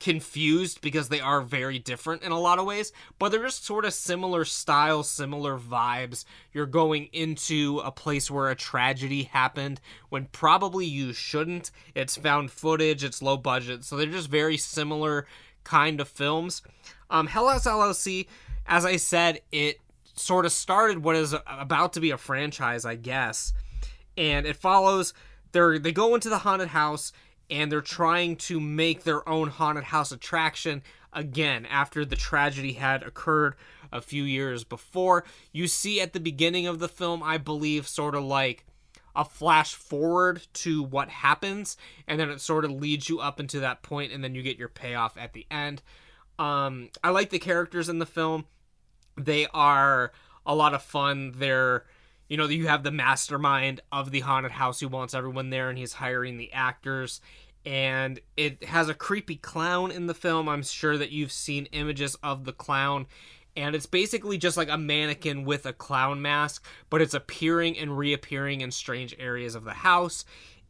confused 0.00 0.80
because 0.80 1.10
they 1.10 1.20
are 1.20 1.42
very 1.42 1.78
different 1.78 2.22
in 2.22 2.32
a 2.32 2.40
lot 2.40 2.58
of 2.58 2.64
ways, 2.64 2.90
but 3.18 3.30
they're 3.30 3.44
just 3.44 3.64
sort 3.64 3.84
of 3.84 3.92
similar 3.92 4.44
style, 4.44 5.02
similar 5.02 5.58
vibes. 5.58 6.24
You're 6.52 6.66
going 6.66 7.10
into 7.12 7.80
a 7.84 7.92
place 7.92 8.30
where 8.30 8.48
a 8.48 8.56
tragedy 8.56 9.24
happened 9.24 9.80
when 10.08 10.24
probably 10.26 10.86
you 10.86 11.12
shouldn't. 11.12 11.70
It's 11.94 12.16
found 12.16 12.50
footage, 12.50 13.04
it's 13.04 13.22
low 13.22 13.36
budget, 13.36 13.84
so 13.84 13.96
they're 13.96 14.06
just 14.06 14.30
very 14.30 14.56
similar 14.56 15.26
kind 15.64 16.00
of 16.00 16.08
films. 16.08 16.62
Um, 17.10 17.26
Hell 17.26 17.48
House 17.48 17.66
LLC, 17.66 18.26
as 18.66 18.86
I 18.86 18.96
said, 18.96 19.40
it 19.52 19.80
sort 20.20 20.46
of 20.46 20.52
started 20.52 21.02
what 21.02 21.16
is 21.16 21.34
about 21.46 21.92
to 21.94 22.00
be 22.00 22.10
a 22.10 22.18
franchise, 22.18 22.84
I 22.84 22.96
guess. 22.96 23.52
And 24.16 24.46
it 24.46 24.56
follows 24.56 25.14
they 25.52 25.78
they 25.78 25.92
go 25.92 26.14
into 26.14 26.28
the 26.28 26.38
haunted 26.38 26.68
house 26.68 27.12
and 27.48 27.70
they're 27.70 27.80
trying 27.80 28.36
to 28.36 28.60
make 28.60 29.02
their 29.02 29.28
own 29.28 29.48
haunted 29.48 29.84
house 29.84 30.12
attraction 30.12 30.82
again 31.12 31.66
after 31.66 32.04
the 32.04 32.16
tragedy 32.16 32.74
had 32.74 33.02
occurred 33.02 33.56
a 33.92 34.00
few 34.00 34.22
years 34.22 34.62
before. 34.64 35.24
You 35.52 35.66
see 35.66 36.00
at 36.00 36.12
the 36.12 36.20
beginning 36.20 36.66
of 36.66 36.78
the 36.78 36.88
film, 36.88 37.22
I 37.22 37.38
believe, 37.38 37.88
sort 37.88 38.14
of 38.14 38.22
like 38.22 38.64
a 39.16 39.24
flash 39.24 39.74
forward 39.74 40.46
to 40.52 40.84
what 40.84 41.08
happens, 41.08 41.76
and 42.06 42.20
then 42.20 42.30
it 42.30 42.40
sort 42.40 42.64
of 42.64 42.70
leads 42.70 43.08
you 43.08 43.18
up 43.18 43.40
into 43.40 43.58
that 43.60 43.82
point, 43.82 44.12
and 44.12 44.22
then 44.22 44.36
you 44.36 44.42
get 44.42 44.56
your 44.58 44.68
payoff 44.68 45.16
at 45.16 45.32
the 45.32 45.46
end. 45.50 45.82
Um, 46.38 46.90
I 47.02 47.10
like 47.10 47.30
the 47.30 47.40
characters 47.40 47.88
in 47.88 47.98
the 47.98 48.06
film. 48.06 48.46
They 49.24 49.46
are 49.52 50.12
a 50.46 50.54
lot 50.54 50.74
of 50.74 50.82
fun. 50.82 51.32
They're, 51.36 51.84
you 52.28 52.36
know, 52.36 52.46
you 52.46 52.68
have 52.68 52.82
the 52.82 52.90
mastermind 52.90 53.80
of 53.92 54.10
the 54.10 54.20
haunted 54.20 54.52
house 54.52 54.80
who 54.80 54.88
wants 54.88 55.14
everyone 55.14 55.50
there 55.50 55.68
and 55.68 55.78
he's 55.78 55.94
hiring 55.94 56.38
the 56.38 56.52
actors. 56.52 57.20
And 57.66 58.20
it 58.36 58.64
has 58.64 58.88
a 58.88 58.94
creepy 58.94 59.36
clown 59.36 59.90
in 59.90 60.06
the 60.06 60.14
film. 60.14 60.48
I'm 60.48 60.62
sure 60.62 60.96
that 60.96 61.10
you've 61.10 61.32
seen 61.32 61.66
images 61.66 62.16
of 62.22 62.44
the 62.44 62.52
clown. 62.52 63.06
And 63.56 63.74
it's 63.74 63.86
basically 63.86 64.38
just 64.38 64.56
like 64.56 64.70
a 64.70 64.78
mannequin 64.78 65.44
with 65.44 65.66
a 65.66 65.72
clown 65.72 66.22
mask, 66.22 66.64
but 66.88 67.02
it's 67.02 67.14
appearing 67.14 67.76
and 67.78 67.98
reappearing 67.98 68.60
in 68.60 68.70
strange 68.70 69.14
areas 69.18 69.54
of 69.54 69.64
the 69.64 69.72
house 69.72 70.24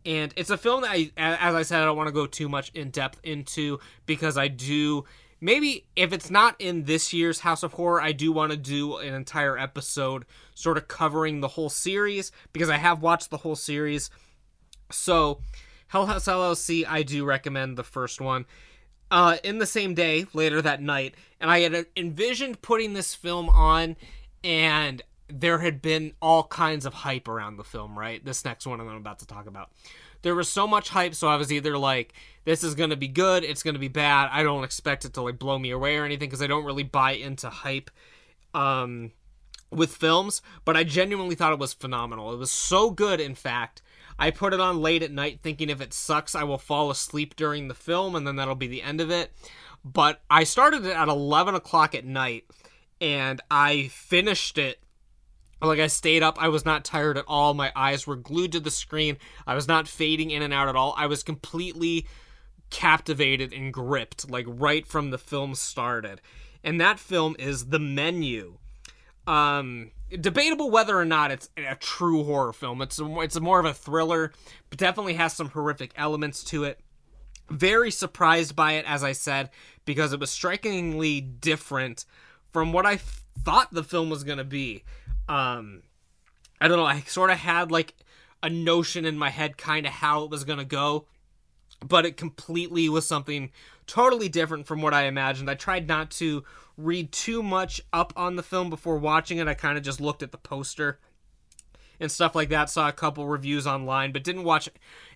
and 0.05 0.33
it's 0.37 0.51
a 0.51 0.57
film 0.57 0.83
that 0.83 0.93
I, 0.93 1.11
as 1.17 1.55
I 1.55 1.63
said, 1.63 1.83
I 1.83 1.85
don't 1.85 1.97
want 1.97 2.09
to 2.09 2.13
go 2.13 2.27
too 2.27 2.49
much 2.49 2.71
in 2.71 2.91
depth 2.91 3.21
into 3.23 3.81
because 4.07 4.39
I 4.39 4.49
do 4.49 5.05
maybe 5.40 5.87
if 5.96 6.12
it's 6.12 6.31
not 6.31 6.57
in 6.59 6.85
this 6.85 7.12
year's 7.12 7.40
House 7.40 7.62
of 7.62 7.72
Horror, 7.74 8.00
I 8.03 8.12
do 8.12 8.33
want 8.33 8.53
to 8.53 8.57
do 8.59 8.96
an 8.98 9.14
entire 9.14 9.57
episode 9.59 10.24
sort 10.55 10.76
of 10.76 10.88
covering 10.88 11.40
the 11.40 11.48
whole 11.48 11.70
series 11.70 12.33
because 12.53 12.68
I 12.70 12.76
have 12.76 13.03
watched 13.03 13.31
the 13.31 13.38
whole 13.38 13.57
series. 13.57 14.11
So, 14.90 15.40
Hell 15.88 16.07
House 16.07 16.26
LLC, 16.26 16.85
I 16.87 17.03
do 17.03 17.24
recommend 17.24 17.76
the 17.76 17.85
first 17.85 18.20
one. 18.20 18.46
uh, 19.11 19.37
in 19.42 19.59
the 19.59 19.66
same 19.66 19.94
day 19.94 20.26
later 20.33 20.62
that 20.62 20.81
night, 20.81 21.14
and 21.40 21.50
I 21.50 21.61
had 21.61 21.87
envisioned 21.96 22.62
putting 22.62 22.92
this 22.92 23.14
film 23.14 23.48
on, 23.48 23.96
and 24.44 25.03
there 25.29 25.59
had 25.59 25.83
been 25.83 26.12
all 26.22 26.44
kinds 26.44 26.87
of 26.87 26.94
hype 26.94 27.26
around 27.29 27.57
the 27.57 27.64
film. 27.64 27.98
Right, 27.98 28.24
this 28.24 28.44
next 28.44 28.66
one 28.66 28.81
I'm 28.81 28.88
about 28.88 29.18
to 29.20 29.26
talk 29.26 29.46
about. 29.46 29.70
There 30.23 30.35
was 30.35 30.49
so 30.49 30.67
much 30.67 30.91
hype, 30.91 31.15
so 31.15 31.29
I 31.29 31.37
was 31.37 31.53
either 31.53 31.79
like, 31.79 32.13
"This 32.45 32.63
is 32.63 32.75
gonna 32.75 32.97
be 32.97 33.09
good," 33.09 33.45
"It's 33.45 33.63
gonna 33.63 33.79
be 33.79 33.89
bad." 33.89 34.29
I 34.33 34.43
don't 34.43 34.65
expect 34.65 35.05
it 35.05 35.15
to 35.15 35.23
like 35.23 35.39
blow 35.39 35.59
me 35.59 35.71
away 35.71 35.97
or 35.97 36.05
anything 36.05 36.29
because 36.29 36.43
I 36.43 36.47
don't 36.47 36.65
really 36.65 36.83
buy 36.83 37.13
into 37.13 37.51
hype. 37.51 37.91
Um, 38.53 39.13
with 39.71 39.95
films, 39.95 40.43
but 40.65 40.77
I 40.77 40.85
genuinely 40.85 41.35
thought 41.35 41.53
it 41.53 41.59
was 41.59 41.73
phenomenal. 41.73 42.33
It 42.33 42.39
was 42.39 42.51
so 42.51 42.91
good, 42.91 43.21
in 43.21 43.35
fact. 43.35 43.83
I 44.19 44.31
put 44.31 44.53
it 44.53 44.61
on 44.61 44.83
late 44.83 45.03
at 45.03 45.11
night 45.11 45.41
thinking 45.43 45.71
if 45.71 45.81
it 45.81 45.95
sucks, 45.95 46.35
I 46.35 46.45
will 46.45 46.59
fall 46.59 46.91
asleep 46.91 47.37
during 47.37 47.69
the 47.69 47.75
film 47.75 48.15
and 48.15 48.27
then 48.27 48.37
that'll 48.37 48.55
be 48.55 48.67
the 48.67 48.83
end 48.83 49.01
of 49.01 49.11
it. 49.11 49.33
But 49.83 50.21
I 50.29 50.45
started 50.45 50.85
it 50.85 50.95
at 50.95 51.09
11 51.09 51.55
o'clock 51.55 51.95
at 51.95 52.05
night 52.05 52.45
and 53.01 53.41
I 53.51 53.89
finished 53.89 54.59
it. 54.59 54.79
Like 55.62 55.81
I 55.81 55.88
stayed 55.88 56.23
up, 56.23 56.38
I 56.40 56.49
was 56.49 56.64
not 56.64 56.85
tired 56.85 57.18
at 57.18 57.25
all. 57.29 57.55
My 57.55 57.73
eyes 57.77 58.07
were 58.07 58.16
glued 58.16 58.53
to 58.53 58.61
the 58.61 58.70
screen. 58.70 59.18
I 59.46 59.55
was 59.55 59.68
not 59.68 59.88
fading 59.88 60.31
in 60.31 60.42
and 60.42 60.55
out 60.55 60.68
at 60.68 60.77
all. 60.77 60.94
I 60.96 61.07
was 61.07 61.23
completely 61.23 62.07
captivated 62.70 63.53
and 63.53 63.73
gripped, 63.73 64.31
like 64.31 64.46
right 64.49 64.87
from 64.87 65.11
the 65.11 65.18
film 65.18 65.55
started. 65.55 66.20
And 66.64 66.81
that 66.81 66.99
film 66.99 67.37
is 67.38 67.66
The 67.66 67.79
Menu 67.79 68.59
um, 69.31 69.92
debatable 70.20 70.70
whether 70.70 70.99
or 70.99 71.05
not 71.05 71.31
it's 71.31 71.49
a 71.57 71.77
true 71.77 72.25
horror 72.25 72.53
film. 72.53 72.83
It's 72.83 72.99
a, 72.99 73.20
it's 73.20 73.37
a 73.37 73.40
more 73.40 73.61
of 73.61 73.66
a 73.66 73.75
thriller, 73.75 74.33
but 74.68 74.79
definitely 74.79 75.14
has 75.14 75.33
some 75.33 75.51
horrific 75.51 75.92
elements 75.96 76.42
to 76.44 76.64
it. 76.64 76.81
Very 77.49 77.90
surprised 77.90 78.55
by 78.55 78.73
it, 78.73 78.85
as 78.88 79.05
I 79.05 79.12
said, 79.12 79.51
because 79.85 80.12
it 80.12 80.20
was 80.20 80.31
strikingly 80.31 81.20
different 81.20 82.05
from 82.53 82.73
what 82.73 82.87
I 82.87 82.96
thought 82.96 83.73
the 83.73 83.85
film 83.85 84.11
was 84.11 84.25
gonna 84.25 84.44
be. 84.44 84.85
Um, 85.31 85.83
I 86.61 86.66
don't 86.66 86.77
know. 86.77 86.85
I 86.85 87.01
sort 87.03 87.31
of 87.31 87.38
had 87.38 87.71
like 87.71 87.95
a 88.43 88.51
notion 88.51 89.05
in 89.05 89.16
my 89.16 89.31
head, 89.31 89.57
kind 89.57 89.87
of 89.87 89.93
how 89.93 90.25
it 90.25 90.31
was 90.31 90.45
gonna 90.45 90.64
go, 90.64 91.07
but 91.87 92.05
it 92.05 92.16
completely 92.16 92.88
was 92.88 93.07
something 93.07 93.51
totally 93.87 94.29
different 94.29 94.66
from 94.66 94.83
what 94.83 94.93
I 94.93 95.05
imagined. 95.05 95.49
I 95.49 95.55
tried 95.55 95.87
not 95.87 96.11
to 96.12 96.43
read 96.77 97.12
too 97.12 97.43
much 97.43 97.81
up 97.93 98.12
on 98.16 98.37
the 98.37 98.43
film 98.43 98.71
before 98.71 98.99
watching 98.99 99.38
it. 99.38 99.47
I 99.47 99.55
kind 99.55 99.79
of 99.79 99.85
just 99.85 100.01
looked 100.01 100.23
at 100.23 100.33
the 100.33 100.38
poster 100.38 100.99
and 102.01 102.11
stuff 102.11 102.35
like 102.35 102.49
that. 102.49 102.71
Saw 102.71 102.88
a 102.88 102.93
couple 102.93 103.27
reviews 103.27 103.66
online, 103.66 104.11
but 104.11 104.25
didn't 104.25 104.45
watch 104.45 104.69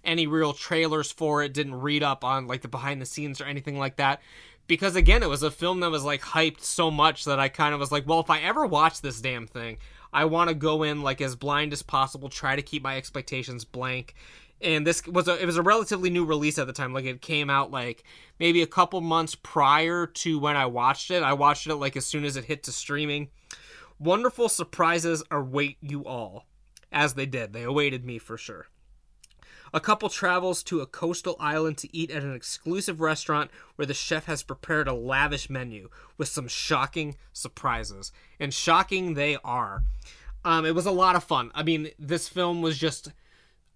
any 0.05 0.27
real 0.27 0.53
trailers 0.53 1.11
for 1.11 1.43
it. 1.43 1.55
Didn't 1.55 1.81
read 1.81 2.05
up 2.05 2.23
on 2.23 2.47
like 2.47 2.63
the 2.63 2.69
behind 2.69 3.03
the 3.03 3.07
scenes 3.07 3.41
or 3.41 3.47
anything 3.47 3.79
like 3.79 3.97
that. 3.97 4.21
Because 4.67 4.97
again, 4.97 5.23
it 5.23 5.29
was 5.29 5.43
a 5.43 5.51
film 5.51 5.81
that 5.81 5.91
was 5.91 6.05
like 6.05 6.23
hyped 6.23 6.61
so 6.61 6.91
much 6.91 7.25
that 7.25 7.41
I 7.41 7.49
kind 7.49 7.75
of 7.75 7.81
was 7.81 7.93
like, 7.93 8.07
well, 8.07 8.21
if 8.21 8.31
I 8.31 8.41
ever 8.41 8.65
watch 8.67 9.01
this 9.01 9.21
damn 9.21 9.47
thing, 9.47 9.79
I 10.15 10.27
want 10.27 10.49
to 10.49 10.55
go 10.55 10.85
in 10.85 11.03
like 11.03 11.21
as 11.21 11.35
blind 11.35 11.73
as 11.73 11.83
possible, 11.83 12.29
try 12.29 12.55
to 12.55 12.63
keep 12.63 12.85
my 12.85 12.97
expectations 12.97 13.65
blank, 13.65 14.15
and 14.61 14.87
this 14.87 15.05
was 15.07 15.27
a 15.27 15.43
it 15.43 15.45
was 15.45 15.57
a 15.57 15.63
relatively 15.63 16.09
new 16.09 16.25
release 16.25 16.57
at 16.59 16.69
the 16.69 16.73
time 16.73 16.95
like 16.95 17.05
it 17.05 17.21
came 17.21 17.51
out 17.51 17.73
like 17.73 18.05
maybe 18.39 18.63
a 18.63 18.67
couple 18.67 19.01
months 19.01 19.35
prior 19.35 20.07
to 20.07 20.39
when 20.39 20.57
i 20.57 20.67
watched 20.67 21.11
it. 21.11 21.25
I 21.25 21.33
watched 21.33 21.67
it 21.67 21.75
like 21.75 21.97
as 21.97 22.07
soon 22.07 22.25
as 22.25 22.37
it 22.37 22.45
hit 22.45 22.63
to 22.63 22.73
streaming. 22.73 23.29
Wonderful 23.99 24.49
surprises 24.49 25.25
await 25.31 25.79
you 25.81 26.05
all 26.05 26.47
as 26.93 27.15
they 27.15 27.27
did. 27.27 27.53
They 27.53 27.65
awaited 27.65 28.05
me 28.05 28.19
for 28.19 28.39
sure 28.39 28.69
a 29.73 29.81
couple 29.81 30.09
travels 30.09 30.63
to 30.63 30.81
a 30.81 30.87
coastal 30.87 31.37
island 31.41 31.79
to 31.79 31.97
eat 31.97 32.11
at 32.11 32.23
an 32.23 32.35
exclusive 32.35 33.01
restaurant 33.01 33.51
where 33.77 33.87
the 33.87 33.95
chef 33.95 34.27
has 34.27 34.43
prepared 34.43 34.89
a 34.89 34.93
lavish 34.93 35.49
menu 35.49 35.89
with 36.19 36.29
some 36.29 36.49
shocking 36.49 37.17
surprises 37.33 38.13
and 38.39 38.53
shocking 38.53 39.15
they 39.15 39.37
are 39.45 39.83
um, 40.45 40.67
it 40.67 40.75
was 40.75 40.87
a 40.87 40.91
lot 40.91 41.17
of 41.17 41.25
fun 41.25 41.51
i 41.55 41.63
mean 41.63 41.89
this 41.99 42.29
film 42.29 42.63
was 42.63 42.79
just 42.79 43.11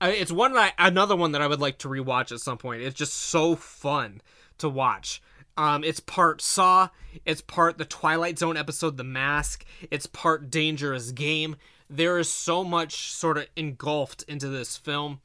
it's 0.01 0.33
one 0.33 0.53
that 0.53 0.75
I, 0.79 0.89
another 0.89 1.17
one 1.17 1.33
that 1.33 1.43
I 1.43 1.47
would 1.47 1.61
like 1.61 1.79
to 1.79 1.89
rewatch 1.89 2.33
at 2.33 2.41
some 2.41 2.59
point. 2.59 2.83
It's 2.83 2.95
just 2.95 3.15
so 3.15 3.57
fun 3.57 4.21
to 4.59 4.69
watch. 4.69 5.23
Um, 5.57 5.83
it's 5.83 6.01
part 6.01 6.41
Saw, 6.41 6.91
it's 7.25 7.41
part 7.41 7.79
the 7.79 7.85
Twilight 7.85 8.39
Zone 8.39 8.57
episode 8.57 8.97
The 8.97 9.05
Mask, 9.05 9.65
it's 9.91 10.07
part 10.07 10.51
Dangerous 10.51 11.11
Game. 11.11 11.57
There 11.91 12.19
is 12.19 12.31
so 12.31 12.63
much 12.63 13.11
sort 13.13 13.39
of 13.39 13.47
engulfed 13.57 14.23
into 14.29 14.49
this 14.49 14.77
film. 14.77 15.21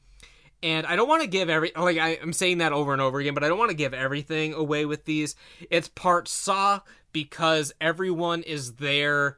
And 0.64 0.86
I 0.86 0.96
don't 0.96 1.08
want 1.10 1.20
to 1.20 1.28
give 1.28 1.50
every 1.50 1.72
like 1.76 1.98
I, 1.98 2.18
I'm 2.22 2.32
saying 2.32 2.58
that 2.58 2.72
over 2.72 2.94
and 2.94 3.02
over 3.02 3.20
again, 3.20 3.34
but 3.34 3.44
I 3.44 3.48
don't 3.48 3.58
want 3.58 3.70
to 3.70 3.76
give 3.76 3.92
everything 3.92 4.54
away 4.54 4.86
with 4.86 5.04
these. 5.04 5.36
It's 5.70 5.88
part 5.88 6.26
Saw 6.26 6.80
because 7.12 7.74
everyone 7.82 8.42
is 8.42 8.76
there. 8.76 9.36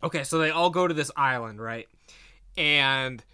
Okay, 0.00 0.22
so 0.22 0.38
they 0.38 0.50
all 0.50 0.70
go 0.70 0.86
to 0.86 0.94
this 0.94 1.10
island, 1.16 1.60
right? 1.60 1.88
And 2.56 3.24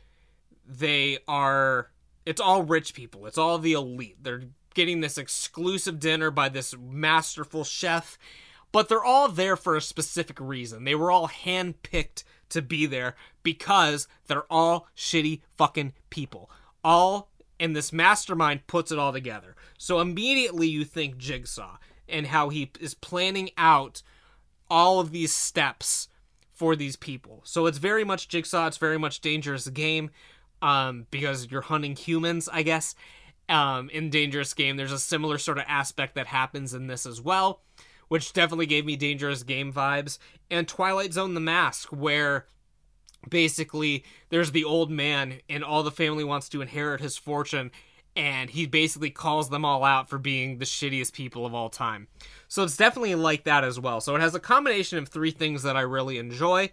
they 0.66 1.18
are 1.28 1.90
it's 2.24 2.40
all 2.40 2.62
rich 2.62 2.94
people. 2.94 3.26
It's 3.26 3.36
all 3.36 3.58
the 3.58 3.74
elite. 3.74 4.16
They're 4.22 4.44
getting 4.72 5.02
this 5.02 5.18
exclusive 5.18 6.00
dinner 6.00 6.30
by 6.30 6.48
this 6.48 6.74
masterful 6.74 7.64
chef, 7.64 8.18
but 8.72 8.88
they're 8.88 9.04
all 9.04 9.28
there 9.28 9.56
for 9.56 9.76
a 9.76 9.82
specific 9.82 10.40
reason. 10.40 10.84
They 10.84 10.94
were 10.94 11.10
all 11.10 11.28
handpicked 11.28 12.24
to 12.48 12.62
be 12.62 12.86
there 12.86 13.14
because 13.42 14.08
they're 14.26 14.50
all 14.50 14.88
shitty 14.96 15.42
fucking 15.58 15.92
people. 16.08 16.50
All 16.82 17.30
and 17.58 17.76
this 17.76 17.92
mastermind 17.92 18.66
puts 18.66 18.90
it 18.90 18.98
all 18.98 19.12
together. 19.12 19.54
So 19.78 20.00
immediately 20.00 20.66
you 20.66 20.84
think 20.84 21.18
Jigsaw 21.18 21.76
and 22.08 22.28
how 22.28 22.48
he 22.48 22.70
is 22.80 22.94
planning 22.94 23.50
out 23.56 24.02
all 24.70 24.98
of 24.98 25.10
these 25.10 25.32
steps 25.32 26.08
for 26.52 26.74
these 26.74 26.96
people. 26.96 27.42
So 27.44 27.66
it's 27.66 27.78
very 27.78 28.04
much 28.04 28.28
Jigsaw, 28.28 28.66
it's 28.66 28.78
very 28.78 28.98
much 28.98 29.20
Dangerous 29.20 29.68
Game 29.68 30.10
um, 30.62 31.06
because 31.10 31.50
you're 31.50 31.60
hunting 31.60 31.96
humans, 31.96 32.48
I 32.50 32.62
guess. 32.62 32.94
Um, 33.48 33.90
in 33.90 34.10
Dangerous 34.10 34.54
Game, 34.54 34.76
there's 34.76 34.92
a 34.92 34.98
similar 34.98 35.36
sort 35.36 35.58
of 35.58 35.64
aspect 35.66 36.14
that 36.14 36.28
happens 36.28 36.72
in 36.72 36.86
this 36.86 37.04
as 37.04 37.20
well, 37.20 37.62
which 38.08 38.32
definitely 38.32 38.66
gave 38.66 38.86
me 38.86 38.96
Dangerous 38.96 39.42
Game 39.42 39.72
vibes. 39.72 40.18
And 40.50 40.68
Twilight 40.68 41.12
Zone 41.12 41.34
The 41.34 41.40
Mask, 41.40 41.88
where 41.88 42.46
basically 43.28 44.04
there's 44.30 44.52
the 44.52 44.64
old 44.64 44.90
man 44.90 45.40
and 45.48 45.62
all 45.62 45.82
the 45.82 45.90
family 45.90 46.24
wants 46.24 46.48
to 46.48 46.62
inherit 46.62 47.00
his 47.00 47.16
fortune 47.16 47.70
and 48.16 48.50
he 48.50 48.66
basically 48.66 49.10
calls 49.10 49.50
them 49.50 49.64
all 49.64 49.84
out 49.84 50.08
for 50.08 50.18
being 50.18 50.58
the 50.58 50.64
shittiest 50.64 51.12
people 51.12 51.46
of 51.46 51.54
all 51.54 51.68
time. 51.68 52.08
So 52.48 52.64
it's 52.64 52.76
definitely 52.76 53.14
like 53.14 53.44
that 53.44 53.62
as 53.62 53.78
well. 53.78 54.00
So 54.00 54.16
it 54.16 54.20
has 54.20 54.34
a 54.34 54.40
combination 54.40 54.98
of 54.98 55.08
three 55.08 55.30
things 55.30 55.62
that 55.62 55.76
I 55.76 55.82
really 55.82 56.18
enjoy. 56.18 56.70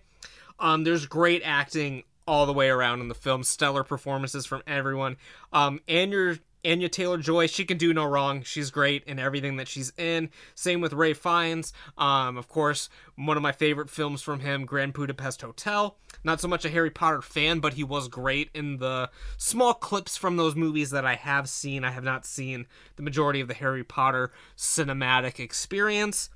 Um, 0.59 0.83
there's 0.83 1.05
great 1.05 1.43
acting 1.45 2.03
all 2.27 2.45
the 2.45 2.53
way 2.53 2.69
around 2.69 3.01
in 3.01 3.07
the 3.07 3.15
film. 3.15 3.43
Stellar 3.43 3.83
performances 3.83 4.45
from 4.45 4.63
everyone. 4.67 5.17
Um, 5.53 5.79
Anya, 5.87 6.39
Anya 6.67 6.89
Taylor 6.89 7.17
Joy, 7.17 7.47
she 7.47 7.63
can 7.63 7.77
do 7.77 7.93
no 7.93 8.03
wrong. 8.03 8.43
She's 8.43 8.71
great 8.71 9.03
in 9.05 9.19
everything 9.19 9.55
that 9.55 9.69
she's 9.69 9.93
in. 9.97 10.29
Same 10.53 10.81
with 10.81 10.91
Ray 10.91 11.13
Fiennes. 11.13 11.71
Um, 11.97 12.37
of 12.37 12.49
course, 12.49 12.89
one 13.15 13.37
of 13.37 13.43
my 13.43 13.53
favorite 13.53 13.89
films 13.89 14.21
from 14.21 14.41
him, 14.41 14.65
Grand 14.65 14.93
Budapest 14.93 15.41
Hotel. 15.41 15.97
Not 16.23 16.41
so 16.41 16.47
much 16.47 16.65
a 16.65 16.69
Harry 16.69 16.91
Potter 16.91 17.21
fan, 17.21 17.59
but 17.59 17.75
he 17.75 17.83
was 17.83 18.09
great 18.09 18.49
in 18.53 18.77
the 18.77 19.09
small 19.37 19.73
clips 19.73 20.17
from 20.17 20.35
those 20.35 20.55
movies 20.55 20.89
that 20.89 21.05
I 21.05 21.15
have 21.15 21.47
seen. 21.47 21.85
I 21.85 21.91
have 21.91 22.03
not 22.03 22.25
seen 22.25 22.67
the 22.97 23.03
majority 23.03 23.39
of 23.39 23.47
the 23.47 23.53
Harry 23.53 23.83
Potter 23.83 24.31
cinematic 24.57 25.39
experience. 25.39 26.29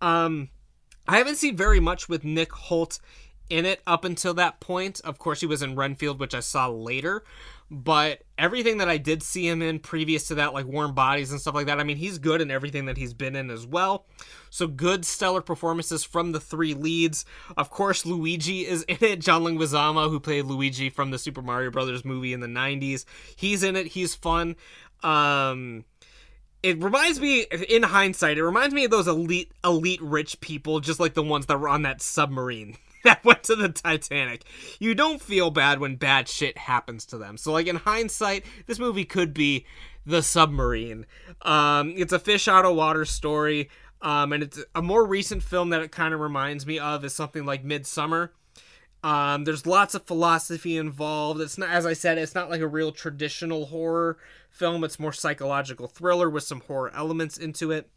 Um, 0.00 0.50
I 1.08 1.18
haven't 1.18 1.36
seen 1.36 1.56
very 1.56 1.80
much 1.80 2.08
with 2.08 2.24
Nick 2.24 2.52
Hoult 2.52 3.00
in 3.48 3.66
it 3.66 3.82
up 3.86 4.04
until 4.04 4.32
that 4.34 4.60
point. 4.60 5.00
Of 5.00 5.18
course, 5.18 5.40
he 5.40 5.46
was 5.46 5.60
in 5.60 5.74
Renfield, 5.74 6.20
which 6.20 6.34
I 6.34 6.40
saw 6.40 6.68
later. 6.68 7.24
But 7.72 8.22
everything 8.36 8.78
that 8.78 8.88
I 8.88 8.96
did 8.96 9.22
see 9.22 9.46
him 9.46 9.62
in 9.62 9.78
previous 9.78 10.26
to 10.28 10.34
that, 10.36 10.52
like 10.52 10.66
Warm 10.66 10.92
Bodies 10.92 11.30
and 11.30 11.40
stuff 11.40 11.54
like 11.54 11.66
that, 11.66 11.78
I 11.78 11.84
mean, 11.84 11.98
he's 11.98 12.18
good 12.18 12.40
in 12.40 12.50
everything 12.50 12.86
that 12.86 12.96
he's 12.96 13.14
been 13.14 13.36
in 13.36 13.48
as 13.48 13.64
well. 13.64 14.06
So 14.50 14.66
good, 14.66 15.04
stellar 15.04 15.40
performances 15.40 16.02
from 16.02 16.32
the 16.32 16.40
three 16.40 16.74
leads. 16.74 17.24
Of 17.56 17.70
course, 17.70 18.04
Luigi 18.04 18.66
is 18.66 18.82
in 18.84 18.98
it. 19.00 19.20
John 19.20 19.44
Leguizamo, 19.44 20.10
who 20.10 20.18
played 20.18 20.46
Luigi 20.46 20.90
from 20.90 21.12
the 21.12 21.18
Super 21.18 21.42
Mario 21.42 21.70
Brothers 21.70 22.04
movie 22.04 22.32
in 22.32 22.40
the 22.40 22.48
'90s, 22.48 23.04
he's 23.36 23.62
in 23.62 23.76
it. 23.76 23.86
He's 23.86 24.16
fun. 24.16 24.56
Um, 25.04 25.84
it 26.62 26.82
reminds 26.82 27.20
me 27.20 27.46
in 27.68 27.82
hindsight 27.82 28.36
it 28.36 28.44
reminds 28.44 28.74
me 28.74 28.84
of 28.84 28.90
those 28.90 29.08
elite 29.08 29.50
elite 29.64 30.02
rich 30.02 30.38
people 30.40 30.78
just 30.80 31.00
like 31.00 31.14
the 31.14 31.22
ones 31.22 31.46
that 31.46 31.58
were 31.58 31.68
on 31.68 31.82
that 31.82 32.02
submarine 32.02 32.76
that 33.04 33.24
went 33.24 33.42
to 33.44 33.56
the 33.56 33.68
Titanic. 33.68 34.44
You 34.78 34.94
don't 34.94 35.20
feel 35.20 35.50
bad 35.50 35.80
when 35.80 35.96
bad 35.96 36.28
shit 36.28 36.58
happens 36.58 37.06
to 37.06 37.18
them. 37.18 37.36
So, 37.36 37.52
like 37.52 37.66
in 37.66 37.76
hindsight, 37.76 38.44
this 38.66 38.78
movie 38.78 39.04
could 39.04 39.32
be 39.32 39.66
the 40.04 40.22
submarine. 40.22 41.06
Um, 41.42 41.94
it's 41.96 42.12
a 42.12 42.18
fish 42.18 42.48
out 42.48 42.64
of 42.64 42.76
water 42.76 43.04
story, 43.04 43.70
um, 44.02 44.32
and 44.32 44.42
it's 44.42 44.62
a 44.74 44.82
more 44.82 45.06
recent 45.06 45.42
film 45.42 45.70
that 45.70 45.82
it 45.82 45.92
kind 45.92 46.14
of 46.14 46.20
reminds 46.20 46.66
me 46.66 46.78
of 46.78 47.04
is 47.04 47.14
something 47.14 47.44
like 47.44 47.64
Midsommar. 47.64 48.30
Um, 49.02 49.44
there's 49.44 49.66
lots 49.66 49.94
of 49.94 50.06
philosophy 50.06 50.76
involved. 50.76 51.40
It's 51.40 51.56
not, 51.56 51.70
as 51.70 51.86
I 51.86 51.94
said, 51.94 52.18
it's 52.18 52.34
not 52.34 52.50
like 52.50 52.60
a 52.60 52.68
real 52.68 52.92
traditional 52.92 53.66
horror 53.66 54.18
film. 54.50 54.84
It's 54.84 54.98
more 54.98 55.12
psychological 55.12 55.86
thriller 55.86 56.28
with 56.28 56.44
some 56.44 56.60
horror 56.60 56.92
elements 56.94 57.38
into 57.38 57.70
it. 57.70 57.88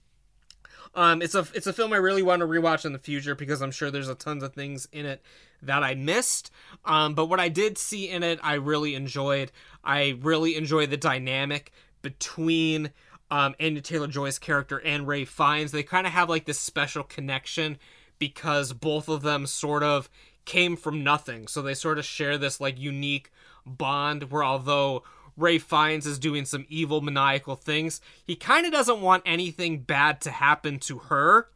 Um, 0.95 1.21
it's 1.21 1.35
a 1.35 1.47
it's 1.53 1.67
a 1.67 1.73
film 1.73 1.91
I 1.93 1.97
really 1.97 2.21
want 2.21 2.41
to 2.41 2.47
rewatch 2.47 2.85
in 2.85 2.93
the 2.93 2.99
future 2.99 3.35
because 3.35 3.61
I'm 3.61 3.71
sure 3.71 3.89
there's 3.89 4.09
a 4.09 4.15
tons 4.15 4.43
of 4.43 4.53
things 4.53 4.87
in 4.91 5.05
it 5.05 5.21
that 5.61 5.83
I 5.83 5.95
missed. 5.95 6.51
Um, 6.85 7.15
but 7.15 7.25
what 7.25 7.39
I 7.39 7.49
did 7.49 7.77
see 7.77 8.09
in 8.09 8.21
it, 8.23 8.39
I 8.43 8.55
really 8.55 8.95
enjoyed. 8.95 9.51
I 9.83 10.17
really 10.21 10.55
enjoyed 10.55 10.89
the 10.89 10.97
dynamic 10.97 11.71
between 12.01 12.91
um, 13.31 13.55
Anya 13.59 13.81
Taylor 13.81 14.07
Joy's 14.07 14.37
character 14.37 14.79
and 14.79 15.07
Ray 15.07 15.25
Fiennes. 15.25 15.71
They 15.71 15.83
kind 15.83 16.05
of 16.05 16.13
have 16.13 16.29
like 16.29 16.45
this 16.45 16.59
special 16.59 17.03
connection 17.03 17.77
because 18.19 18.73
both 18.73 19.09
of 19.09 19.23
them 19.23 19.47
sort 19.47 19.81
of 19.83 20.09
came 20.45 20.75
from 20.75 21.03
nothing. 21.03 21.47
So 21.47 21.61
they 21.61 21.73
sort 21.73 21.97
of 21.97 22.05
share 22.05 22.37
this 22.37 22.61
like 22.61 22.79
unique 22.79 23.31
bond 23.65 24.31
where 24.31 24.43
although 24.43 25.03
Ralph 25.37 25.63
Fiennes 25.63 26.05
is 26.05 26.19
doing 26.19 26.45
some 26.45 26.65
evil 26.69 27.01
maniacal 27.01 27.55
things, 27.55 28.01
he 28.25 28.35
kind 28.35 28.65
of 28.65 28.71
doesn't 28.71 29.01
want 29.01 29.23
anything 29.25 29.79
bad 29.79 30.21
to 30.21 30.31
happen 30.31 30.79
to 30.79 30.99
her 30.99 31.49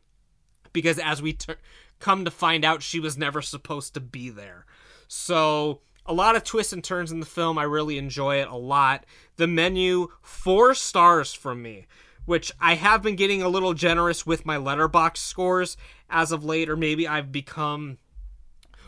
because 0.74 1.00
as 1.00 1.22
we 1.22 1.34
ter- 1.34 1.58
come 2.00 2.26
to 2.26 2.32
find 2.32 2.64
out 2.64 2.84
she 2.84 3.00
was 3.00 3.18
never 3.18 3.42
supposed 3.42 3.94
to 3.94 4.00
be 4.00 4.30
there. 4.30 4.66
So 5.08 5.82
a 6.08 6.14
lot 6.14 6.36
of 6.36 6.44
twists 6.44 6.74
and 6.74 6.84
turns 6.84 7.12
in 7.12 7.20
the 7.20 7.26
film. 7.26 7.58
I 7.58 7.64
really 7.64 7.98
enjoy 7.98 8.42
it 8.42 8.48
a 8.48 8.56
lot. 8.56 9.06
The 9.36 9.48
menu, 9.48 10.08
four 10.22 10.74
stars 10.74 11.34
from 11.34 11.62
me, 11.62 11.86
which 12.26 12.52
I 12.62 12.76
have 12.76 13.04
been 13.04 13.16
getting 13.16 13.42
a 13.42 13.50
little 13.50 13.74
generous 13.74 14.26
with 14.26 14.46
my 14.46 14.58
letterbox 14.58 15.20
scores 15.20 15.76
as 16.10 16.32
of 16.32 16.46
late, 16.46 16.70
or 16.70 16.78
maybe 16.78 17.08
I've 17.08 17.32
become 17.32 17.98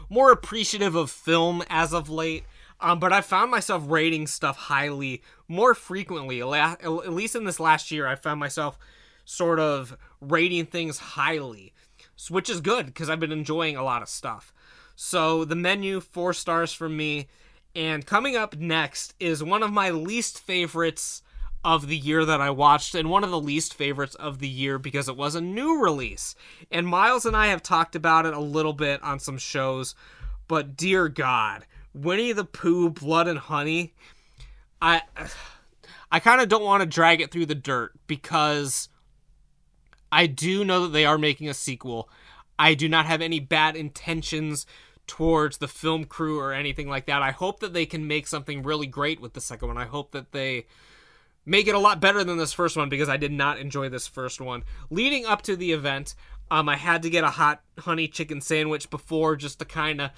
more 0.10 0.32
appreciative 0.32 0.96
of 0.96 1.12
film 1.12 1.64
as 1.70 1.94
of 1.94 2.10
late. 2.10 2.46
Um, 2.82 3.00
but 3.00 3.12
I 3.12 3.22
found 3.22 3.52
myself 3.52 3.84
rating 3.88 4.28
stuff 4.28 4.56
highly 4.56 5.22
more 5.48 5.74
frequently. 5.74 6.42
At 6.42 7.14
least 7.14 7.36
in 7.36 7.44
this 7.44 7.60
last 7.60 7.92
year, 7.92 8.08
I 8.08 8.16
found 8.16 8.40
myself 8.40 8.80
sort 9.26 9.60
of 9.60 9.98
rating 10.22 10.66
things 10.66 10.98
highly, 10.98 11.74
which 12.30 12.50
is 12.50 12.62
good 12.62 12.88
because 12.88 13.10
I've 13.10 13.20
been 13.20 13.32
enjoying 13.32 13.76
a 13.76 13.84
lot 13.84 14.02
of 14.02 14.10
stuff. 14.10 14.54
So 14.96 15.46
the 15.46 15.56
menu, 15.56 16.00
four 16.00 16.34
stars 16.34 16.74
from 16.74 16.98
me. 16.98 17.28
And 17.76 18.06
coming 18.06 18.36
up 18.36 18.58
next 18.58 19.14
is 19.20 19.44
one 19.44 19.62
of 19.62 19.72
my 19.72 19.92
least 19.92 20.40
favorites 20.40 21.22
of 21.64 21.88
the 21.88 21.98
year 21.98 22.24
that 22.24 22.40
I 22.40 22.50
watched, 22.50 22.96
and 22.96 23.10
one 23.10 23.24
of 23.24 23.32
the 23.32 23.40
least 23.40 23.74
favorites 23.74 24.16
of 24.16 24.40
the 24.40 24.48
year 24.48 24.80
because 24.80 25.10
it 25.10 25.18
was 25.18 25.36
a 25.36 25.42
new 25.42 25.82
release. 25.82 26.34
And 26.72 26.88
Miles 26.88 27.26
and 27.26 27.36
I 27.36 27.48
have 27.48 27.62
talked 27.62 27.96
about 27.96 28.26
it 28.26 28.34
a 28.34 28.40
little 28.40 28.74
bit 28.74 29.04
on 29.04 29.20
some 29.20 29.38
shows, 29.38 29.94
but 30.48 30.78
dear 30.78 31.10
God, 31.10 31.66
Winnie 32.02 32.32
the 32.32 32.46
Pooh, 32.46 32.90
Blood 32.90 33.28
and 33.28 33.40
Honey, 33.40 33.94
I 34.82 35.02
I 36.12 36.20
kind 36.20 36.42
of 36.42 36.50
don't 36.50 36.64
want 36.64 36.82
to 36.82 36.88
drag 36.88 37.22
it 37.22 37.32
through 37.32 37.46
the 37.46 37.56
dirt 37.56 37.94
because 38.08 38.90
I 40.12 40.26
do 40.26 40.64
know 40.64 40.84
that 40.84 40.94
they 40.94 41.06
are 41.06 41.18
making 41.18 41.50
a 41.50 41.54
sequel. 41.54 42.10
I 42.58 42.74
do 42.74 42.90
not 42.90 43.06
have 43.06 43.22
any 43.22 43.40
bad 43.40 43.76
intentions 43.76 44.66
towards 45.08 45.58
the 45.58 45.68
film 45.68 46.06
crew 46.06 46.40
or 46.40 46.54
anything 46.54 46.88
like 46.88 47.06
that. 47.08 47.22
I 47.22 47.32
hope 47.32 47.60
that 47.60 47.74
they 47.74 47.86
can 47.86 48.08
make 48.08 48.28
something 48.28 48.64
really 48.64 48.88
great 48.88 49.20
with 49.20 49.34
the 49.34 49.42
second 49.42 49.68
one. 49.68 49.78
I 49.78 49.86
hope 49.86 50.12
that 50.12 50.32
they 50.32 50.68
make 51.46 51.68
it 51.68 51.76
a 51.76 51.80
lot 51.80 52.00
better 52.00 52.24
than 52.24 52.38
this 52.38 52.54
first 52.54 52.78
one 52.78 52.90
because 52.90 53.10
I 53.10 53.18
did 53.18 53.32
not 53.32 53.60
enjoy 53.60 53.90
this 53.90 54.08
first 54.08 54.40
one. 54.40 54.64
Leading 54.90 55.26
up 55.26 55.42
to 55.44 55.56
the 55.56 55.72
event, 55.72 56.16
um, 56.52 56.70
I 56.70 56.76
had 56.76 57.02
to 57.04 57.10
get 57.10 57.24
a 57.24 57.30
hot 57.30 57.62
honey 57.80 58.08
chicken 58.08 58.42
sandwich 58.42 58.90
before 58.90 59.36
just 59.36 59.60
to 59.60 59.66
kind 59.66 60.02
of 60.02 60.12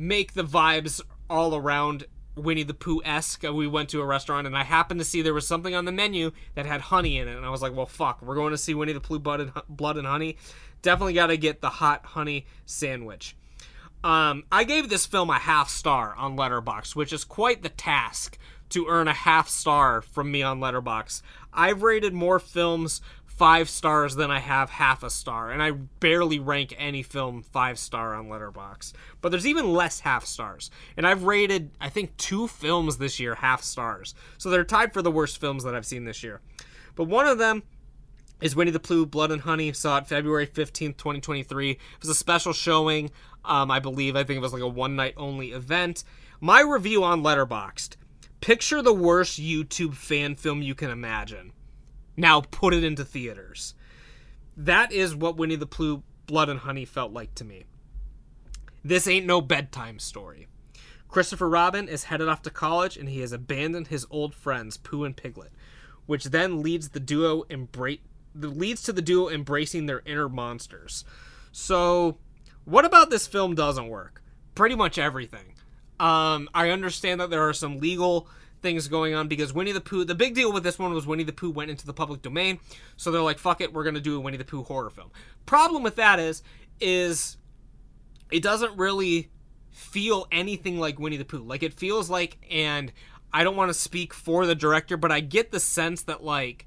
make 0.00 0.32
the 0.32 0.42
vibes 0.42 1.02
all 1.28 1.54
around 1.54 2.06
Winnie 2.34 2.62
the 2.62 2.72
Pooh 2.72 3.02
esque. 3.04 3.42
We 3.42 3.66
went 3.66 3.90
to 3.90 4.00
a 4.00 4.06
restaurant 4.06 4.46
and 4.46 4.56
I 4.56 4.64
happened 4.64 4.98
to 5.00 5.04
see 5.04 5.20
there 5.20 5.34
was 5.34 5.46
something 5.46 5.74
on 5.74 5.84
the 5.84 5.92
menu 5.92 6.32
that 6.54 6.64
had 6.64 6.80
honey 6.80 7.18
in 7.18 7.28
it, 7.28 7.36
and 7.36 7.44
I 7.44 7.50
was 7.50 7.60
like, 7.60 7.76
"Well, 7.76 7.86
fuck, 7.86 8.22
we're 8.22 8.34
going 8.34 8.52
to 8.52 8.58
see 8.58 8.72
Winnie 8.72 8.94
the 8.94 9.00
Pooh 9.00 9.18
Blood 9.18 9.40
and, 9.40 9.52
Blood 9.68 9.98
and 9.98 10.06
Honey. 10.06 10.38
Definitely 10.80 11.12
got 11.12 11.26
to 11.26 11.36
get 11.36 11.60
the 11.60 11.68
hot 11.68 12.06
honey 12.06 12.46
sandwich." 12.64 13.36
Um, 14.02 14.44
I 14.50 14.64
gave 14.64 14.88
this 14.88 15.04
film 15.04 15.28
a 15.28 15.38
half 15.38 15.68
star 15.68 16.14
on 16.16 16.34
Letterboxd, 16.34 16.96
which 16.96 17.12
is 17.12 17.22
quite 17.22 17.62
the 17.62 17.68
task 17.68 18.38
to 18.70 18.86
earn 18.88 19.08
a 19.08 19.12
half 19.12 19.50
star 19.50 20.00
from 20.00 20.30
me 20.32 20.42
on 20.42 20.60
Letterboxd. 20.60 21.20
I've 21.52 21.82
rated 21.82 22.14
more 22.14 22.38
films 22.38 23.02
five 23.40 23.70
stars 23.70 24.16
than 24.16 24.30
I 24.30 24.38
have 24.38 24.68
half 24.68 25.02
a 25.02 25.08
star, 25.08 25.50
and 25.50 25.62
I 25.62 25.70
barely 25.70 26.38
rank 26.38 26.74
any 26.76 27.02
film 27.02 27.42
five 27.42 27.78
star 27.78 28.14
on 28.14 28.28
Letterbox. 28.28 28.92
But 29.22 29.30
there's 29.30 29.46
even 29.46 29.72
less 29.72 30.00
half 30.00 30.26
stars, 30.26 30.70
and 30.94 31.06
I've 31.06 31.22
rated 31.22 31.70
I 31.80 31.88
think 31.88 32.14
two 32.18 32.48
films 32.48 32.98
this 32.98 33.18
year 33.18 33.36
half 33.36 33.62
stars, 33.62 34.14
so 34.36 34.50
they're 34.50 34.62
tied 34.62 34.92
for 34.92 35.00
the 35.00 35.10
worst 35.10 35.40
films 35.40 35.64
that 35.64 35.74
I've 35.74 35.86
seen 35.86 36.04
this 36.04 36.22
year. 36.22 36.42
But 36.94 37.04
one 37.04 37.26
of 37.26 37.38
them 37.38 37.62
is 38.42 38.54
Winnie 38.54 38.72
the 38.72 38.78
Pooh, 38.78 39.06
Blood 39.06 39.30
and 39.30 39.40
Honey. 39.40 39.72
Saw 39.72 39.96
it 39.96 40.06
February 40.06 40.46
15th, 40.46 40.98
2023. 40.98 41.70
It 41.70 41.78
was 41.98 42.10
a 42.10 42.14
special 42.14 42.52
showing, 42.52 43.10
um, 43.46 43.70
I 43.70 43.78
believe. 43.78 44.16
I 44.16 44.24
think 44.24 44.36
it 44.36 44.42
was 44.42 44.52
like 44.52 44.60
a 44.60 44.68
one 44.68 44.96
night 44.96 45.14
only 45.16 45.52
event. 45.52 46.04
My 46.42 46.60
review 46.60 47.02
on 47.04 47.22
Letterboxd 47.22 47.96
Picture 48.42 48.82
the 48.82 48.92
worst 48.92 49.40
YouTube 49.40 49.94
fan 49.94 50.34
film 50.34 50.60
you 50.60 50.74
can 50.74 50.90
imagine. 50.90 51.52
Now 52.16 52.40
put 52.40 52.74
it 52.74 52.84
into 52.84 53.04
theaters. 53.04 53.74
That 54.56 54.92
is 54.92 55.14
what 55.14 55.36
Winnie 55.36 55.56
the 55.56 55.66
Pooh 55.66 56.02
Blood 56.26 56.48
and 56.48 56.60
Honey 56.60 56.84
felt 56.84 57.12
like 57.12 57.34
to 57.36 57.44
me. 57.44 57.64
This 58.84 59.06
ain't 59.06 59.26
no 59.26 59.40
bedtime 59.40 59.98
story. 59.98 60.48
Christopher 61.08 61.48
Robin 61.48 61.88
is 61.88 62.04
headed 62.04 62.28
off 62.28 62.42
to 62.42 62.50
college 62.50 62.96
and 62.96 63.08
he 63.08 63.20
has 63.20 63.32
abandoned 63.32 63.88
his 63.88 64.06
old 64.10 64.34
friends 64.34 64.76
Pooh 64.76 65.04
and 65.04 65.16
Piglet, 65.16 65.52
which 66.06 66.26
then 66.26 66.62
leads 66.62 66.90
the 66.90 67.00
duo 67.00 67.42
embrace 67.50 67.98
leads 68.34 68.82
to 68.84 68.92
the 68.92 69.02
duo 69.02 69.28
embracing 69.28 69.86
their 69.86 70.02
inner 70.06 70.28
monsters. 70.28 71.04
So, 71.50 72.18
what 72.64 72.84
about 72.84 73.10
this 73.10 73.26
film 73.26 73.56
doesn't 73.56 73.88
work? 73.88 74.22
Pretty 74.54 74.76
much 74.76 74.98
everything. 74.98 75.54
Um, 75.98 76.48
I 76.54 76.70
understand 76.70 77.20
that 77.20 77.30
there 77.30 77.46
are 77.46 77.52
some 77.52 77.78
legal 77.78 78.28
things 78.62 78.88
going 78.88 79.14
on 79.14 79.28
because 79.28 79.52
Winnie 79.52 79.72
the 79.72 79.80
Pooh. 79.80 80.04
The 80.04 80.14
big 80.14 80.34
deal 80.34 80.52
with 80.52 80.62
this 80.62 80.78
one 80.78 80.92
was 80.92 81.06
Winnie 81.06 81.24
the 81.24 81.32
Pooh 81.32 81.50
went 81.50 81.70
into 81.70 81.86
the 81.86 81.92
public 81.92 82.22
domain, 82.22 82.60
so 82.96 83.10
they're 83.10 83.22
like, 83.22 83.38
"Fuck 83.38 83.60
it, 83.60 83.72
we're 83.72 83.84
gonna 83.84 84.00
do 84.00 84.16
a 84.16 84.20
Winnie 84.20 84.36
the 84.36 84.44
Pooh 84.44 84.62
horror 84.62 84.90
film." 84.90 85.10
Problem 85.46 85.82
with 85.82 85.96
that 85.96 86.18
is, 86.18 86.42
is 86.80 87.36
it 88.30 88.42
doesn't 88.42 88.76
really 88.76 89.30
feel 89.70 90.26
anything 90.30 90.78
like 90.78 90.98
Winnie 90.98 91.16
the 91.16 91.24
Pooh. 91.24 91.42
Like 91.42 91.62
it 91.62 91.74
feels 91.74 92.10
like, 92.10 92.38
and 92.50 92.92
I 93.32 93.44
don't 93.44 93.56
want 93.56 93.70
to 93.70 93.74
speak 93.74 94.12
for 94.12 94.46
the 94.46 94.54
director, 94.54 94.96
but 94.96 95.12
I 95.12 95.20
get 95.20 95.50
the 95.50 95.60
sense 95.60 96.02
that 96.02 96.22
like 96.22 96.66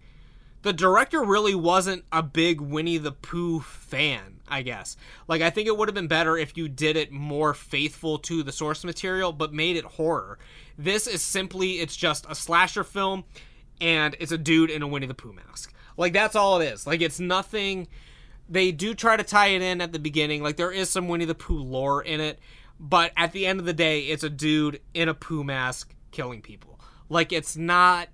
the 0.62 0.74
director 0.74 1.22
really 1.24 1.56
wasn't 1.56 2.06
a 2.12 2.24
big 2.24 2.62
Winnie 2.62 2.98
the 2.98 3.12
Pooh 3.12 3.60
fan, 3.60 4.33
I 4.48 4.62
guess. 4.62 4.98
Like, 5.28 5.42
I 5.42 5.50
think 5.50 5.68
it 5.68 5.78
would 5.78 5.88
have 5.88 5.96
been 5.96 6.08
better 6.08 6.38
if 6.38 6.58
you 6.58 6.68
did 6.68 6.98
it 6.98 7.12
more 7.12 7.54
faithful 7.54 8.20
to 8.20 8.44
the 8.44 8.52
source 8.52 8.84
material, 8.84 9.32
but 9.32 9.54
made 9.54 9.78
it 9.78 9.86
horror. 9.86 10.38
This 10.78 11.08
is 11.08 11.22
simply, 11.22 11.74
it's 11.74 11.96
just 11.96 12.26
a 12.30 12.36
slasher 12.36 12.84
film, 12.84 13.24
and 13.80 14.16
it's 14.20 14.32
a 14.32 14.38
dude 14.38 14.70
in 14.70 14.82
a 14.82 14.88
Winnie 14.88 15.08
the 15.08 15.14
Pooh 15.14 15.34
mask. 15.34 15.74
Like, 15.96 16.14
that's 16.14 16.36
all 16.36 16.60
it 16.60 16.66
is. 16.66 16.86
Like, 16.86 17.02
it's 17.02 17.20
nothing. 17.20 17.88
They 18.50 18.72
do 18.72 18.94
try 18.94 19.16
to 19.16 19.24
tie 19.24 19.48
it 19.48 19.62
in 19.62 19.82
at 19.82 19.92
the 19.92 20.00
beginning. 20.00 20.44
Like, 20.44 20.58
there 20.58 20.72
is 20.72 20.90
some 20.90 21.08
Winnie 21.08 21.26
the 21.26 21.36
Pooh 21.36 21.62
lore 21.62 22.04
in 22.04 22.20
it, 22.20 22.40
but 22.80 23.12
at 23.16 23.32
the 23.32 23.46
end 23.46 23.60
of 23.60 23.66
the 23.66 23.74
day, 23.74 24.02
it's 24.02 24.24
a 24.24 24.30
dude 24.30 24.82
in 24.94 25.08
a 25.08 25.14
Pooh 25.14 25.44
mask 25.44 25.96
killing 26.12 26.42
people. 26.42 26.80
Like, 27.08 27.32
it's 27.32 27.56
not 27.56 28.10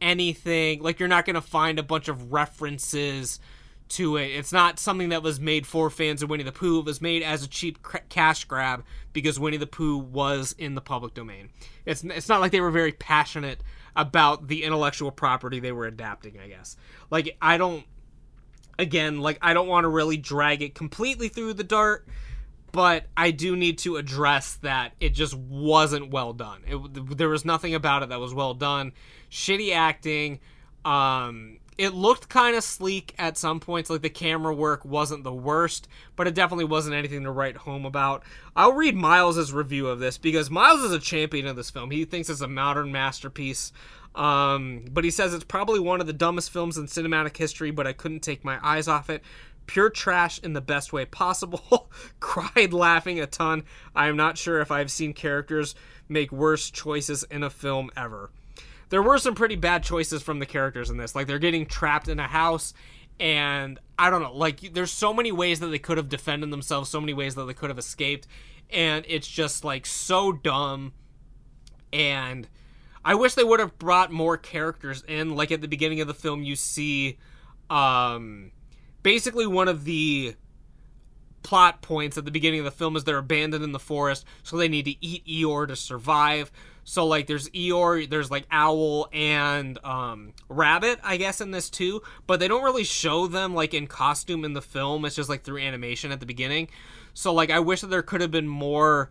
anything 0.00 0.82
like 0.82 1.00
you're 1.00 1.08
not 1.08 1.24
going 1.24 1.34
to 1.34 1.40
find 1.40 1.78
a 1.78 1.82
bunch 1.82 2.08
of 2.08 2.32
references 2.32 3.40
to 3.90 4.16
it. 4.16 4.26
It's 4.26 4.52
not 4.52 4.78
something 4.78 5.10
that 5.10 5.22
was 5.22 5.38
made 5.38 5.66
for 5.66 5.90
fans 5.90 6.22
of 6.22 6.30
Winnie 6.30 6.44
the 6.44 6.52
Pooh. 6.52 6.80
It 6.80 6.86
was 6.86 7.00
made 7.00 7.22
as 7.22 7.42
a 7.42 7.48
cheap 7.48 7.78
cash 8.08 8.44
grab 8.44 8.84
because 9.12 9.38
Winnie 9.38 9.56
the 9.56 9.66
Pooh 9.66 9.98
was 9.98 10.54
in 10.58 10.74
the 10.74 10.80
public 10.80 11.14
domain. 11.14 11.50
It's 11.84 12.02
it's 12.02 12.28
not 12.28 12.40
like 12.40 12.52
they 12.52 12.60
were 12.60 12.70
very 12.70 12.92
passionate 12.92 13.60
about 13.96 14.48
the 14.48 14.64
intellectual 14.64 15.10
property 15.10 15.60
they 15.60 15.72
were 15.72 15.86
adapting, 15.86 16.38
I 16.40 16.48
guess. 16.48 16.76
Like 17.10 17.36
I 17.40 17.58
don't 17.58 17.84
again, 18.78 19.20
like 19.20 19.38
I 19.42 19.54
don't 19.54 19.68
want 19.68 19.84
to 19.84 19.88
really 19.88 20.16
drag 20.16 20.62
it 20.62 20.74
completely 20.74 21.28
through 21.28 21.54
the 21.54 21.64
dirt, 21.64 22.06
but 22.72 23.06
I 23.16 23.30
do 23.30 23.54
need 23.54 23.78
to 23.78 23.96
address 23.96 24.54
that 24.62 24.92
it 25.00 25.10
just 25.10 25.34
wasn't 25.34 26.10
well 26.10 26.32
done. 26.32 26.62
It, 26.66 27.16
there 27.16 27.28
was 27.28 27.44
nothing 27.44 27.74
about 27.74 28.02
it 28.02 28.08
that 28.08 28.20
was 28.20 28.34
well 28.34 28.54
done 28.54 28.92
shitty 29.30 29.74
acting. 29.74 30.40
Um, 30.84 31.58
it 31.76 31.92
looked 31.92 32.28
kind 32.28 32.56
of 32.56 32.62
sleek 32.62 33.14
at 33.18 33.36
some 33.36 33.58
points, 33.58 33.90
like 33.90 34.02
the 34.02 34.10
camera 34.10 34.54
work 34.54 34.84
wasn't 34.84 35.24
the 35.24 35.32
worst, 35.32 35.88
but 36.14 36.26
it 36.26 36.34
definitely 36.34 36.66
wasn't 36.66 36.94
anything 36.94 37.24
to 37.24 37.30
write 37.30 37.56
home 37.58 37.84
about. 37.84 38.22
I'll 38.54 38.72
read 38.72 38.94
Miles's 38.94 39.52
review 39.52 39.88
of 39.88 39.98
this 39.98 40.16
because 40.16 40.50
Miles 40.50 40.82
is 40.82 40.92
a 40.92 41.00
champion 41.00 41.46
of 41.46 41.56
this 41.56 41.70
film. 41.70 41.90
He 41.90 42.04
thinks 42.04 42.30
it's 42.30 42.40
a 42.40 42.48
modern 42.48 42.92
masterpiece. 42.92 43.72
Um, 44.14 44.84
but 44.92 45.02
he 45.02 45.10
says 45.10 45.34
it's 45.34 45.42
probably 45.42 45.80
one 45.80 46.00
of 46.00 46.06
the 46.06 46.12
dumbest 46.12 46.50
films 46.50 46.78
in 46.78 46.86
cinematic 46.86 47.36
history, 47.36 47.72
but 47.72 47.86
I 47.86 47.92
couldn't 47.92 48.20
take 48.20 48.44
my 48.44 48.58
eyes 48.62 48.86
off 48.86 49.10
it. 49.10 49.22
Pure 49.66 49.90
trash 49.90 50.38
in 50.40 50.52
the 50.52 50.60
best 50.60 50.92
way 50.92 51.04
possible. 51.04 51.90
Cried 52.20 52.72
laughing 52.72 53.18
a 53.18 53.26
ton. 53.26 53.64
I 53.96 54.06
am 54.06 54.16
not 54.16 54.38
sure 54.38 54.60
if 54.60 54.70
I've 54.70 54.92
seen 54.92 55.12
characters 55.14 55.74
make 56.08 56.30
worse 56.30 56.70
choices 56.70 57.24
in 57.24 57.42
a 57.42 57.50
film 57.50 57.90
ever. 57.96 58.30
There 58.90 59.02
were 59.02 59.18
some 59.18 59.34
pretty 59.34 59.56
bad 59.56 59.82
choices 59.82 60.22
from 60.22 60.38
the 60.38 60.46
characters 60.46 60.90
in 60.90 60.96
this. 60.96 61.14
Like 61.14 61.26
they're 61.26 61.38
getting 61.38 61.66
trapped 61.66 62.08
in 62.08 62.18
a 62.18 62.28
house 62.28 62.74
and 63.20 63.78
I 63.98 64.10
don't 64.10 64.22
know, 64.22 64.34
like 64.34 64.72
there's 64.72 64.90
so 64.90 65.14
many 65.14 65.30
ways 65.32 65.60
that 65.60 65.68
they 65.68 65.78
could 65.78 65.98
have 65.98 66.08
defended 66.08 66.50
themselves, 66.50 66.90
so 66.90 67.00
many 67.00 67.14
ways 67.14 67.34
that 67.36 67.44
they 67.44 67.54
could 67.54 67.70
have 67.70 67.78
escaped, 67.78 68.26
and 68.70 69.04
it's 69.08 69.28
just 69.28 69.64
like 69.64 69.86
so 69.86 70.32
dumb. 70.32 70.92
And 71.92 72.48
I 73.04 73.14
wish 73.14 73.34
they 73.34 73.44
would 73.44 73.60
have 73.60 73.78
brought 73.78 74.10
more 74.10 74.36
characters 74.36 75.04
in. 75.06 75.36
Like 75.36 75.52
at 75.52 75.60
the 75.60 75.68
beginning 75.68 76.00
of 76.00 76.08
the 76.08 76.14
film, 76.14 76.42
you 76.42 76.56
see, 76.56 77.18
um, 77.70 78.50
basically 79.02 79.46
one 79.46 79.68
of 79.68 79.84
the 79.84 80.34
plot 81.44 81.82
points 81.82 82.18
at 82.18 82.24
the 82.24 82.30
beginning 82.32 82.58
of 82.58 82.64
the 82.64 82.70
film 82.72 82.96
is 82.96 83.04
they're 83.04 83.18
abandoned 83.18 83.62
in 83.62 83.70
the 83.70 83.78
forest, 83.78 84.24
so 84.42 84.56
they 84.56 84.68
need 84.68 84.86
to 84.86 85.04
eat 85.04 85.24
Eeyore 85.24 85.68
to 85.68 85.76
survive. 85.76 86.50
So 86.84 87.06
like 87.06 87.26
there's 87.26 87.48
Eeyore, 87.50 88.08
there's 88.08 88.30
like 88.30 88.46
Owl 88.50 89.08
and 89.12 89.78
um, 89.84 90.34
Rabbit, 90.48 91.00
I 91.02 91.16
guess, 91.16 91.40
in 91.40 91.50
this 91.50 91.70
too, 91.70 92.02
but 92.26 92.40
they 92.40 92.48
don't 92.48 92.62
really 92.62 92.84
show 92.84 93.26
them 93.26 93.54
like 93.54 93.74
in 93.74 93.86
costume 93.86 94.44
in 94.44 94.52
the 94.52 94.62
film. 94.62 95.04
It's 95.04 95.16
just 95.16 95.30
like 95.30 95.42
through 95.42 95.58
animation 95.58 96.12
at 96.12 96.20
the 96.20 96.26
beginning. 96.26 96.68
So 97.14 97.32
like 97.32 97.50
I 97.50 97.60
wish 97.60 97.80
that 97.80 97.88
there 97.88 98.02
could 98.02 98.20
have 98.20 98.30
been 98.30 98.48
more 98.48 99.10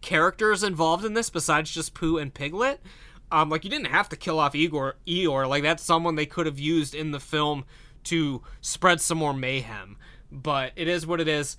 characters 0.00 0.62
involved 0.62 1.04
in 1.04 1.14
this 1.14 1.30
besides 1.30 1.70
just 1.70 1.94
Pooh 1.94 2.18
and 2.18 2.32
Piglet. 2.32 2.80
Um, 3.30 3.50
like 3.50 3.64
you 3.64 3.70
didn't 3.70 3.86
have 3.86 4.08
to 4.10 4.16
kill 4.16 4.38
off 4.38 4.54
Igor 4.54 4.96
Eeyore. 5.06 5.48
Like 5.48 5.62
that's 5.62 5.82
someone 5.82 6.14
they 6.14 6.26
could 6.26 6.46
have 6.46 6.58
used 6.58 6.94
in 6.94 7.10
the 7.10 7.20
film 7.20 7.64
to 8.04 8.42
spread 8.60 9.00
some 9.00 9.18
more 9.18 9.34
mayhem. 9.34 9.98
But 10.30 10.72
it 10.76 10.88
is 10.88 11.06
what 11.06 11.20
it 11.20 11.28
is. 11.28 11.56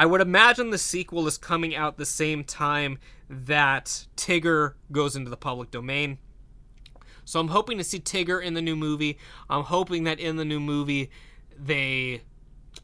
I 0.00 0.06
would 0.06 0.22
imagine 0.22 0.70
the 0.70 0.78
sequel 0.78 1.26
is 1.26 1.36
coming 1.36 1.76
out 1.76 1.98
the 1.98 2.06
same 2.06 2.42
time 2.42 2.98
that 3.28 4.06
Tigger 4.16 4.72
goes 4.90 5.14
into 5.14 5.28
the 5.28 5.36
public 5.36 5.70
domain. 5.70 6.16
So 7.26 7.38
I'm 7.38 7.48
hoping 7.48 7.76
to 7.76 7.84
see 7.84 8.00
Tigger 8.00 8.42
in 8.42 8.54
the 8.54 8.62
new 8.62 8.76
movie. 8.76 9.18
I'm 9.50 9.64
hoping 9.64 10.04
that 10.04 10.18
in 10.18 10.36
the 10.36 10.44
new 10.46 10.58
movie 10.58 11.10
they 11.54 12.22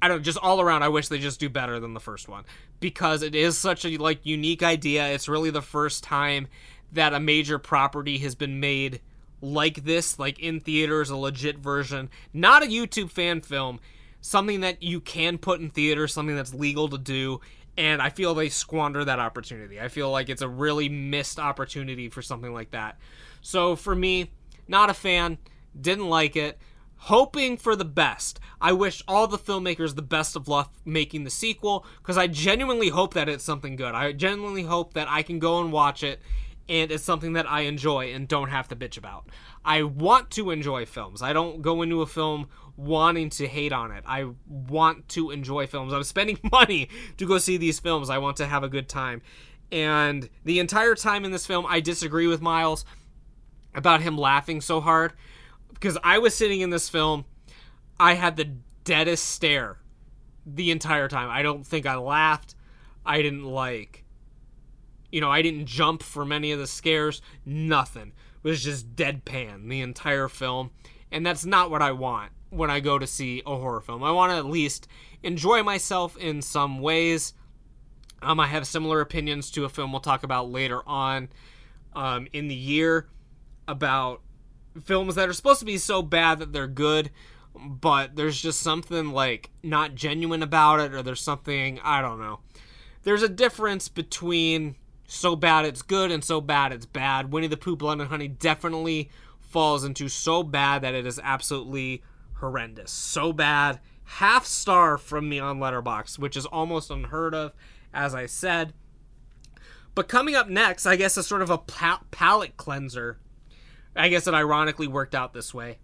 I 0.02 0.08
don't 0.08 0.24
just 0.24 0.36
all 0.36 0.60
around 0.60 0.82
I 0.82 0.90
wish 0.90 1.08
they 1.08 1.18
just 1.18 1.40
do 1.40 1.48
better 1.48 1.80
than 1.80 1.94
the 1.94 2.00
first 2.00 2.28
one 2.28 2.44
because 2.80 3.22
it 3.22 3.34
is 3.34 3.56
such 3.56 3.86
a 3.86 3.96
like 3.96 4.26
unique 4.26 4.62
idea. 4.62 5.08
It's 5.08 5.26
really 5.26 5.48
the 5.48 5.62
first 5.62 6.04
time 6.04 6.48
that 6.92 7.14
a 7.14 7.18
major 7.18 7.58
property 7.58 8.18
has 8.18 8.34
been 8.34 8.60
made 8.60 9.00
like 9.40 9.84
this, 9.84 10.18
like 10.18 10.38
in 10.38 10.60
theaters, 10.60 11.08
a 11.08 11.16
legit 11.16 11.56
version, 11.56 12.10
not 12.34 12.62
a 12.62 12.66
YouTube 12.66 13.10
fan 13.10 13.40
film, 13.40 13.80
something 14.26 14.62
that 14.62 14.82
you 14.82 15.00
can 15.00 15.38
put 15.38 15.60
in 15.60 15.70
theaters, 15.70 16.12
something 16.12 16.34
that's 16.34 16.52
legal 16.52 16.88
to 16.88 16.98
do. 16.98 17.40
And 17.78 18.02
I 18.02 18.10
feel 18.10 18.34
they 18.34 18.48
squander 18.48 19.04
that 19.04 19.20
opportunity. 19.20 19.80
I 19.80 19.86
feel 19.86 20.10
like 20.10 20.28
it's 20.28 20.42
a 20.42 20.48
really 20.48 20.88
missed 20.88 21.38
opportunity 21.38 22.08
for 22.08 22.22
something 22.22 22.52
like 22.52 22.72
that. 22.72 22.98
So 23.40 23.76
for 23.76 23.94
me, 23.94 24.32
not 24.66 24.90
a 24.90 24.94
fan, 24.94 25.38
didn't 25.80 26.08
like 26.08 26.34
it 26.34 26.58
hoping 26.96 27.56
for 27.56 27.76
the 27.76 27.84
best. 27.84 28.40
I 28.60 28.72
wish 28.72 29.02
all 29.06 29.26
the 29.26 29.38
filmmakers 29.38 29.94
the 29.94 30.02
best 30.02 30.34
of 30.34 30.48
luck 30.48 30.72
making 30.84 31.24
the 31.24 31.30
sequel 31.30 31.86
because 31.98 32.16
I 32.16 32.26
genuinely 32.26 32.88
hope 32.88 33.14
that 33.14 33.28
it's 33.28 33.44
something 33.44 33.76
good. 33.76 33.94
I 33.94 34.12
genuinely 34.12 34.62
hope 34.62 34.94
that 34.94 35.06
I 35.08 35.22
can 35.22 35.38
go 35.38 35.60
and 35.60 35.70
watch 35.70 36.02
it 36.02 36.20
and 36.68 36.90
it's 36.90 37.04
something 37.04 37.34
that 37.34 37.48
I 37.48 37.60
enjoy 37.60 38.12
and 38.12 38.26
don't 38.26 38.48
have 38.48 38.66
to 38.68 38.76
bitch 38.76 38.96
about. 38.96 39.28
I 39.64 39.82
want 39.82 40.30
to 40.32 40.50
enjoy 40.50 40.86
films. 40.86 41.22
I 41.22 41.32
don't 41.32 41.62
go 41.62 41.82
into 41.82 42.02
a 42.02 42.06
film 42.06 42.48
wanting 42.76 43.30
to 43.30 43.46
hate 43.46 43.72
on 43.72 43.90
it. 43.90 44.04
I 44.06 44.30
want 44.48 45.08
to 45.10 45.30
enjoy 45.30 45.66
films. 45.66 45.92
I'm 45.92 46.04
spending 46.04 46.38
money 46.52 46.88
to 47.16 47.26
go 47.26 47.38
see 47.38 47.56
these 47.56 47.78
films. 47.78 48.10
I 48.10 48.18
want 48.18 48.36
to 48.38 48.46
have 48.46 48.62
a 48.62 48.68
good 48.68 48.88
time. 48.88 49.22
And 49.72 50.28
the 50.44 50.58
entire 50.58 50.94
time 50.94 51.24
in 51.24 51.32
this 51.32 51.46
film, 51.46 51.66
I 51.66 51.80
disagree 51.80 52.26
with 52.26 52.40
Miles 52.40 52.84
about 53.74 54.02
him 54.02 54.16
laughing 54.16 54.60
so 54.60 54.80
hard 54.80 55.12
because 55.74 55.98
I 56.04 56.18
was 56.18 56.34
sitting 56.34 56.60
in 56.60 56.70
this 56.70 56.88
film, 56.88 57.24
I 57.98 58.14
had 58.14 58.36
the 58.36 58.52
deadest 58.84 59.26
stare 59.26 59.78
the 60.46 60.70
entire 60.70 61.08
time. 61.08 61.28
I 61.30 61.42
don't 61.42 61.66
think 61.66 61.86
I 61.86 61.96
laughed. 61.96 62.54
I 63.04 63.22
didn't 63.22 63.44
like 63.44 64.04
you 65.16 65.20
know, 65.20 65.30
I 65.30 65.40
didn't 65.42 65.66
jump 65.66 66.02
for 66.02 66.24
many 66.24 66.52
of 66.52 66.58
the 66.58 66.66
scares, 66.66 67.22
nothing. 67.44 68.12
It 68.42 68.48
was 68.48 68.62
just 68.62 68.94
deadpan 68.96 69.68
the 69.68 69.80
entire 69.80 70.28
film, 70.28 70.72
and 71.10 71.24
that's 71.24 71.44
not 71.44 71.70
what 71.70 71.80
I 71.80 71.92
want 71.92 72.32
when 72.56 72.70
I 72.70 72.80
go 72.80 72.98
to 72.98 73.06
see 73.06 73.42
a 73.46 73.56
horror 73.56 73.80
film. 73.80 74.02
I 74.02 74.10
want 74.10 74.32
to 74.32 74.36
at 74.36 74.46
least 74.46 74.88
enjoy 75.22 75.62
myself 75.62 76.16
in 76.16 76.42
some 76.42 76.80
ways. 76.80 77.34
Um, 78.22 78.40
I 78.40 78.46
have 78.46 78.66
similar 78.66 79.00
opinions 79.00 79.50
to 79.52 79.64
a 79.64 79.68
film 79.68 79.92
we'll 79.92 80.00
talk 80.00 80.22
about 80.22 80.50
later 80.50 80.82
on 80.86 81.28
um, 81.94 82.26
in 82.32 82.48
the 82.48 82.54
year 82.54 83.08
about 83.68 84.22
films 84.84 85.14
that 85.14 85.28
are 85.28 85.32
supposed 85.32 85.60
to 85.60 85.66
be 85.66 85.78
so 85.78 86.02
bad 86.02 86.38
that 86.38 86.52
they're 86.52 86.66
good, 86.66 87.10
but 87.54 88.16
there's 88.16 88.40
just 88.40 88.60
something 88.60 89.10
like 89.10 89.50
not 89.62 89.94
genuine 89.94 90.42
about 90.42 90.80
it, 90.80 90.94
or 90.94 91.02
there's 91.02 91.20
something, 91.20 91.80
I 91.82 92.00
don't 92.00 92.20
know. 92.20 92.40
There's 93.02 93.22
a 93.22 93.28
difference 93.28 93.88
between 93.88 94.76
so 95.06 95.36
bad 95.36 95.64
it's 95.64 95.82
good 95.82 96.10
and 96.10 96.24
so 96.24 96.40
bad 96.40 96.72
it's 96.72 96.86
bad. 96.86 97.32
Winnie 97.32 97.46
the 97.46 97.56
Pooh 97.56 97.76
Blood 97.76 98.00
and 98.00 98.08
Honey 98.08 98.28
definitely 98.28 99.10
falls 99.40 99.84
into 99.84 100.08
so 100.08 100.42
bad 100.42 100.82
that 100.82 100.94
it 100.94 101.06
is 101.06 101.20
absolutely 101.22 102.02
horrendous. 102.38 102.90
So 102.90 103.32
bad. 103.32 103.80
Half 104.04 104.46
star 104.46 104.98
from 104.98 105.28
me 105.28 105.38
on 105.38 105.58
Letterboxd, 105.58 106.18
which 106.18 106.36
is 106.36 106.46
almost 106.46 106.90
unheard 106.90 107.34
of, 107.34 107.52
as 107.92 108.14
I 108.14 108.26
said. 108.26 108.72
But 109.94 110.08
coming 110.08 110.34
up 110.34 110.48
next, 110.48 110.86
I 110.86 110.96
guess, 110.96 111.16
is 111.16 111.26
sort 111.26 111.42
of 111.42 111.50
a 111.50 111.58
pal- 111.58 112.04
palate 112.10 112.56
cleanser. 112.56 113.18
I 113.96 114.08
guess 114.08 114.26
it 114.26 114.34
ironically 114.34 114.86
worked 114.86 115.14
out 115.14 115.32
this 115.32 115.54
way. 115.54 115.78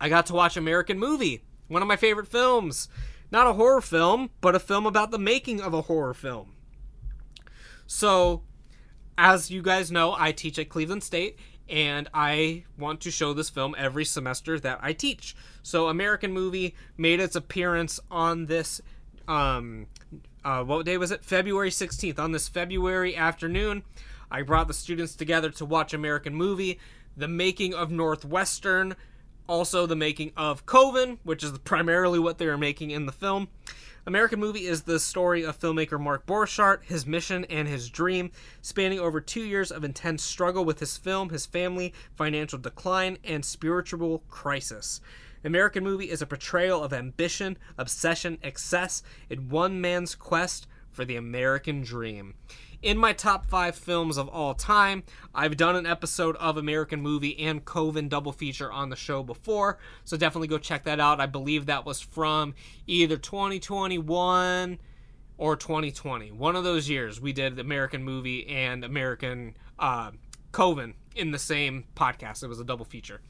I 0.00 0.08
got 0.08 0.26
to 0.26 0.34
watch 0.34 0.56
American 0.56 0.98
Movie, 0.98 1.44
one 1.68 1.82
of 1.82 1.88
my 1.88 1.96
favorite 1.96 2.28
films. 2.28 2.88
Not 3.30 3.46
a 3.46 3.52
horror 3.52 3.80
film, 3.80 4.30
but 4.40 4.54
a 4.54 4.60
film 4.60 4.86
about 4.86 5.10
the 5.10 5.18
making 5.18 5.60
of 5.60 5.74
a 5.74 5.82
horror 5.82 6.14
film. 6.14 6.54
So, 7.86 8.42
as 9.18 9.50
you 9.50 9.62
guys 9.62 9.92
know, 9.92 10.14
I 10.16 10.32
teach 10.32 10.58
at 10.58 10.68
Cleveland 10.68 11.04
State, 11.04 11.38
and 11.68 12.08
I 12.14 12.64
want 12.78 13.00
to 13.02 13.10
show 13.10 13.32
this 13.32 13.50
film 13.50 13.74
every 13.76 14.04
semester 14.04 14.58
that 14.60 14.78
I 14.82 14.92
teach. 14.92 15.34
So, 15.62 15.88
American 15.88 16.32
Movie 16.32 16.74
made 16.96 17.20
its 17.20 17.36
appearance 17.36 17.98
on 18.10 18.46
this. 18.46 18.80
Um, 19.26 19.86
uh, 20.44 20.62
what 20.62 20.86
day 20.86 20.96
was 20.96 21.10
it? 21.10 21.24
February 21.24 21.70
16th. 21.70 22.18
On 22.18 22.30
this 22.30 22.48
February 22.48 23.16
afternoon, 23.16 23.82
I 24.30 24.42
brought 24.42 24.68
the 24.68 24.74
students 24.74 25.16
together 25.16 25.50
to 25.50 25.64
watch 25.64 25.92
American 25.92 26.34
Movie, 26.34 26.78
the 27.16 27.28
making 27.28 27.74
of 27.74 27.90
Northwestern, 27.90 28.94
also 29.46 29.86
the 29.86 29.96
making 29.96 30.32
of 30.36 30.66
Coven, 30.66 31.18
which 31.22 31.42
is 31.42 31.56
primarily 31.58 32.18
what 32.18 32.38
they 32.38 32.46
are 32.46 32.58
making 32.58 32.90
in 32.90 33.06
the 33.06 33.12
film. 33.12 33.48
American 34.06 34.38
Movie 34.38 34.66
is 34.66 34.82
the 34.82 35.00
story 35.00 35.44
of 35.44 35.58
filmmaker 35.58 36.00
Mark 36.00 36.26
Borchardt, 36.26 36.84
his 36.84 37.06
mission, 37.06 37.44
and 37.46 37.66
his 37.66 37.90
dream, 37.90 38.30
spanning 38.62 39.00
over 39.00 39.20
two 39.20 39.42
years 39.42 39.72
of 39.72 39.82
intense 39.82 40.22
struggle 40.22 40.64
with 40.64 40.78
his 40.78 40.96
film, 40.96 41.30
his 41.30 41.44
family, 41.44 41.92
financial 42.14 42.58
decline, 42.58 43.18
and 43.24 43.44
spiritual 43.44 44.22
crisis. 44.28 45.00
American 45.44 45.82
Movie 45.82 46.10
is 46.10 46.22
a 46.22 46.26
portrayal 46.26 46.84
of 46.84 46.92
ambition, 46.92 47.58
obsession, 47.76 48.38
excess 48.42 49.02
in 49.28 49.48
one 49.48 49.80
man's 49.80 50.14
quest 50.14 50.68
for 50.92 51.04
the 51.04 51.16
American 51.16 51.82
dream 51.82 52.34
in 52.86 52.96
my 52.96 53.12
top 53.12 53.50
five 53.50 53.74
films 53.74 54.16
of 54.16 54.28
all 54.28 54.54
time. 54.54 55.02
I've 55.34 55.56
done 55.56 55.74
an 55.74 55.86
episode 55.86 56.36
of 56.36 56.56
American 56.56 57.02
Movie 57.02 57.36
and 57.40 57.64
Coven 57.64 58.08
double 58.08 58.30
feature 58.30 58.70
on 58.70 58.90
the 58.90 58.96
show 58.96 59.24
before, 59.24 59.78
so 60.04 60.16
definitely 60.16 60.46
go 60.46 60.56
check 60.56 60.84
that 60.84 61.00
out. 61.00 61.20
I 61.20 61.26
believe 61.26 61.66
that 61.66 61.84
was 61.84 62.00
from 62.00 62.54
either 62.86 63.16
2021 63.16 64.78
or 65.36 65.56
2020. 65.56 66.30
One 66.30 66.54
of 66.54 66.62
those 66.62 66.88
years 66.88 67.20
we 67.20 67.32
did 67.32 67.58
American 67.58 68.04
Movie 68.04 68.46
and 68.46 68.84
American 68.84 69.56
uh, 69.80 70.12
Coven 70.52 70.94
in 71.16 71.32
the 71.32 71.40
same 71.40 71.86
podcast. 71.96 72.44
It 72.44 72.48
was 72.48 72.60
a 72.60 72.64
double 72.64 72.84
feature. 72.84 73.20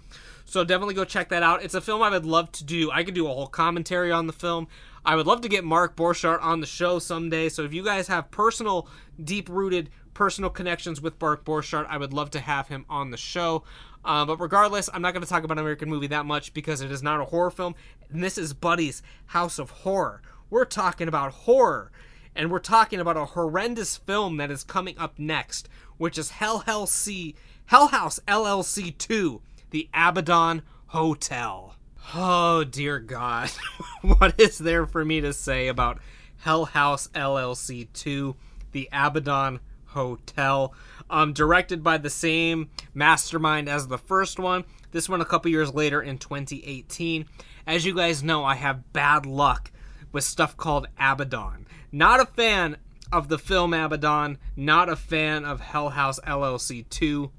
So 0.46 0.64
definitely 0.64 0.94
go 0.94 1.04
check 1.04 1.28
that 1.30 1.42
out. 1.42 1.62
It's 1.62 1.74
a 1.74 1.80
film 1.80 2.02
I 2.02 2.10
would 2.10 2.24
love 2.24 2.52
to 2.52 2.64
do. 2.64 2.90
I 2.92 3.02
could 3.02 3.14
do 3.14 3.26
a 3.26 3.34
whole 3.34 3.48
commentary 3.48 4.12
on 4.12 4.28
the 4.28 4.32
film. 4.32 4.68
I 5.04 5.16
would 5.16 5.26
love 5.26 5.40
to 5.42 5.48
get 5.48 5.64
Mark 5.64 5.96
Borchardt 5.96 6.40
on 6.40 6.60
the 6.60 6.66
show 6.66 7.00
someday. 7.00 7.48
So 7.48 7.64
if 7.64 7.74
you 7.74 7.84
guys 7.84 8.06
have 8.06 8.30
personal, 8.30 8.88
deep 9.22 9.48
rooted 9.48 9.90
personal 10.14 10.48
connections 10.48 11.00
with 11.00 11.20
Mark 11.20 11.44
Borchardt, 11.44 11.86
I 11.88 11.98
would 11.98 12.12
love 12.12 12.30
to 12.30 12.40
have 12.40 12.68
him 12.68 12.86
on 12.88 13.10
the 13.10 13.16
show. 13.16 13.64
Uh, 14.04 14.24
but 14.24 14.38
regardless, 14.38 14.88
I'm 14.94 15.02
not 15.02 15.14
going 15.14 15.24
to 15.24 15.28
talk 15.28 15.42
about 15.42 15.58
American 15.58 15.90
Movie 15.90 16.06
that 16.06 16.26
much 16.26 16.54
because 16.54 16.80
it 16.80 16.92
is 16.92 17.02
not 17.02 17.20
a 17.20 17.24
horror 17.24 17.50
film. 17.50 17.74
And 18.08 18.22
this 18.22 18.38
is 18.38 18.54
Buddy's 18.54 19.02
House 19.26 19.58
of 19.58 19.70
Horror. 19.70 20.22
We're 20.48 20.64
talking 20.64 21.08
about 21.08 21.32
horror. 21.32 21.90
And 22.36 22.52
we're 22.52 22.60
talking 22.60 23.00
about 23.00 23.16
a 23.16 23.24
horrendous 23.24 23.96
film 23.96 24.36
that 24.36 24.50
is 24.50 24.62
coming 24.62 24.96
up 24.96 25.18
next, 25.18 25.68
which 25.96 26.18
is 26.18 26.30
Hell 26.30 26.60
Hell 26.60 26.86
C 26.86 27.34
Hell 27.66 27.88
House 27.88 28.20
LLC 28.28 28.96
2, 28.96 29.42
The 29.76 29.90
Abaddon 29.92 30.62
Hotel. 30.86 31.74
Oh 32.14 32.64
dear 32.64 32.98
God, 32.98 33.50
what 34.00 34.40
is 34.40 34.56
there 34.56 34.86
for 34.86 35.04
me 35.04 35.20
to 35.20 35.34
say 35.34 35.68
about 35.68 35.98
Hell 36.38 36.64
House 36.64 37.08
LLC 37.08 37.86
2, 37.92 38.34
The 38.72 38.88
Abaddon 38.90 39.60
Hotel? 39.88 40.72
Um, 41.10 41.34
directed 41.34 41.82
by 41.82 41.98
the 41.98 42.08
same 42.08 42.70
mastermind 42.94 43.68
as 43.68 43.88
the 43.88 43.98
first 43.98 44.38
one. 44.38 44.64
This 44.92 45.10
one 45.10 45.20
a 45.20 45.26
couple 45.26 45.50
years 45.50 45.74
later 45.74 46.00
in 46.00 46.16
2018. 46.16 47.26
As 47.66 47.84
you 47.84 47.94
guys 47.94 48.22
know, 48.22 48.46
I 48.46 48.54
have 48.54 48.94
bad 48.94 49.26
luck 49.26 49.70
with 50.10 50.24
stuff 50.24 50.56
called 50.56 50.88
Abaddon. 50.98 51.66
Not 51.92 52.20
a 52.20 52.24
fan 52.24 52.78
of 53.12 53.28
the 53.28 53.36
film 53.36 53.74
Abaddon, 53.74 54.38
not 54.56 54.88
a 54.88 54.96
fan 54.96 55.44
of 55.44 55.60
Hell 55.60 55.90
House 55.90 56.18
LLC 56.26 56.88
2, 56.88 57.30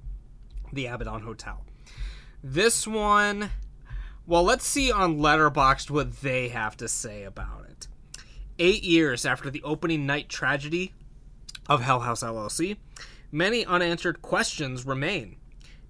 The 0.72 0.86
Abaddon 0.86 1.22
Hotel. 1.22 1.64
This 2.44 2.86
one, 2.86 3.50
well, 4.28 4.44
let's 4.44 4.66
see 4.66 4.92
on 4.92 5.18
Letterboxd 5.18 5.90
what 5.90 6.22
they 6.22 6.50
have 6.50 6.78
to 6.78 6.88
say 6.88 7.24
about 7.24 7.66
it. 7.68 7.88
Eight 8.60 8.84
years 8.84 9.26
after 9.26 9.50
the 9.50 9.64
opening 9.64 10.06
night 10.06 10.30
tragedy 10.30 10.94
of 11.68 11.82
Hell 11.82 12.02
House 12.02 12.22
LLC, 12.22 12.78
many 13.32 13.66
unanswered 13.66 14.22
questions 14.22 14.86
remain. 14.86 15.38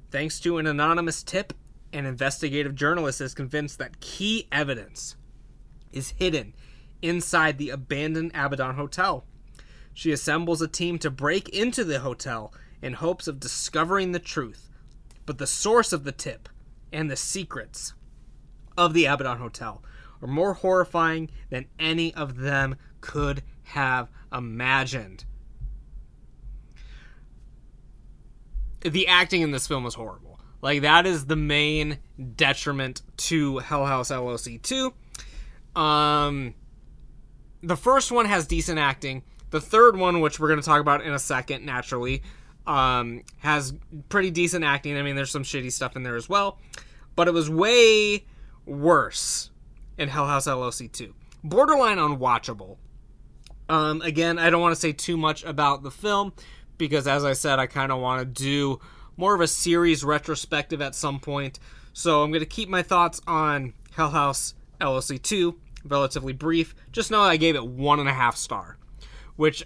Thanks 0.09 0.39
to 0.39 0.57
an 0.57 0.67
anonymous 0.67 1.21
tip, 1.21 1.51
an 1.91 2.05
investigative 2.05 2.75
journalist 2.75 3.19
is 3.19 3.33
convinced 3.33 3.77
that 3.79 3.99
key 3.99 4.47
evidence 4.49 5.17
is 5.91 6.11
hidden 6.11 6.53
inside 7.01 7.57
the 7.57 7.71
abandoned 7.71 8.31
Abaddon 8.33 8.75
Hotel. 8.75 9.25
She 9.93 10.13
assembles 10.13 10.61
a 10.61 10.67
team 10.67 10.97
to 10.99 11.11
break 11.11 11.49
into 11.49 11.83
the 11.83 11.99
hotel 11.99 12.53
in 12.81 12.93
hopes 12.93 13.27
of 13.27 13.39
discovering 13.39 14.13
the 14.13 14.19
truth. 14.19 14.69
But 15.28 15.38
the 15.38 15.45
source 15.45 15.93
of 15.93 16.05
the 16.05 16.11
tip 16.11 16.49
and 16.91 17.11
the 17.11 17.17
secrets 17.17 17.93
of 18.75 18.93
the 18.93 19.05
Abaddon 19.05 19.38
Hotel 19.38 19.84
are 20.21 20.28
more 20.28 20.53
horrifying 20.53 21.30
than 21.49 21.65
any 21.78 22.13
of 22.15 22.38
them 22.38 22.78
could 23.01 23.43
have 23.63 24.09
imagined. 24.34 25.25
The 28.82 29.07
acting 29.07 29.41
in 29.41 29.51
this 29.51 29.67
film 29.67 29.86
is 29.86 29.95
horrible. 29.95 30.39
Like 30.61 30.82
that 30.82 31.05
is 31.05 31.25
the 31.25 31.36
main 31.36 31.99
detriment 32.36 33.01
to 33.17 33.57
Hell 33.59 33.86
House 33.86 34.09
LLC 34.09 34.61
2. 34.61 34.93
Um 35.80 36.55
the 37.61 37.75
first 37.75 38.13
one 38.13 38.28
has 38.28 38.47
decent 38.47 38.80
acting. 38.80 39.23
The 39.49 39.59
third 39.59 39.97
one, 39.97 40.21
which 40.21 40.39
we're 40.39 40.47
going 40.47 40.59
to 40.59 40.65
talk 40.65 40.80
about 40.80 41.01
in 41.01 41.11
a 41.11 41.19
second, 41.19 41.65
naturally, 41.65 42.21
um, 42.68 43.24
has 43.39 43.74
pretty 44.09 44.30
decent 44.30 44.63
acting. 44.63 44.97
I 44.97 45.01
mean, 45.01 45.15
there's 45.15 45.32
some 45.32 45.43
shitty 45.43 45.72
stuff 45.72 45.95
in 45.95 46.03
there 46.03 46.15
as 46.15 46.30
well, 46.30 46.59
but 47.15 47.28
it 47.28 47.34
was 47.34 47.49
way 47.49 48.26
worse 48.65 49.49
in 49.97 50.09
Hell 50.09 50.28
House 50.28 50.47
LLC 50.47 50.91
2. 50.91 51.13
Borderline 51.43 51.97
unwatchable. 51.97 52.78
Um, 53.70 54.01
again, 54.01 54.38
I 54.38 54.49
don't 54.49 54.61
want 54.61 54.76
to 54.76 54.80
say 54.80 54.91
too 54.91 55.18
much 55.18 55.43
about 55.43 55.84
the 55.84 55.91
film 55.91 56.34
because, 56.78 57.07
as 57.07 57.26
I 57.26 57.34
said, 57.34 57.59
I 57.59 57.68
kind 57.68 57.91
of 57.91 57.99
want 57.99 58.20
to 58.20 58.26
do 58.26 58.80
more 59.15 59.34
of 59.34 59.41
a 59.41 59.47
series 59.47 60.03
retrospective 60.03 60.82
at 60.82 60.93
some 60.93 61.20
point. 61.20 61.59
So 61.93 62.22
I'm 62.22 62.32
going 62.32 62.41
to 62.41 62.45
keep 62.45 62.70
my 62.70 62.84
thoughts 62.84 63.20
on 63.26 63.74
Hell 63.91 64.11
House 64.11 64.53
LLC 64.80 65.22
2 65.22 65.59
relatively 65.86 66.34
brief. 66.34 66.76
Just 66.91 67.11
know 67.11 67.22
I 67.22 67.38
gave 67.38 67.55
it 67.55 67.65
one 67.65 67.99
and 67.99 68.09
a 68.09 68.13
half 68.13 68.36
star, 68.36 68.78
which, 69.36 69.65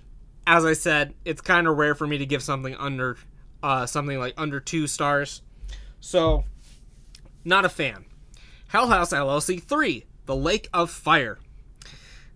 as 0.51 0.65
I 0.65 0.73
said, 0.73 1.13
it's 1.23 1.39
kind 1.39 1.65
of 1.65 1.77
rare 1.77 1.95
for 1.95 2.05
me 2.05 2.17
to 2.17 2.25
give 2.25 2.43
something 2.43 2.75
under 2.75 3.15
uh, 3.63 3.85
something 3.85 4.19
like 4.19 4.33
under 4.35 4.59
two 4.59 4.85
stars. 4.85 5.43
So, 6.01 6.43
not 7.45 7.63
a 7.63 7.69
fan. 7.69 8.03
Hell 8.67 8.89
House 8.89 9.13
LLC 9.13 9.63
3, 9.63 10.03
The 10.25 10.35
Lake 10.35 10.67
of 10.73 10.91
Fire. 10.91 11.39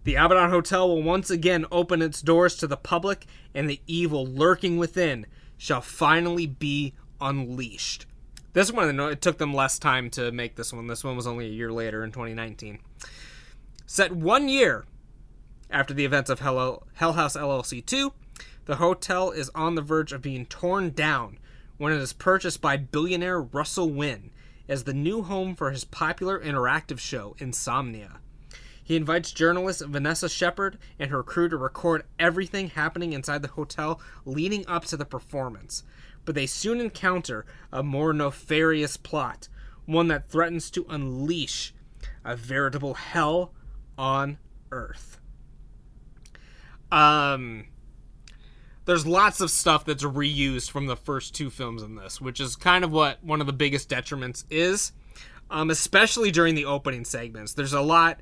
The 0.06 0.16
Abaddon 0.16 0.50
Hotel 0.50 0.88
will 0.88 1.04
once 1.04 1.30
again 1.30 1.66
open 1.74 2.02
its 2.02 2.22
doors 2.22 2.56
to 2.58 2.68
the 2.68 2.78
public, 2.78 3.26
and 3.54 3.70
the 3.70 3.82
evil 3.86 4.26
lurking 4.26 4.78
within 4.78 5.26
shall 5.58 5.82
finally 5.82 6.48
be 6.48 6.94
unleashed. 7.20 8.06
This 8.54 8.72
one, 8.72 8.98
it 8.98 9.22
took 9.22 9.40
them 9.40 9.54
less 9.54 9.78
time 9.78 10.10
to 10.12 10.32
make 10.32 10.56
this 10.56 10.72
one. 10.72 10.88
This 10.88 11.04
one 11.04 11.18
was 11.18 11.28
only 11.28 11.48
a 11.48 11.50
year 11.50 11.72
later 11.72 12.02
in 12.02 12.14
2019. 12.14 12.80
Set 13.86 14.14
one 14.14 14.48
year 14.48 14.86
after 15.70 15.94
the 15.94 16.06
events 16.06 16.30
of 16.30 16.40
Hell, 16.40 16.84
Hell 16.94 17.14
House 17.14 17.36
LLC 17.36 17.86
2, 17.86 18.14
the 18.66 18.78
hotel 18.78 19.32
is 19.32 19.52
on 19.54 19.76
the 19.76 19.82
verge 19.82 20.12
of 20.12 20.22
being 20.22 20.46
torn 20.46 20.92
down 20.92 21.38
when 21.78 21.94
it 21.94 22.00
is 22.00 22.14
purchased 22.14 22.62
by 22.62 22.78
billionaire 22.78 23.42
Russell 23.42 23.90
Wynn 23.90 24.32
as 24.68 24.84
the 24.84 24.94
new 24.94 25.22
home 25.22 25.56
for 25.56 25.72
his 25.72 25.84
popular 25.84 26.40
interactive 26.40 27.00
show, 27.00 27.36
Insomnia. 27.38 28.20
He 28.84 28.96
invites 28.96 29.32
journalist 29.32 29.84
Vanessa 29.86 30.30
Shepard 30.30 30.78
and 31.00 31.10
her 31.10 31.24
crew 31.24 31.50
to 31.50 31.58
record 31.58 32.04
everything 32.20 32.70
happening 32.70 33.14
inside 33.14 33.42
the 33.42 33.50
hotel 33.50 34.00
leading 34.26 34.66
up 34.68 34.86
to 34.86 34.98
the 34.98 35.06
performance. 35.06 35.84
But 36.24 36.36
they 36.36 36.46
soon 36.46 36.80
encounter 36.80 37.46
a 37.72 37.82
more 37.82 38.14
nefarious 38.14 38.96
plot, 38.98 39.48
one 39.86 40.08
that 40.10 40.30
threatens 40.30 40.70
to 40.72 40.86
unleash 40.88 41.74
a 42.24 42.36
veritable 42.36 42.94
hell 42.94 43.54
on 43.98 44.38
Earth. 44.72 45.20
Um, 46.92 47.66
there's 48.86 49.06
lots 49.06 49.42
of 49.42 49.50
stuff 49.50 49.86
that's 49.86 50.04
reused 50.04 50.70
from 50.70 50.86
the 50.86 50.96
first 50.96 51.34
two 51.34 51.50
films 51.50 51.82
in 51.82 51.96
this, 51.96 52.22
which 52.22 52.40
is 52.40 52.56
kind 52.56 52.84
of 52.84 52.92
what 52.92 53.24
one 53.24 53.42
of 53.42 53.48
the 53.48 53.54
biggest 53.54 53.90
detriments 53.90 54.46
is, 54.50 54.92
um, 55.50 55.70
especially 55.70 56.32
during 56.32 56.56
the 56.56 56.66
opening 56.66 57.04
segments. 57.04 57.54
There's 57.54 57.74
a 57.74 57.82
lot 57.82 58.20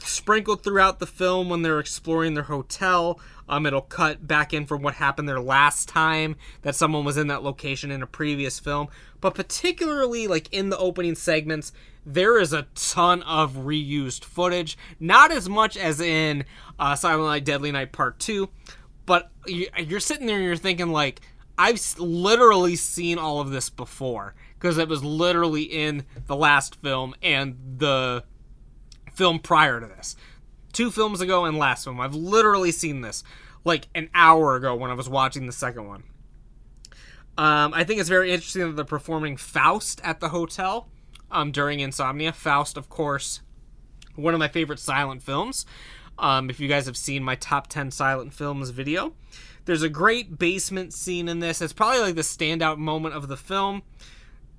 sprinkled 0.00 0.62
throughout 0.62 0.98
the 0.98 1.06
film 1.06 1.48
when 1.48 1.62
they're 1.62 1.80
exploring 1.80 2.34
their 2.34 2.44
hotel. 2.44 3.18
Um, 3.48 3.66
it'll 3.66 3.82
cut 3.82 4.26
back 4.26 4.54
in 4.54 4.66
from 4.66 4.82
what 4.82 4.94
happened 4.94 5.28
there 5.28 5.40
last 5.40 5.88
time 5.88 6.36
that 6.62 6.74
someone 6.74 7.04
was 7.04 7.16
in 7.16 7.26
that 7.28 7.42
location 7.42 7.90
in 7.90 8.02
a 8.02 8.06
previous 8.06 8.58
film. 8.58 8.88
But 9.20 9.34
particularly, 9.34 10.26
like 10.26 10.52
in 10.52 10.70
the 10.70 10.78
opening 10.78 11.14
segments, 11.14 11.72
there 12.06 12.38
is 12.38 12.52
a 12.52 12.66
ton 12.74 13.22
of 13.22 13.54
reused 13.54 14.24
footage. 14.24 14.76
Not 15.00 15.30
as 15.32 15.48
much 15.48 15.76
as 15.76 16.00
in 16.00 16.44
uh, 16.78 16.94
Silent 16.94 17.28
Night, 17.28 17.44
Deadly 17.44 17.72
Night 17.72 17.92
Part 17.92 18.18
2, 18.18 18.48
but 19.06 19.30
you're 19.46 20.00
sitting 20.00 20.26
there 20.26 20.36
and 20.36 20.44
you're 20.44 20.56
thinking, 20.56 20.88
like, 20.88 21.20
I've 21.56 21.80
literally 21.98 22.76
seen 22.76 23.18
all 23.18 23.40
of 23.40 23.50
this 23.50 23.70
before 23.70 24.34
because 24.58 24.78
it 24.78 24.88
was 24.88 25.04
literally 25.04 25.62
in 25.62 26.04
the 26.26 26.34
last 26.34 26.76
film 26.76 27.14
and 27.22 27.56
the 27.78 28.24
film 29.12 29.38
prior 29.38 29.80
to 29.80 29.86
this. 29.86 30.16
Two 30.74 30.90
films 30.90 31.22
ago 31.22 31.46
and 31.46 31.56
last 31.56 31.84
film. 31.84 32.00
I've 32.00 32.14
literally 32.14 32.72
seen 32.72 33.00
this 33.00 33.24
like 33.64 33.88
an 33.94 34.10
hour 34.14 34.56
ago 34.56 34.74
when 34.74 34.90
I 34.90 34.94
was 34.94 35.08
watching 35.08 35.46
the 35.46 35.52
second 35.52 35.88
one. 35.88 36.02
Um, 37.38 37.72
I 37.74 37.84
think 37.84 38.00
it's 38.00 38.08
very 38.08 38.30
interesting 38.30 38.62
that 38.62 38.76
they're 38.76 38.84
performing 38.84 39.36
Faust 39.36 40.00
at 40.04 40.20
the 40.20 40.28
hotel 40.28 40.88
um, 41.30 41.50
during 41.50 41.80
Insomnia. 41.80 42.32
Faust, 42.32 42.76
of 42.76 42.88
course, 42.88 43.40
one 44.14 44.34
of 44.34 44.40
my 44.40 44.48
favorite 44.48 44.78
silent 44.78 45.22
films. 45.22 45.64
Um, 46.18 46.50
if 46.50 46.60
you 46.60 46.68
guys 46.68 46.86
have 46.86 46.96
seen 46.96 47.24
my 47.24 47.34
top 47.34 47.66
10 47.66 47.90
silent 47.90 48.34
films 48.34 48.70
video, 48.70 49.14
there's 49.64 49.82
a 49.82 49.88
great 49.88 50.38
basement 50.38 50.92
scene 50.92 51.28
in 51.28 51.40
this. 51.40 51.60
It's 51.60 51.72
probably 51.72 52.00
like 52.00 52.14
the 52.14 52.22
standout 52.22 52.78
moment 52.78 53.14
of 53.14 53.28
the 53.28 53.36
film. 53.36 53.82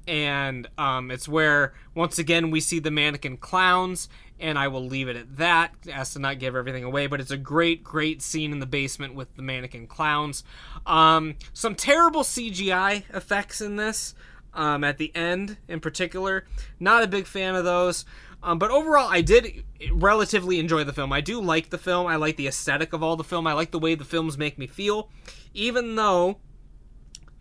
And 0.07 0.68
um, 0.78 1.11
it's 1.11 1.28
where, 1.28 1.74
once 1.95 2.20
again, 2.20 2.51
we 2.51 2.59
see 2.59 2.80
the 2.80 2.91
mannequin 2.91 3.38
clowns. 3.38 4.09
And 4.39 4.59
I 4.59 4.67
will 4.67 4.86
leave 4.86 5.07
it 5.07 5.15
at 5.15 5.38
that 5.38 5.73
as 5.91 6.13
to 6.13 6.19
not 6.19 6.39
give 6.39 6.55
everything 6.55 6.83
away. 6.83 7.07
But 7.07 7.21
it's 7.21 7.31
a 7.31 7.38
great, 7.38 7.83
great 7.83 8.21
scene 8.21 8.51
in 8.51 8.59
the 8.59 8.65
basement 8.65 9.15
with 9.15 9.33
the 9.36 9.41
mannequin 9.41 9.88
clowns. 9.88 10.43
Um, 10.86 11.36
some 11.53 11.75
terrible 11.75 12.23
CGI 12.23 13.03
effects 13.13 13.61
in 13.61 13.77
this 13.77 14.13
um, 14.53 14.83
at 14.83 14.97
the 14.97 15.15
end 15.15 15.57
in 15.67 15.79
particular. 15.79 16.45
Not 16.79 17.03
a 17.03 17.07
big 17.07 17.27
fan 17.27 17.55
of 17.55 17.63
those. 17.63 18.05
Um, 18.43 18.59
but 18.59 18.69
overall, 18.69 19.07
I 19.09 19.21
did 19.21 19.63
relatively 19.91 20.59
enjoy 20.59 20.83
the 20.83 20.93
film. 20.93 21.11
I 21.11 21.21
do 21.21 21.41
like 21.41 21.71
the 21.71 21.79
film. 21.79 22.05
I 22.05 22.15
like 22.15 22.38
the 22.38 22.47
aesthetic 22.47 22.93
of 22.93 23.01
all 23.01 23.15
the 23.15 23.23
film. 23.23 23.47
I 23.47 23.53
like 23.53 23.71
the 23.71 23.79
way 23.79 23.95
the 23.95 24.05
films 24.05 24.38
make 24.38 24.59
me 24.59 24.67
feel. 24.67 25.09
Even 25.53 25.95
though 25.95 26.38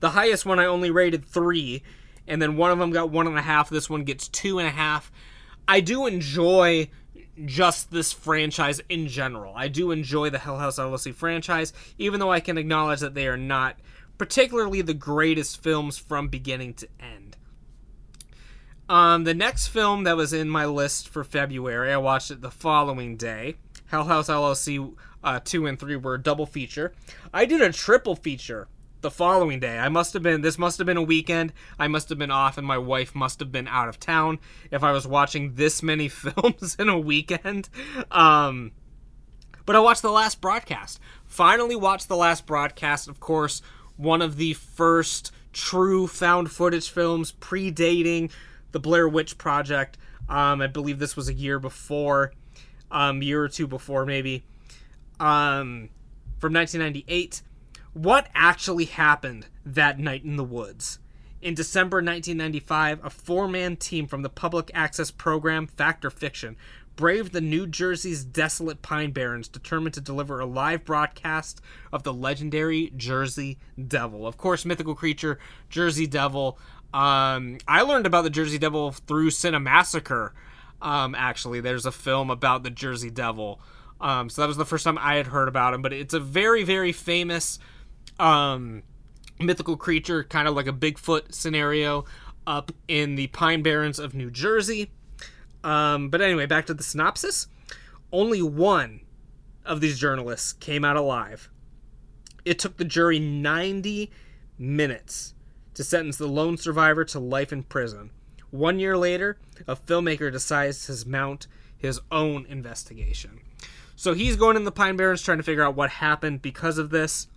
the 0.00 0.10
highest 0.10 0.46
one 0.46 0.58
I 0.58 0.64
only 0.64 0.90
rated 0.90 1.24
three, 1.24 1.82
and 2.26 2.40
then 2.40 2.56
one 2.56 2.70
of 2.70 2.78
them 2.78 2.90
got 2.90 3.10
one 3.10 3.26
and 3.26 3.38
a 3.38 3.42
half. 3.42 3.68
This 3.68 3.90
one 3.90 4.04
gets 4.04 4.28
two 4.28 4.58
and 4.58 4.66
a 4.66 4.70
half. 4.70 5.12
I 5.66 5.80
do 5.80 6.06
enjoy 6.06 6.88
just 7.44 7.90
this 7.90 8.12
franchise 8.12 8.80
in 8.88 9.08
general. 9.08 9.54
I 9.56 9.68
do 9.68 9.90
enjoy 9.90 10.30
the 10.30 10.38
Hell 10.38 10.58
House 10.58 10.78
LLC 10.78 11.14
franchise, 11.14 11.72
even 11.98 12.20
though 12.20 12.30
I 12.30 12.40
can 12.40 12.58
acknowledge 12.58 13.00
that 13.00 13.14
they 13.14 13.26
are 13.26 13.36
not 13.36 13.76
particularly 14.18 14.82
the 14.82 14.94
greatest 14.94 15.62
films 15.62 15.98
from 15.98 16.28
beginning 16.28 16.74
to 16.74 16.88
end. 17.00 17.36
Um, 18.88 19.24
the 19.24 19.34
next 19.34 19.68
film 19.68 20.04
that 20.04 20.16
was 20.16 20.32
in 20.32 20.48
my 20.48 20.66
list 20.66 21.08
for 21.08 21.24
February, 21.24 21.92
I 21.92 21.96
watched 21.96 22.30
it 22.30 22.42
the 22.42 22.50
following 22.50 23.16
day. 23.16 23.56
Hell 23.86 24.04
House 24.04 24.28
LLC 24.28 24.94
uh, 25.22 25.40
2 25.42 25.66
and 25.66 25.78
3 25.78 25.96
were 25.96 26.14
a 26.14 26.22
double 26.22 26.46
feature. 26.46 26.92
I 27.32 27.46
did 27.46 27.62
a 27.62 27.72
triple 27.72 28.14
feature 28.14 28.68
the 29.04 29.10
following 29.10 29.60
day. 29.60 29.78
I 29.78 29.90
must 29.90 30.14
have 30.14 30.22
been 30.22 30.40
this 30.40 30.56
must 30.58 30.78
have 30.78 30.86
been 30.86 30.96
a 30.96 31.02
weekend. 31.02 31.52
I 31.78 31.88
must 31.88 32.08
have 32.08 32.18
been 32.18 32.30
off 32.30 32.56
and 32.56 32.66
my 32.66 32.78
wife 32.78 33.14
must 33.14 33.38
have 33.38 33.52
been 33.52 33.68
out 33.68 33.86
of 33.86 34.00
town 34.00 34.38
if 34.70 34.82
I 34.82 34.92
was 34.92 35.06
watching 35.06 35.56
this 35.56 35.82
many 35.82 36.08
films 36.08 36.74
in 36.78 36.88
a 36.88 36.98
weekend. 36.98 37.68
Um 38.10 38.72
but 39.66 39.76
I 39.76 39.80
watched 39.80 40.00
the 40.00 40.10
last 40.10 40.40
broadcast. 40.40 41.00
Finally 41.26 41.76
watched 41.76 42.08
the 42.08 42.16
last 42.16 42.46
broadcast, 42.46 43.06
of 43.06 43.20
course, 43.20 43.60
one 43.96 44.22
of 44.22 44.36
the 44.36 44.54
first 44.54 45.32
true 45.52 46.06
found 46.06 46.50
footage 46.50 46.88
films 46.88 47.30
predating 47.32 48.30
the 48.72 48.80
Blair 48.80 49.06
Witch 49.06 49.36
Project. 49.36 49.98
Um, 50.30 50.62
I 50.62 50.66
believe 50.66 50.98
this 50.98 51.14
was 51.14 51.28
a 51.28 51.34
year 51.34 51.58
before, 51.58 52.32
um, 52.90 53.22
year 53.22 53.42
or 53.42 53.48
two 53.48 53.66
before 53.66 54.04
maybe, 54.04 54.44
um, 55.20 55.90
from 56.38 56.52
1998. 56.54 57.42
What 57.94 58.26
actually 58.34 58.86
happened 58.86 59.46
that 59.64 60.00
night 60.00 60.24
in 60.24 60.34
the 60.34 60.42
woods? 60.42 60.98
In 61.40 61.54
December 61.54 61.98
1995, 61.98 63.04
a 63.04 63.08
four 63.08 63.46
man 63.46 63.76
team 63.76 64.08
from 64.08 64.22
the 64.22 64.28
public 64.28 64.68
access 64.74 65.12
program 65.12 65.68
Fact 65.68 66.04
or 66.04 66.10
Fiction 66.10 66.56
braved 66.96 67.32
the 67.32 67.40
New 67.40 67.68
Jersey's 67.68 68.24
desolate 68.24 68.82
Pine 68.82 69.12
Barrens, 69.12 69.46
determined 69.46 69.94
to 69.94 70.00
deliver 70.00 70.40
a 70.40 70.44
live 70.44 70.84
broadcast 70.84 71.60
of 71.92 72.02
the 72.02 72.12
legendary 72.12 72.92
Jersey 72.96 73.58
Devil. 73.86 74.26
Of 74.26 74.36
course, 74.38 74.64
mythical 74.64 74.96
creature, 74.96 75.38
Jersey 75.70 76.08
Devil. 76.08 76.58
Um, 76.92 77.58
I 77.68 77.82
learned 77.82 78.06
about 78.06 78.22
the 78.22 78.30
Jersey 78.30 78.58
Devil 78.58 78.90
through 78.90 79.30
Cinemassacre. 79.30 80.32
Um, 80.82 81.14
actually, 81.14 81.60
there's 81.60 81.86
a 81.86 81.92
film 81.92 82.28
about 82.28 82.64
the 82.64 82.70
Jersey 82.70 83.10
Devil. 83.10 83.60
Um, 84.00 84.28
so 84.28 84.42
that 84.42 84.48
was 84.48 84.56
the 84.56 84.64
first 84.64 84.82
time 84.82 84.98
I 84.98 85.14
had 85.14 85.28
heard 85.28 85.46
about 85.46 85.74
him. 85.74 85.82
But 85.82 85.92
it's 85.92 86.14
a 86.14 86.20
very, 86.20 86.64
very 86.64 86.90
famous 86.90 87.60
um, 88.18 88.82
mythical 89.40 89.76
creature, 89.76 90.24
kind 90.24 90.48
of 90.48 90.54
like 90.54 90.66
a 90.66 90.72
Bigfoot 90.72 91.34
scenario, 91.34 92.04
up 92.46 92.72
in 92.88 93.14
the 93.14 93.28
Pine 93.28 93.62
Barrens 93.62 93.98
of 93.98 94.14
New 94.14 94.30
Jersey. 94.30 94.90
Um, 95.62 96.10
but 96.10 96.20
anyway, 96.20 96.46
back 96.46 96.66
to 96.66 96.74
the 96.74 96.82
synopsis. 96.82 97.48
Only 98.12 98.42
one 98.42 99.00
of 99.64 99.80
these 99.80 99.98
journalists 99.98 100.52
came 100.52 100.84
out 100.84 100.96
alive. 100.96 101.50
It 102.44 102.58
took 102.58 102.76
the 102.76 102.84
jury 102.84 103.18
90 103.18 104.10
minutes 104.58 105.34
to 105.72 105.82
sentence 105.82 106.18
the 106.18 106.28
lone 106.28 106.56
survivor 106.56 107.04
to 107.06 107.18
life 107.18 107.52
in 107.52 107.62
prison. 107.62 108.10
One 108.50 108.78
year 108.78 108.96
later, 108.96 109.38
a 109.66 109.74
filmmaker 109.74 110.30
decides 110.30 110.86
to 110.86 111.08
mount 111.08 111.46
his 111.76 112.00
own 112.12 112.46
investigation. 112.46 113.40
So 113.96 114.14
he's 114.14 114.36
going 114.36 114.56
in 114.56 114.64
the 114.64 114.72
Pine 114.72 114.96
Barrens 114.96 115.22
trying 115.22 115.38
to 115.38 115.44
figure 115.44 115.64
out 115.64 115.74
what 115.74 115.90
happened 115.90 116.42
because 116.42 116.78
of 116.78 116.90
this 116.90 117.28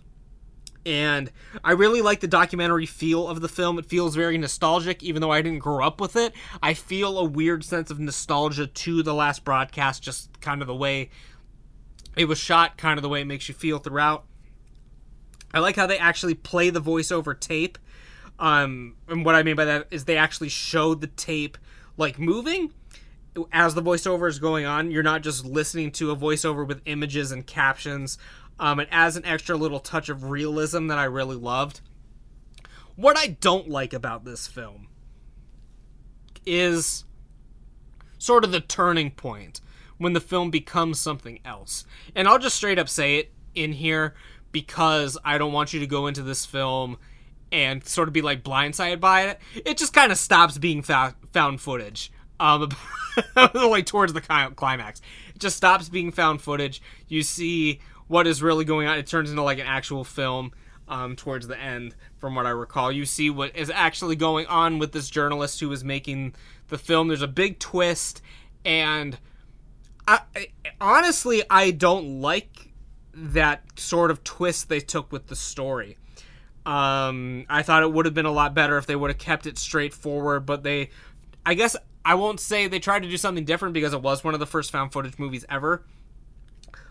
and 0.86 1.30
I 1.62 1.72
really 1.72 2.02
like 2.02 2.20
the 2.20 2.28
documentary 2.28 2.86
feel 2.86 3.28
of 3.28 3.40
the 3.40 3.48
film. 3.48 3.78
It 3.78 3.86
feels 3.86 4.14
very 4.14 4.38
nostalgic, 4.38 5.02
even 5.02 5.20
though 5.20 5.30
I 5.30 5.42
didn't 5.42 5.58
grow 5.58 5.84
up 5.84 6.00
with 6.00 6.16
it. 6.16 6.32
I 6.62 6.74
feel 6.74 7.18
a 7.18 7.24
weird 7.24 7.64
sense 7.64 7.90
of 7.90 7.98
nostalgia 7.98 8.66
to 8.66 9.02
the 9.02 9.14
last 9.14 9.44
broadcast, 9.44 10.02
just 10.02 10.40
kind 10.40 10.60
of 10.60 10.66
the 10.66 10.74
way 10.74 11.10
it 12.16 12.26
was 12.26 12.38
shot, 12.38 12.78
kind 12.78 12.98
of 12.98 13.02
the 13.02 13.08
way 13.08 13.20
it 13.20 13.26
makes 13.26 13.48
you 13.48 13.54
feel 13.54 13.78
throughout. 13.78 14.24
I 15.52 15.60
like 15.60 15.76
how 15.76 15.86
they 15.86 15.98
actually 15.98 16.34
play 16.34 16.70
the 16.70 16.80
voiceover 16.80 17.38
tape. 17.38 17.78
Um, 18.38 18.96
and 19.08 19.24
what 19.24 19.34
I 19.34 19.42
mean 19.42 19.56
by 19.56 19.64
that 19.64 19.88
is 19.90 20.04
they 20.04 20.16
actually 20.16 20.48
show 20.48 20.94
the 20.94 21.06
tape 21.08 21.58
like 21.96 22.18
moving 22.18 22.72
as 23.52 23.74
the 23.74 23.82
voiceover 23.82 24.28
is 24.28 24.38
going 24.38 24.64
on. 24.64 24.90
You're 24.90 25.02
not 25.02 25.22
just 25.22 25.44
listening 25.44 25.90
to 25.92 26.10
a 26.10 26.16
voiceover 26.16 26.66
with 26.66 26.82
images 26.86 27.32
and 27.32 27.46
captions 27.46 28.18
um, 28.58 28.80
and 28.80 28.88
adds 28.90 29.16
an 29.16 29.24
extra 29.24 29.56
little 29.56 29.80
touch 29.80 30.08
of 30.08 30.30
realism 30.30 30.88
that 30.88 30.98
I 30.98 31.04
really 31.04 31.36
loved. 31.36 31.80
What 32.96 33.16
I 33.16 33.28
don't 33.40 33.68
like 33.68 33.92
about 33.92 34.24
this 34.24 34.46
film 34.46 34.88
is 36.44 37.04
sort 38.18 38.44
of 38.44 38.50
the 38.50 38.60
turning 38.60 39.10
point 39.10 39.60
when 39.98 40.12
the 40.12 40.20
film 40.20 40.50
becomes 40.50 40.98
something 40.98 41.38
else. 41.44 41.84
And 42.14 42.26
I'll 42.26 42.38
just 42.38 42.56
straight 42.56 42.78
up 42.78 42.88
say 42.88 43.16
it 43.18 43.32
in 43.54 43.72
here 43.72 44.14
because 44.52 45.18
I 45.24 45.38
don't 45.38 45.52
want 45.52 45.72
you 45.72 45.80
to 45.80 45.86
go 45.86 46.06
into 46.06 46.22
this 46.22 46.46
film 46.46 46.98
and 47.52 47.84
sort 47.86 48.08
of 48.08 48.14
be 48.14 48.22
like 48.22 48.42
blindsided 48.42 49.00
by 49.00 49.22
it. 49.22 49.40
It 49.64 49.78
just 49.78 49.92
kind 49.92 50.12
of 50.12 50.18
stops 50.18 50.58
being 50.58 50.82
found 50.82 51.60
footage. 51.60 52.12
Um, 52.40 52.70
like 53.54 53.86
towards 53.86 54.12
the 54.12 54.20
climax, 54.20 55.00
it 55.34 55.40
just 55.40 55.56
stops 55.56 55.88
being 55.88 56.12
found 56.12 56.40
footage. 56.40 56.80
You 57.08 57.22
see 57.22 57.80
what 58.08 58.26
is 58.26 58.42
really 58.42 58.64
going 58.64 58.88
on. 58.88 58.98
It 58.98 59.06
turns 59.06 59.30
into 59.30 59.42
like 59.42 59.58
an 59.58 59.66
actual 59.66 60.02
film 60.02 60.52
um, 60.88 61.16
towards 61.16 61.46
the 61.46 61.58
end, 61.58 61.94
from 62.16 62.34
what 62.34 62.46
I 62.46 62.50
recall. 62.50 62.90
You 62.90 63.04
see 63.04 63.30
what 63.30 63.54
is 63.54 63.70
actually 63.70 64.16
going 64.16 64.46
on 64.46 64.78
with 64.78 64.92
this 64.92 65.08
journalist 65.08 65.60
who 65.60 65.70
is 65.70 65.84
making 65.84 66.34
the 66.68 66.78
film. 66.78 67.08
There's 67.08 67.22
a 67.22 67.28
big 67.28 67.58
twist, 67.58 68.22
and 68.64 69.18
I, 70.06 70.20
I, 70.34 70.48
honestly, 70.80 71.42
I 71.48 71.70
don't 71.70 72.20
like 72.20 72.72
that 73.12 73.78
sort 73.78 74.10
of 74.10 74.24
twist 74.24 74.68
they 74.68 74.80
took 74.80 75.12
with 75.12 75.26
the 75.26 75.36
story. 75.36 75.98
Um, 76.64 77.46
I 77.48 77.62
thought 77.62 77.82
it 77.82 77.92
would 77.92 78.04
have 78.04 78.14
been 78.14 78.26
a 78.26 78.32
lot 78.32 78.54
better 78.54 78.76
if 78.78 78.86
they 78.86 78.96
would 78.96 79.10
have 79.10 79.18
kept 79.18 79.46
it 79.46 79.58
straightforward, 79.58 80.44
but 80.46 80.62
they, 80.62 80.90
I 81.44 81.54
guess 81.54 81.76
I 82.04 82.14
won't 82.14 82.40
say 82.40 82.66
they 82.66 82.78
tried 82.78 83.02
to 83.02 83.08
do 83.08 83.16
something 83.16 83.44
different 83.44 83.74
because 83.74 83.92
it 83.92 84.02
was 84.02 84.22
one 84.22 84.34
of 84.34 84.40
the 84.40 84.46
first 84.46 84.70
found 84.70 84.92
footage 84.92 85.18
movies 85.18 85.44
ever 85.48 85.84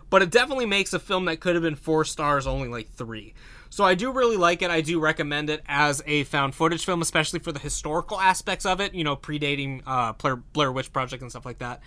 but 0.10 0.22
it 0.22 0.30
definitely 0.30 0.66
makes 0.66 0.93
a 0.93 0.99
film 0.99 1.26
that 1.26 1.39
could 1.39 1.55
have 1.55 1.64
been 1.64 1.76
four 1.76 2.05
stars 2.05 2.47
only 2.47 2.68
like 2.68 2.91
three. 2.91 3.34
So 3.70 3.84
I 3.84 3.95
do 3.95 4.12
really 4.12 4.38
like 4.38 4.62
it. 4.62 4.72
I 4.72 4.82
do 4.82 4.99
recommend 4.99 5.49
it 5.49 5.62
as 5.68 6.01
a 6.05 6.24
found 6.24 6.55
footage 6.55 6.86
film, 6.86 7.01
especially 7.01 7.39
for 7.39 7.51
the 7.51 7.60
historical 7.60 8.20
aspects 8.20 8.66
of 8.66 8.80
it, 8.80 8.93
you 8.93 9.03
know, 9.03 9.16
predating 9.16 9.82
uh, 9.86 10.14
Blair, 10.14 10.38
Blair 10.38 10.72
Witch 10.72 10.93
Project 10.93 11.22
and 11.22 11.30
stuff 11.30 11.45
like 11.45 11.60
that. 11.60 11.82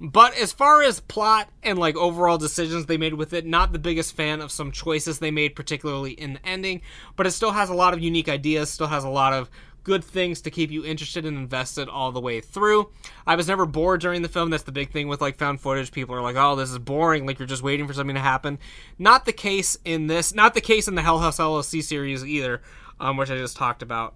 But 0.00 0.36
as 0.36 0.52
far 0.52 0.82
as 0.82 1.00
plot 1.00 1.48
and 1.62 1.78
like 1.78 1.96
overall 1.96 2.38
decisions 2.38 2.86
they 2.86 2.96
made 2.96 3.14
with 3.14 3.32
it, 3.32 3.46
not 3.46 3.72
the 3.72 3.78
biggest 3.78 4.14
fan 4.14 4.40
of 4.40 4.50
some 4.50 4.72
choices 4.72 5.18
they 5.18 5.30
made, 5.30 5.54
particularly 5.54 6.12
in 6.12 6.34
the 6.34 6.46
ending. 6.46 6.82
But 7.16 7.26
it 7.26 7.32
still 7.32 7.52
has 7.52 7.70
a 7.70 7.74
lot 7.74 7.94
of 7.94 8.00
unique 8.00 8.28
ideas, 8.28 8.70
still 8.70 8.88
has 8.88 9.04
a 9.04 9.08
lot 9.08 9.32
of 9.32 9.48
good 9.82 10.04
things 10.04 10.40
to 10.42 10.50
keep 10.50 10.70
you 10.70 10.84
interested 10.84 11.24
and 11.24 11.36
invested 11.36 11.88
all 11.88 12.12
the 12.12 12.20
way 12.20 12.40
through. 12.40 12.90
I 13.26 13.36
was 13.36 13.48
never 13.48 13.66
bored 13.66 14.00
during 14.00 14.22
the 14.22 14.28
film. 14.28 14.50
That's 14.50 14.62
the 14.62 14.72
big 14.72 14.90
thing 14.90 15.08
with 15.08 15.20
like 15.20 15.36
found 15.36 15.60
footage. 15.60 15.92
People 15.92 16.14
are 16.14 16.22
like, 16.22 16.36
"Oh, 16.36 16.56
this 16.56 16.70
is 16.70 16.78
boring." 16.78 17.26
Like 17.26 17.38
you're 17.38 17.48
just 17.48 17.62
waiting 17.62 17.86
for 17.86 17.92
something 17.92 18.16
to 18.16 18.20
happen. 18.20 18.58
Not 18.98 19.24
the 19.24 19.32
case 19.32 19.76
in 19.84 20.06
this. 20.06 20.34
Not 20.34 20.54
the 20.54 20.60
case 20.60 20.88
in 20.88 20.94
the 20.94 21.02
Hell 21.02 21.18
House 21.18 21.38
LLC 21.38 21.82
series 21.82 22.24
either, 22.24 22.62
um, 22.98 23.16
which 23.16 23.30
I 23.30 23.36
just 23.36 23.56
talked 23.56 23.82
about. 23.82 24.14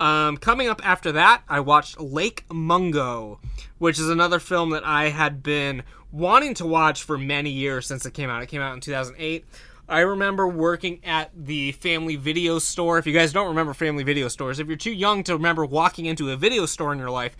Um, 0.00 0.38
coming 0.38 0.68
up 0.68 0.80
after 0.84 1.12
that, 1.12 1.42
I 1.46 1.60
watched 1.60 2.00
Lake 2.00 2.44
Mungo, 2.50 3.38
which 3.76 3.98
is 3.98 4.08
another 4.08 4.38
film 4.38 4.70
that 4.70 4.84
I 4.84 5.10
had 5.10 5.42
been 5.42 5.82
wanting 6.10 6.54
to 6.54 6.66
watch 6.66 7.02
for 7.02 7.18
many 7.18 7.50
years 7.50 7.86
since 7.86 8.06
it 8.06 8.14
came 8.14 8.30
out. 8.30 8.42
It 8.42 8.46
came 8.46 8.62
out 8.62 8.74
in 8.74 8.80
2008. 8.80 9.44
I 9.90 10.00
remember 10.00 10.46
working 10.46 11.04
at 11.04 11.32
the 11.34 11.72
family 11.72 12.14
video 12.14 12.60
store. 12.60 12.98
If 12.98 13.08
you 13.08 13.12
guys 13.12 13.32
don't 13.32 13.48
remember 13.48 13.74
family 13.74 14.04
video 14.04 14.28
stores, 14.28 14.60
if 14.60 14.68
you're 14.68 14.76
too 14.76 14.92
young 14.92 15.24
to 15.24 15.32
remember 15.32 15.66
walking 15.66 16.06
into 16.06 16.30
a 16.30 16.36
video 16.36 16.64
store 16.64 16.92
in 16.92 16.98
your 17.00 17.10
life, 17.10 17.36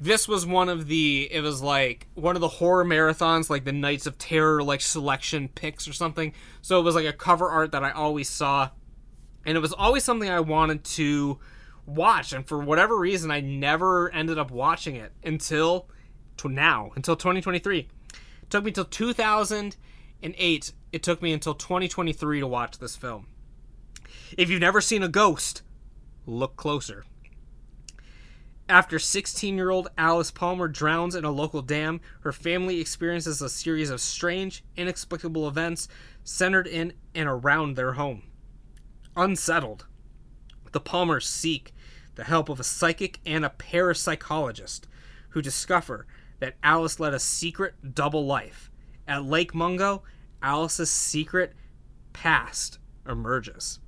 this 0.00 0.26
was 0.26 0.44
one 0.44 0.68
of 0.68 0.88
the 0.88 1.28
it 1.30 1.40
was 1.40 1.62
like 1.62 2.08
one 2.14 2.34
of 2.34 2.40
the 2.40 2.48
horror 2.48 2.84
marathons 2.84 3.48
like 3.48 3.64
the 3.64 3.72
Nights 3.72 4.06
of 4.06 4.18
Terror 4.18 4.64
like 4.64 4.80
selection 4.80 5.48
picks 5.48 5.86
or 5.86 5.92
something. 5.92 6.32
So 6.60 6.80
it 6.80 6.82
was 6.82 6.96
like 6.96 7.06
a 7.06 7.12
cover 7.12 7.48
art 7.48 7.70
that 7.70 7.84
I 7.84 7.92
always 7.92 8.28
saw 8.28 8.70
and 9.46 9.56
it 9.56 9.60
was 9.60 9.72
always 9.72 10.02
something 10.02 10.28
I 10.28 10.40
wanted 10.40 10.82
to 10.84 11.38
watch 11.86 12.32
and 12.32 12.46
for 12.46 12.58
whatever 12.58 12.98
reason 12.98 13.30
I 13.30 13.40
never 13.40 14.10
ended 14.10 14.38
up 14.38 14.50
watching 14.50 14.96
it 14.96 15.12
until 15.22 15.88
to 16.38 16.48
now, 16.48 16.90
until 16.96 17.14
2023. 17.14 17.78
It 17.78 18.50
took 18.50 18.64
me 18.64 18.72
till 18.72 18.84
2008 18.84 20.72
it 20.92 21.02
took 21.02 21.22
me 21.22 21.32
until 21.32 21.54
2023 21.54 22.40
to 22.40 22.46
watch 22.46 22.78
this 22.78 22.96
film. 22.96 23.26
If 24.36 24.50
you've 24.50 24.60
never 24.60 24.80
seen 24.80 25.02
a 25.02 25.08
ghost, 25.08 25.62
look 26.26 26.56
closer. 26.56 27.04
After 28.68 28.98
16 28.98 29.56
year 29.56 29.70
old 29.70 29.88
Alice 29.96 30.30
Palmer 30.30 30.68
drowns 30.68 31.14
in 31.14 31.24
a 31.24 31.30
local 31.30 31.62
dam, 31.62 32.00
her 32.20 32.32
family 32.32 32.80
experiences 32.80 33.40
a 33.40 33.48
series 33.48 33.88
of 33.88 34.00
strange, 34.00 34.62
inexplicable 34.76 35.48
events 35.48 35.88
centered 36.22 36.66
in 36.66 36.92
and 37.14 37.28
around 37.28 37.76
their 37.76 37.94
home. 37.94 38.24
Unsettled, 39.16 39.86
the 40.72 40.80
Palmers 40.80 41.26
seek 41.26 41.72
the 42.16 42.24
help 42.24 42.48
of 42.48 42.60
a 42.60 42.64
psychic 42.64 43.20
and 43.24 43.44
a 43.44 43.54
parapsychologist 43.56 44.82
who 45.30 45.40
discover 45.40 46.06
that 46.40 46.56
Alice 46.62 47.00
led 47.00 47.14
a 47.14 47.18
secret 47.18 47.94
double 47.94 48.26
life. 48.26 48.70
At 49.06 49.24
Lake 49.24 49.54
Mungo, 49.54 50.02
Alice's 50.42 50.90
secret 50.90 51.52
past 52.12 52.78
emerges. 53.08 53.80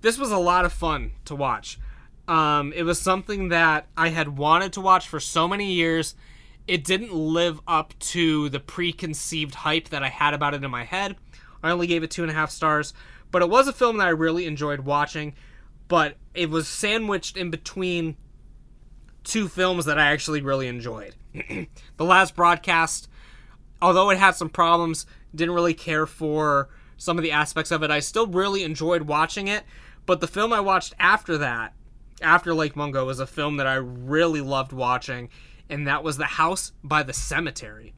This 0.00 0.18
was 0.18 0.30
a 0.30 0.38
lot 0.38 0.64
of 0.64 0.72
fun 0.72 1.12
to 1.26 1.34
watch. 1.34 1.78
Um, 2.26 2.72
it 2.74 2.84
was 2.84 3.00
something 3.00 3.48
that 3.48 3.86
I 3.96 4.08
had 4.08 4.38
wanted 4.38 4.72
to 4.74 4.80
watch 4.80 5.08
for 5.08 5.20
so 5.20 5.48
many 5.48 5.72
years. 5.72 6.14
It 6.66 6.84
didn't 6.84 7.12
live 7.12 7.60
up 7.66 7.98
to 7.98 8.48
the 8.48 8.60
preconceived 8.60 9.56
hype 9.56 9.88
that 9.88 10.02
I 10.02 10.08
had 10.08 10.32
about 10.32 10.54
it 10.54 10.62
in 10.62 10.70
my 10.70 10.84
head. 10.84 11.16
I 11.62 11.70
only 11.70 11.86
gave 11.86 12.02
it 12.02 12.10
two 12.10 12.22
and 12.22 12.30
a 12.30 12.34
half 12.34 12.50
stars, 12.50 12.94
but 13.30 13.42
it 13.42 13.50
was 13.50 13.68
a 13.68 13.72
film 13.72 13.98
that 13.98 14.06
I 14.06 14.10
really 14.10 14.46
enjoyed 14.46 14.80
watching. 14.80 15.34
But 15.88 16.16
it 16.32 16.48
was 16.48 16.68
sandwiched 16.68 17.36
in 17.36 17.50
between 17.50 18.16
two 19.24 19.48
films 19.48 19.84
that 19.86 19.98
I 19.98 20.12
actually 20.12 20.40
really 20.40 20.68
enjoyed. 20.68 21.16
the 21.34 22.04
last 22.04 22.36
broadcast, 22.36 23.09
although 23.80 24.10
it 24.10 24.18
had 24.18 24.34
some 24.34 24.48
problems, 24.48 25.06
didn't 25.34 25.54
really 25.54 25.74
care 25.74 26.06
for 26.06 26.68
some 26.96 27.16
of 27.16 27.22
the 27.22 27.32
aspects 27.32 27.70
of 27.70 27.82
it. 27.82 27.90
I 27.90 28.00
still 28.00 28.26
really 28.26 28.62
enjoyed 28.62 29.02
watching 29.02 29.48
it, 29.48 29.64
but 30.06 30.20
the 30.20 30.26
film 30.26 30.52
I 30.52 30.60
watched 30.60 30.94
after 30.98 31.38
that, 31.38 31.72
after 32.20 32.52
Lake 32.52 32.76
Mungo, 32.76 33.06
was 33.06 33.20
a 33.20 33.26
film 33.26 33.56
that 33.56 33.66
I 33.66 33.74
really 33.74 34.40
loved 34.40 34.72
watching, 34.72 35.30
and 35.68 35.86
that 35.86 36.04
was 36.04 36.16
The 36.16 36.24
House 36.24 36.72
by 36.84 37.02
the 37.02 37.12
Cemetery, 37.12 37.94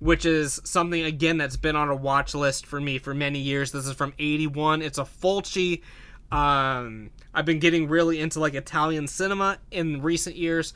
which 0.00 0.24
is 0.24 0.60
something 0.64 1.02
again 1.02 1.38
that's 1.38 1.56
been 1.56 1.76
on 1.76 1.88
a 1.88 1.94
watch 1.94 2.34
list 2.34 2.66
for 2.66 2.80
me 2.80 2.98
for 2.98 3.14
many 3.14 3.38
years. 3.38 3.72
This 3.72 3.86
is 3.86 3.94
from 3.94 4.14
81. 4.18 4.82
It's 4.82 4.98
a 4.98 5.04
Fulci. 5.04 5.82
Um, 6.32 7.10
I've 7.34 7.44
been 7.44 7.58
getting 7.58 7.88
really 7.88 8.20
into 8.20 8.40
like 8.40 8.54
Italian 8.54 9.06
cinema 9.06 9.58
in 9.70 10.02
recent 10.02 10.36
years. 10.36 10.74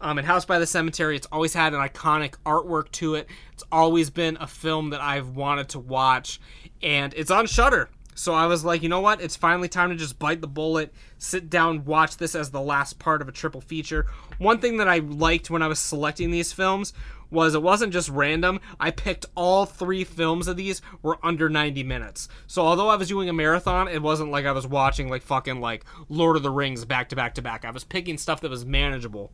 Um, 0.00 0.18
and 0.18 0.26
House 0.26 0.44
by 0.44 0.58
the 0.58 0.66
Cemetery, 0.66 1.16
it's 1.16 1.26
always 1.32 1.54
had 1.54 1.74
an 1.74 1.80
iconic 1.80 2.34
artwork 2.44 2.90
to 2.92 3.14
it. 3.14 3.28
It's 3.52 3.64
always 3.72 4.10
been 4.10 4.36
a 4.40 4.46
film 4.46 4.90
that 4.90 5.00
I've 5.00 5.30
wanted 5.30 5.70
to 5.70 5.78
watch, 5.78 6.40
and 6.82 7.14
it's 7.14 7.30
on 7.30 7.46
Shudder. 7.46 7.88
So 8.18 8.32
I 8.32 8.46
was 8.46 8.64
like, 8.64 8.82
you 8.82 8.88
know 8.88 9.02
what? 9.02 9.20
It's 9.20 9.36
finally 9.36 9.68
time 9.68 9.90
to 9.90 9.96
just 9.96 10.18
bite 10.18 10.40
the 10.40 10.46
bullet, 10.46 10.94
sit 11.18 11.50
down, 11.50 11.84
watch 11.84 12.16
this 12.16 12.34
as 12.34 12.50
the 12.50 12.62
last 12.62 12.98
part 12.98 13.20
of 13.20 13.28
a 13.28 13.32
triple 13.32 13.60
feature. 13.60 14.06
One 14.38 14.58
thing 14.58 14.78
that 14.78 14.88
I 14.88 14.98
liked 15.00 15.50
when 15.50 15.60
I 15.60 15.66
was 15.66 15.78
selecting 15.78 16.30
these 16.30 16.50
films 16.50 16.94
was 17.30 17.54
it 17.54 17.62
wasn't 17.62 17.92
just 17.92 18.08
random. 18.08 18.60
I 18.80 18.90
picked 18.90 19.26
all 19.34 19.66
three 19.66 20.02
films 20.02 20.48
of 20.48 20.56
these 20.56 20.80
were 21.02 21.18
under 21.22 21.50
90 21.50 21.82
minutes. 21.82 22.28
So 22.46 22.62
although 22.62 22.88
I 22.88 22.96
was 22.96 23.08
doing 23.08 23.28
a 23.28 23.34
marathon, 23.34 23.86
it 23.86 24.00
wasn't 24.00 24.30
like 24.30 24.46
I 24.46 24.52
was 24.52 24.66
watching 24.66 25.10
like 25.10 25.22
fucking 25.22 25.60
like 25.60 25.84
Lord 26.08 26.36
of 26.36 26.42
the 26.42 26.50
Rings 26.50 26.86
back 26.86 27.10
to 27.10 27.16
back 27.16 27.34
to 27.34 27.42
back. 27.42 27.66
I 27.66 27.70
was 27.70 27.84
picking 27.84 28.16
stuff 28.16 28.40
that 28.40 28.50
was 28.50 28.64
manageable. 28.64 29.30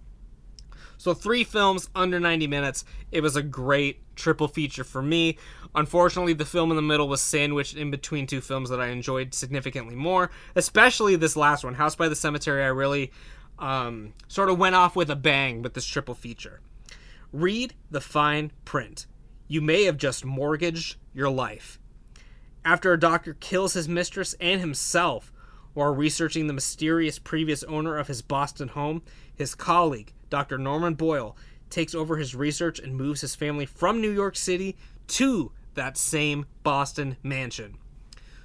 So 1.03 1.15
three 1.15 1.43
films 1.43 1.91
under 1.97 2.21
90 2.21 2.47
minutes. 2.47 2.85
It 3.11 3.25
was 3.25 3.35
a 3.35 3.43
great 3.43 4.15
triple 4.15 4.47
feature 4.47 4.85
for 4.85 5.03
me. 5.03 5.37
Unfortunately, 5.75 6.33
the 6.33 6.45
film 6.45 6.71
in 6.71 6.77
the 6.77 6.83
middle 6.83 7.09
was 7.09 7.21
sandwiched 7.21 7.77
in 7.77 7.91
between 7.91 8.25
two 8.25 8.41
films 8.41 8.71
that 8.71 8.81
I 8.81 8.87
enjoyed 8.87 9.35
significantly 9.35 9.97
more, 9.97 10.31
especially 10.55 11.17
this 11.17 11.35
last 11.35 11.65
one, 11.65 11.75
House 11.75 11.97
by 11.97 12.09
the 12.09 12.15
Cemetery. 12.15 12.63
I 12.63 12.69
really 12.69 13.11
um, 13.59 14.13
sort 14.29 14.49
of 14.49 14.61
went 14.61 14.77
off 14.77 14.95
with 14.95 15.11
a 15.11 15.17
bang 15.17 15.61
with 15.61 15.75
this 15.75 15.87
triple 15.87 16.15
feature. 16.15 16.61
Read 17.33 17.75
the 17.91 18.01
fine 18.01 18.53
print. 18.65 19.07
You 19.49 19.61
may 19.61 19.83
have 19.87 19.97
just 19.97 20.25
mortgaged 20.25 20.99
your 21.13 21.31
life. 21.31 21.81
After 22.65 22.93
a 22.93 23.01
doctor 23.01 23.35
kills 23.35 23.73
his 23.73 23.89
mistress 23.89 24.37
and 24.41 24.61
himself 24.61 25.33
while 25.75 25.93
researching 25.93 26.47
the 26.47 26.53
mysterious 26.53 27.19
previous 27.19 27.65
owner 27.65 27.99
of 27.99 28.07
his 28.07 28.23
Boston 28.23 28.69
home, 28.69 29.03
his 29.35 29.57
colleague, 29.57 30.13
Dr. 30.33 30.57
Norman 30.57 30.95
Boyle, 30.95 31.37
takes 31.69 31.95
over 31.95 32.17
his 32.17 32.35
research 32.35 32.79
and 32.79 32.97
moves 32.97 33.21
his 33.21 33.35
family 33.35 33.67
from 33.67 34.01
New 34.01 34.11
York 34.11 34.35
City 34.35 34.79
to 35.09 35.53
that 35.75 35.99
same 35.99 36.47
Boston 36.63 37.19
mansion. 37.23 37.77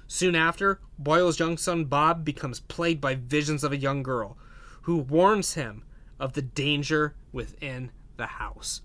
Soon 0.06 0.34
after, 0.34 0.80
Boyle's 0.98 1.38
young 1.38 1.56
son 1.56 1.86
Bob 1.86 2.26
becomes 2.26 2.60
plagued 2.60 3.00
by 3.00 3.14
visions 3.14 3.64
of 3.64 3.72
a 3.72 3.78
young 3.78 4.02
girl 4.02 4.36
who 4.82 4.98
warns 4.98 5.54
him 5.54 5.82
of 6.20 6.34
the 6.34 6.42
danger 6.42 7.14
within 7.32 7.90
the 8.18 8.26
house. 8.26 8.82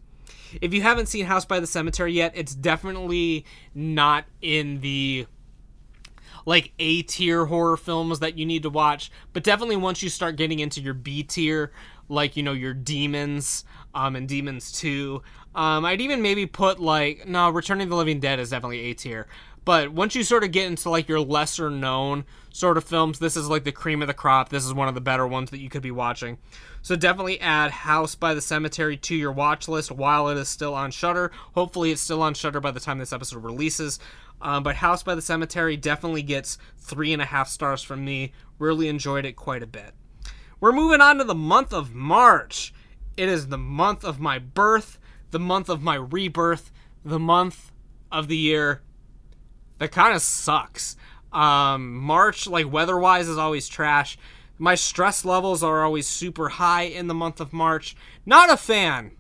If 0.62 0.74
you 0.74 0.82
haven't 0.82 1.08
seen 1.08 1.26
House 1.26 1.44
by 1.44 1.60
the 1.60 1.68
Cemetery 1.68 2.14
yet, 2.14 2.32
it's 2.36 2.56
definitely 2.56 3.46
not 3.76 4.24
in 4.42 4.80
the 4.80 5.28
like 6.46 6.72
A 6.80 7.02
tier 7.04 7.46
horror 7.46 7.78
films 7.78 8.20
that 8.20 8.38
you 8.38 8.46
need 8.46 8.64
to 8.64 8.70
watch, 8.70 9.12
but 9.34 9.44
definitely 9.44 9.78
once 9.78 10.04
you 10.04 10.10
start 10.10 10.36
getting 10.36 10.60
into 10.60 10.82
your 10.82 10.94
B 10.94 11.24
tier, 11.24 11.72
like 12.10 12.36
you 12.36 12.44
know 12.44 12.52
your 12.52 12.74
demons 12.74 13.64
um 13.96 14.16
and 14.16 14.28
demons 14.28 14.74
2 14.74 15.22
um 15.56 15.86
i'd 15.86 16.02
even 16.02 16.22
maybe 16.22 16.46
put 16.46 16.80
like 16.80 17.26
no 17.26 17.50
returning 17.50 17.88
the 17.88 17.96
living 17.96 18.20
dead 18.20 18.40
is 18.40 18.50
definitely 18.50 18.92
a 18.92 18.94
tier 18.94 19.26
but 19.66 19.94
once 19.94 20.16
you 20.16 20.24
sort 20.24 20.44
of 20.44 20.52
get 20.52 20.68
into 20.68 20.90
like 20.90 21.08
your 21.08 21.22
lesser 21.22 21.70
known 21.70 22.26
sort 22.52 22.78
of 22.78 22.84
films 22.84 23.20
this 23.20 23.38
is 23.38 23.50
like 23.50 23.64
the 23.64 23.72
cream 23.72 24.02
of 24.02 24.08
the 24.08 24.14
crop. 24.14 24.50
This 24.50 24.66
is 24.66 24.74
one 24.74 24.88
of 24.88 24.96
the 24.96 25.02
better 25.02 25.26
ones 25.26 25.50
that 25.52 25.60
you 25.60 25.70
could 25.70 25.82
be 25.82 25.92
watching. 25.92 26.38
So 26.82 26.96
definitely 26.96 27.40
add 27.40 27.72
house 27.72 28.14
by 28.14 28.34
the 28.34 28.42
cemetery 28.42 28.98
to 28.98 29.16
your 29.16 29.32
watch 29.32 29.68
list 29.68 29.92
while 29.92 30.28
it 30.30 30.38
is 30.38 30.50
still 30.50 30.74
on 30.74 30.92
Shudder. 30.92 31.32
hopefully 31.56 31.92
it's 31.92 32.02
still 32.02 32.22
on 32.22 32.34
Shudder 32.34 32.60
by 32.60 32.72
the 32.72 32.80
time 32.80 33.00
this 33.00 33.14
episode 33.14 33.44
releases 33.44 34.00
um, 34.44 34.62
but 34.62 34.76
house 34.76 35.02
by 35.02 35.16
the 35.16 35.22
cemetery 35.22 35.76
definitely 35.76 36.22
gets 36.22 36.60
three 36.78 37.12
and 37.12 37.22
a 37.22 37.26
half 37.26 37.50
stars 37.50 37.82
from 37.82 38.06
me 38.06 38.32
really 38.60 38.88
enjoyed 38.88 39.26
it 39.26 39.36
quite 39.36 39.64
a 39.64 39.68
bit 39.68 39.94
we're 40.64 40.72
moving 40.72 41.02
on 41.02 41.18
to 41.18 41.26
the 41.26 41.36
month 41.36 41.74
of 41.74 41.94
March. 41.94 42.74
It 43.18 43.28
is 43.28 43.50
the 43.50 43.58
month 43.58 44.06
of 44.06 44.22
my 44.22 44.40
birth, 44.40 44.98
the 45.32 45.38
month 45.38 45.68
of 45.68 45.84
my 45.84 45.96
rebirth, 45.96 46.72
the 47.04 47.20
month 47.20 47.74
of 48.10 48.30
the 48.30 48.38
year 48.38 48.82
that 49.80 49.92
kind 49.92 50.16
of 50.16 50.22
sucks. 50.22 50.96
Um, 51.34 51.98
March, 51.98 52.48
like 52.48 52.72
weather 52.72 52.98
wise, 52.98 53.28
is 53.28 53.38
always 53.38 53.68
trash. 53.68 54.18
My 54.58 54.76
stress 54.76 55.26
levels 55.26 55.64
are 55.64 55.84
always 55.84 56.08
super 56.08 56.48
high 56.48 56.84
in 56.84 57.08
the 57.08 57.14
month 57.14 57.42
of 57.42 57.52
March. 57.52 57.94
Not 58.26 58.50
a 58.50 58.56
fan 58.56 59.12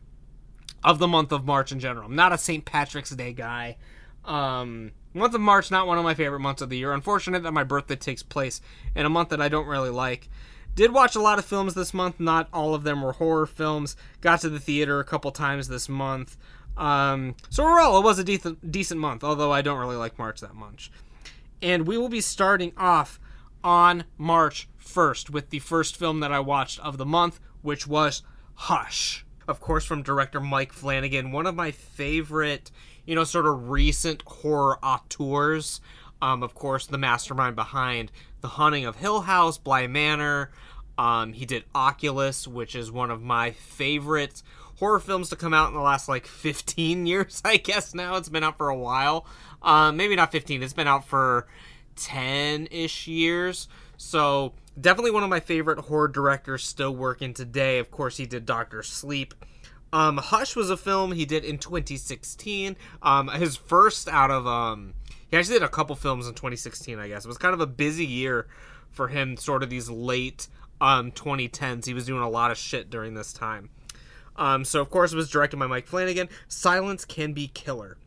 of 0.81 0.97
the 0.97 1.09
month 1.09 1.33
of 1.33 1.43
March 1.43 1.73
in 1.73 1.81
general. 1.81 2.05
I'm 2.05 2.15
not 2.15 2.31
a 2.31 2.37
St. 2.37 2.63
Patrick's 2.63 3.09
Day 3.09 3.33
guy. 3.33 3.75
Um, 4.23 4.93
month 5.13 5.33
of 5.33 5.41
March, 5.41 5.71
not 5.71 5.87
one 5.87 5.97
of 5.97 6.03
my 6.03 6.13
favorite 6.13 6.39
months 6.39 6.61
of 6.61 6.69
the 6.69 6.77
year. 6.77 6.93
Unfortunate 6.93 7.43
that 7.43 7.51
my 7.51 7.63
birthday 7.63 7.95
takes 7.95 8.23
place 8.23 8.61
in 8.95 9.05
a 9.05 9.09
month 9.09 9.29
that 9.29 9.41
I 9.41 9.49
don't 9.49 9.67
really 9.67 9.89
like. 9.89 10.29
Did 10.75 10.91
watch 10.91 11.15
a 11.15 11.21
lot 11.21 11.39
of 11.39 11.45
films 11.45 11.75
this 11.75 11.93
month. 11.93 12.19
Not 12.19 12.49
all 12.51 12.73
of 12.73 12.83
them 12.83 13.01
were 13.01 13.13
horror 13.13 13.45
films. 13.45 13.95
Got 14.21 14.41
to 14.41 14.49
the 14.49 14.59
theater 14.59 14.99
a 14.99 15.03
couple 15.03 15.31
times 15.31 15.67
this 15.67 15.87
month. 15.87 16.35
Um, 16.75 17.35
so 17.49 17.63
overall, 17.63 17.99
it 17.99 18.03
was 18.03 18.17
a 18.17 18.23
decent 18.23 18.71
decent 18.71 18.99
month. 18.99 19.23
Although 19.23 19.51
I 19.51 19.61
don't 19.61 19.79
really 19.79 19.95
like 19.95 20.17
March 20.17 20.41
that 20.41 20.55
much. 20.55 20.91
And 21.61 21.87
we 21.87 21.97
will 21.97 22.09
be 22.09 22.21
starting 22.21 22.73
off 22.75 23.19
on 23.63 24.03
March 24.17 24.67
1st 24.83 25.29
with 25.29 25.49
the 25.49 25.59
first 25.59 25.95
film 25.95 26.19
that 26.19 26.31
I 26.31 26.39
watched 26.39 26.79
of 26.79 26.97
the 26.97 27.05
month, 27.05 27.39
which 27.61 27.87
was 27.87 28.23
Hush. 28.55 29.25
Of 29.47 29.59
course, 29.59 29.85
from 29.85 30.03
director 30.03 30.39
Mike 30.39 30.73
Flanagan, 30.73 31.31
one 31.31 31.47
of 31.47 31.55
my 31.55 31.71
favorite, 31.71 32.71
you 33.05 33.15
know, 33.15 33.23
sort 33.23 33.45
of 33.45 33.69
recent 33.69 34.21
horror 34.23 34.77
auteurs. 34.83 35.81
Um, 36.21 36.41
of 36.41 36.53
course, 36.53 36.87
the 36.87 36.97
mastermind 36.97 37.55
behind 37.55 38.11
The 38.41 38.47
Haunting 38.47 38.85
of 38.85 38.95
Hill 38.95 39.21
House, 39.21 39.57
Bly 39.57 39.87
Manor. 39.87 40.51
Um, 40.97 41.33
he 41.33 41.45
did 41.45 41.65
Oculus, 41.75 42.47
which 42.47 42.75
is 42.75 42.91
one 42.91 43.11
of 43.11 43.21
my 43.21 43.51
favorite 43.51 44.41
horror 44.77 44.99
films 44.99 45.29
to 45.29 45.35
come 45.35 45.53
out 45.53 45.69
in 45.69 45.73
the 45.73 45.81
last 45.81 46.07
like 46.07 46.25
15 46.25 47.05
years, 47.07 47.41
I 47.43 47.57
guess 47.57 47.93
now. 47.93 48.15
It's 48.15 48.29
been 48.29 48.43
out 48.43 48.57
for 48.57 48.69
a 48.69 48.77
while. 48.77 49.25
Um, 49.61 49.97
maybe 49.97 50.15
not 50.15 50.31
15, 50.31 50.61
it's 50.61 50.73
been 50.73 50.87
out 50.87 51.05
for 51.05 51.47
10 51.95 52.67
ish 52.71 53.07
years. 53.07 53.67
So, 53.97 54.53
definitely 54.79 55.11
one 55.11 55.23
of 55.23 55.29
my 55.29 55.39
favorite 55.39 55.79
horror 55.79 56.07
directors 56.07 56.63
still 56.63 56.93
working 56.95 57.33
today. 57.33 57.79
Of 57.79 57.91
course, 57.91 58.17
he 58.17 58.25
did 58.25 58.45
Doctor 58.45 58.83
Sleep. 58.83 59.33
Um, 59.93 60.17
Hush 60.17 60.55
was 60.55 60.71
a 60.71 60.75
film 60.75 61.11
he 61.11 61.23
did 61.23 61.45
in 61.45 61.59
2016. 61.59 62.75
Um, 63.03 63.27
his 63.29 63.55
first 63.55 64.09
out 64.09 64.31
of 64.31 64.47
um, 64.47 64.95
he 65.29 65.37
actually 65.37 65.59
did 65.59 65.63
a 65.63 65.69
couple 65.69 65.95
films 65.95 66.27
in 66.27 66.33
2016, 66.33 66.97
I 66.97 67.07
guess. 67.07 67.25
It 67.25 67.27
was 67.27 67.37
kind 67.37 67.53
of 67.53 67.61
a 67.61 67.67
busy 67.67 68.05
year 68.05 68.47
for 68.89 69.07
him, 69.07 69.37
sort 69.37 69.61
of 69.61 69.69
these 69.69 69.91
late 69.91 70.47
um, 70.81 71.11
2010s. 71.11 71.85
He 71.85 71.93
was 71.93 72.07
doing 72.07 72.23
a 72.23 72.29
lot 72.29 72.49
of 72.49 72.57
shit 72.57 72.89
during 72.89 73.13
this 73.13 73.31
time. 73.31 73.69
Um, 74.35 74.65
so, 74.65 74.81
of 74.81 74.89
course, 74.89 75.13
it 75.13 75.15
was 75.15 75.29
directed 75.29 75.57
by 75.57 75.67
Mike 75.67 75.85
Flanagan. 75.85 76.27
Silence 76.47 77.05
can 77.05 77.33
be 77.33 77.47
killer. 77.47 77.97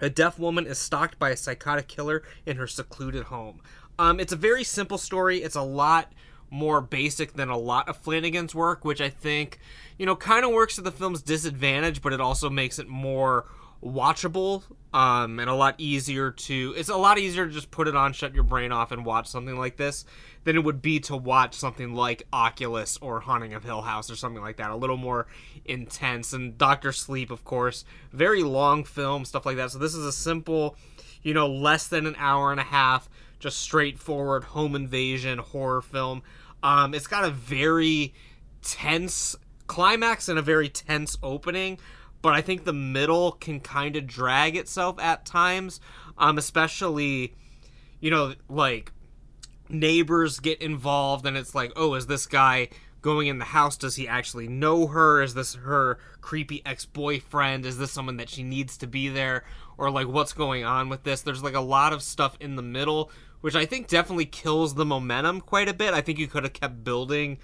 A 0.00 0.10
deaf 0.10 0.40
woman 0.40 0.66
is 0.66 0.78
stalked 0.78 1.20
by 1.20 1.30
a 1.30 1.36
psychotic 1.36 1.86
killer 1.86 2.24
in 2.44 2.56
her 2.56 2.66
secluded 2.66 3.24
home. 3.24 3.60
Um, 3.96 4.18
it's 4.18 4.32
a 4.32 4.36
very 4.36 4.64
simple 4.64 4.98
story. 4.98 5.38
It's 5.38 5.54
a 5.54 5.62
lot 5.62 6.12
more 6.52 6.82
basic 6.82 7.32
than 7.32 7.48
a 7.48 7.56
lot 7.56 7.88
of 7.88 7.96
Flanagan's 7.96 8.54
work, 8.54 8.84
which 8.84 9.00
I 9.00 9.08
think, 9.08 9.58
you 9.98 10.04
know, 10.04 10.14
kind 10.14 10.44
of 10.44 10.52
works 10.52 10.76
to 10.76 10.82
the 10.82 10.92
film's 10.92 11.22
disadvantage, 11.22 12.02
but 12.02 12.12
it 12.12 12.20
also 12.20 12.50
makes 12.50 12.78
it 12.78 12.86
more 12.86 13.46
watchable 13.82 14.62
um, 14.94 15.40
and 15.40 15.50
a 15.50 15.54
lot 15.54 15.74
easier 15.78 16.30
to 16.30 16.72
it's 16.76 16.88
a 16.88 16.96
lot 16.96 17.18
easier 17.18 17.46
to 17.46 17.52
just 17.52 17.70
put 17.72 17.88
it 17.88 17.96
on 17.96 18.12
shut 18.12 18.32
your 18.32 18.44
brain 18.44 18.70
off 18.70 18.92
and 18.92 19.04
watch 19.04 19.26
something 19.26 19.58
like 19.58 19.76
this 19.76 20.04
than 20.44 20.54
it 20.54 20.62
would 20.62 20.80
be 20.80 21.00
to 21.00 21.16
watch 21.16 21.54
something 21.54 21.94
like 21.94 22.22
oculus 22.32 22.96
or 23.00 23.18
haunting 23.18 23.54
of 23.54 23.64
hill 23.64 23.82
house 23.82 24.08
or 24.08 24.14
something 24.14 24.42
like 24.42 24.58
that. 24.58 24.70
A 24.70 24.76
little 24.76 24.96
more 24.96 25.26
intense 25.64 26.32
and 26.32 26.56
dr 26.58 26.92
sleep 26.92 27.30
of 27.30 27.44
course. 27.44 27.84
Very 28.12 28.44
long 28.44 28.84
film 28.84 29.24
stuff 29.24 29.46
like 29.46 29.56
that. 29.56 29.72
So 29.72 29.78
this 29.78 29.94
is 29.94 30.04
a 30.04 30.12
simple 30.12 30.76
you 31.22 31.34
know 31.34 31.48
less 31.48 31.88
than 31.88 32.06
an 32.06 32.14
hour 32.18 32.52
and 32.52 32.60
a 32.60 32.64
half 32.64 33.08
just 33.40 33.58
straightforward 33.58 34.44
home 34.44 34.76
invasion 34.76 35.38
horror 35.38 35.82
film 35.82 36.22
um, 36.62 36.94
it's 36.94 37.06
got 37.06 37.24
a 37.24 37.30
very 37.30 38.14
tense 38.62 39.36
climax 39.66 40.28
and 40.28 40.38
a 40.38 40.42
very 40.42 40.68
tense 40.68 41.16
opening 41.22 41.78
but 42.22 42.34
I 42.34 42.40
think 42.40 42.64
the 42.64 42.72
middle 42.72 43.32
can 43.32 43.60
kind 43.60 43.96
of 43.96 44.06
drag 44.06 44.56
itself 44.56 44.98
at 45.00 45.26
times, 45.26 45.80
um, 46.16 46.38
especially, 46.38 47.34
you 48.00 48.10
know, 48.10 48.34
like 48.48 48.92
neighbors 49.68 50.38
get 50.38 50.62
involved 50.62 51.26
and 51.26 51.36
it's 51.36 51.54
like, 51.54 51.72
oh, 51.74 51.94
is 51.94 52.06
this 52.06 52.26
guy 52.26 52.68
going 53.02 53.26
in 53.26 53.38
the 53.38 53.44
house? 53.46 53.76
Does 53.76 53.96
he 53.96 54.06
actually 54.06 54.46
know 54.46 54.86
her? 54.86 55.20
Is 55.20 55.34
this 55.34 55.56
her 55.56 55.98
creepy 56.20 56.62
ex 56.64 56.86
boyfriend? 56.86 57.66
Is 57.66 57.76
this 57.76 57.90
someone 57.90 58.18
that 58.18 58.30
she 58.30 58.44
needs 58.44 58.76
to 58.78 58.86
be 58.86 59.08
there? 59.08 59.44
Or 59.76 59.90
like, 59.90 60.06
what's 60.06 60.32
going 60.32 60.64
on 60.64 60.88
with 60.88 61.02
this? 61.02 61.22
There's 61.22 61.42
like 61.42 61.54
a 61.54 61.60
lot 61.60 61.92
of 61.92 62.02
stuff 62.02 62.36
in 62.38 62.54
the 62.54 62.62
middle, 62.62 63.10
which 63.42 63.54
I 63.54 63.66
think 63.66 63.88
definitely 63.88 64.24
kills 64.24 64.74
the 64.74 64.86
momentum 64.86 65.42
quite 65.42 65.68
a 65.68 65.74
bit. 65.74 65.92
I 65.92 66.00
think 66.00 66.18
you 66.18 66.26
could 66.26 66.44
have 66.44 66.54
kept 66.54 66.82
building 66.82 67.38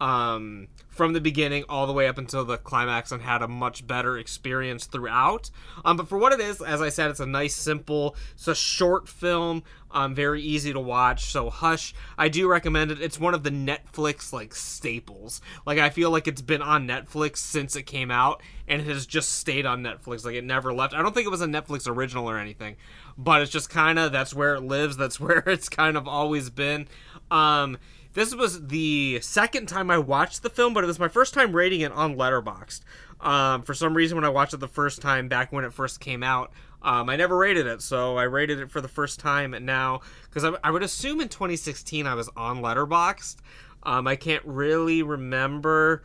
um, 0.00 0.68
from 0.88 1.12
the 1.12 1.20
beginning 1.20 1.64
all 1.68 1.86
the 1.86 1.92
way 1.92 2.08
up 2.08 2.18
until 2.18 2.44
the 2.44 2.56
climax 2.56 3.12
and 3.12 3.22
had 3.22 3.42
a 3.42 3.48
much 3.48 3.86
better 3.86 4.18
experience 4.18 4.86
throughout. 4.86 5.50
Um, 5.84 5.96
but 5.96 6.08
for 6.08 6.18
what 6.18 6.32
it 6.32 6.40
is, 6.40 6.60
as 6.60 6.80
I 6.80 6.88
said, 6.88 7.10
it's 7.10 7.20
a 7.20 7.26
nice, 7.26 7.54
simple, 7.54 8.16
it's 8.34 8.48
a 8.48 8.54
short 8.54 9.08
film, 9.08 9.62
um, 9.92 10.14
very 10.14 10.42
easy 10.42 10.72
to 10.72 10.80
watch. 10.80 11.26
So 11.26 11.50
Hush, 11.50 11.94
I 12.16 12.28
do 12.28 12.48
recommend 12.48 12.90
it. 12.90 13.00
It's 13.00 13.20
one 13.20 13.34
of 13.34 13.42
the 13.42 13.50
Netflix 13.50 14.32
like 14.32 14.54
staples. 14.54 15.40
Like 15.66 15.78
I 15.78 15.90
feel 15.90 16.10
like 16.10 16.28
it's 16.28 16.42
been 16.42 16.62
on 16.62 16.86
Netflix 16.86 17.38
since 17.38 17.76
it 17.76 17.82
came 17.82 18.10
out, 18.10 18.42
and 18.68 18.80
it 18.80 18.86
has 18.86 19.06
just 19.06 19.32
stayed 19.32 19.66
on 19.66 19.82
Netflix. 19.82 20.24
Like 20.24 20.34
it 20.34 20.44
never 20.44 20.72
left. 20.72 20.94
I 20.94 21.02
don't 21.02 21.14
think 21.14 21.26
it 21.26 21.30
was 21.30 21.42
a 21.42 21.46
Netflix 21.46 21.88
original 21.88 22.30
or 22.30 22.38
anything, 22.38 22.76
but 23.18 23.42
it's 23.42 23.50
just 23.50 23.68
kind 23.68 23.98
of 23.98 24.12
that's 24.12 24.32
where 24.32 24.54
it 24.54 24.62
lives. 24.62 24.96
That's 24.96 25.18
where 25.20 25.42
it's 25.46 25.68
kind 25.68 25.96
of 25.96 26.06
always 26.06 26.50
been. 26.50 26.88
Um, 27.30 27.78
this 28.12 28.34
was 28.34 28.66
the 28.66 29.20
second 29.22 29.66
time 29.66 29.90
I 29.90 29.98
watched 29.98 30.42
the 30.42 30.50
film, 30.50 30.74
but 30.74 30.82
it 30.82 30.88
was 30.88 30.98
my 30.98 31.08
first 31.08 31.32
time 31.32 31.54
rating 31.54 31.80
it 31.80 31.92
on 31.92 32.16
Letterboxd. 32.16 32.80
Um, 33.20 33.62
for 33.62 33.74
some 33.74 33.94
reason, 33.94 34.16
when 34.16 34.24
I 34.24 34.30
watched 34.30 34.54
it 34.54 34.60
the 34.60 34.68
first 34.68 35.00
time 35.00 35.28
back 35.28 35.52
when 35.52 35.64
it 35.64 35.72
first 35.72 36.00
came 36.00 36.22
out, 36.22 36.52
um, 36.82 37.10
I 37.10 37.16
never 37.16 37.36
rated 37.36 37.66
it, 37.66 37.82
so 37.82 38.16
I 38.16 38.22
rated 38.22 38.58
it 38.58 38.70
for 38.70 38.80
the 38.80 38.88
first 38.88 39.20
time 39.20 39.54
now 39.64 40.00
because 40.24 40.44
I, 40.44 40.52
I, 40.64 40.70
would 40.70 40.82
assume 40.82 41.20
in 41.20 41.28
2016 41.28 42.06
I 42.06 42.14
was 42.14 42.30
on 42.36 42.62
Letterboxd. 42.62 43.36
Um, 43.82 44.06
I 44.06 44.16
can't 44.16 44.44
really 44.46 45.02
remember. 45.02 46.02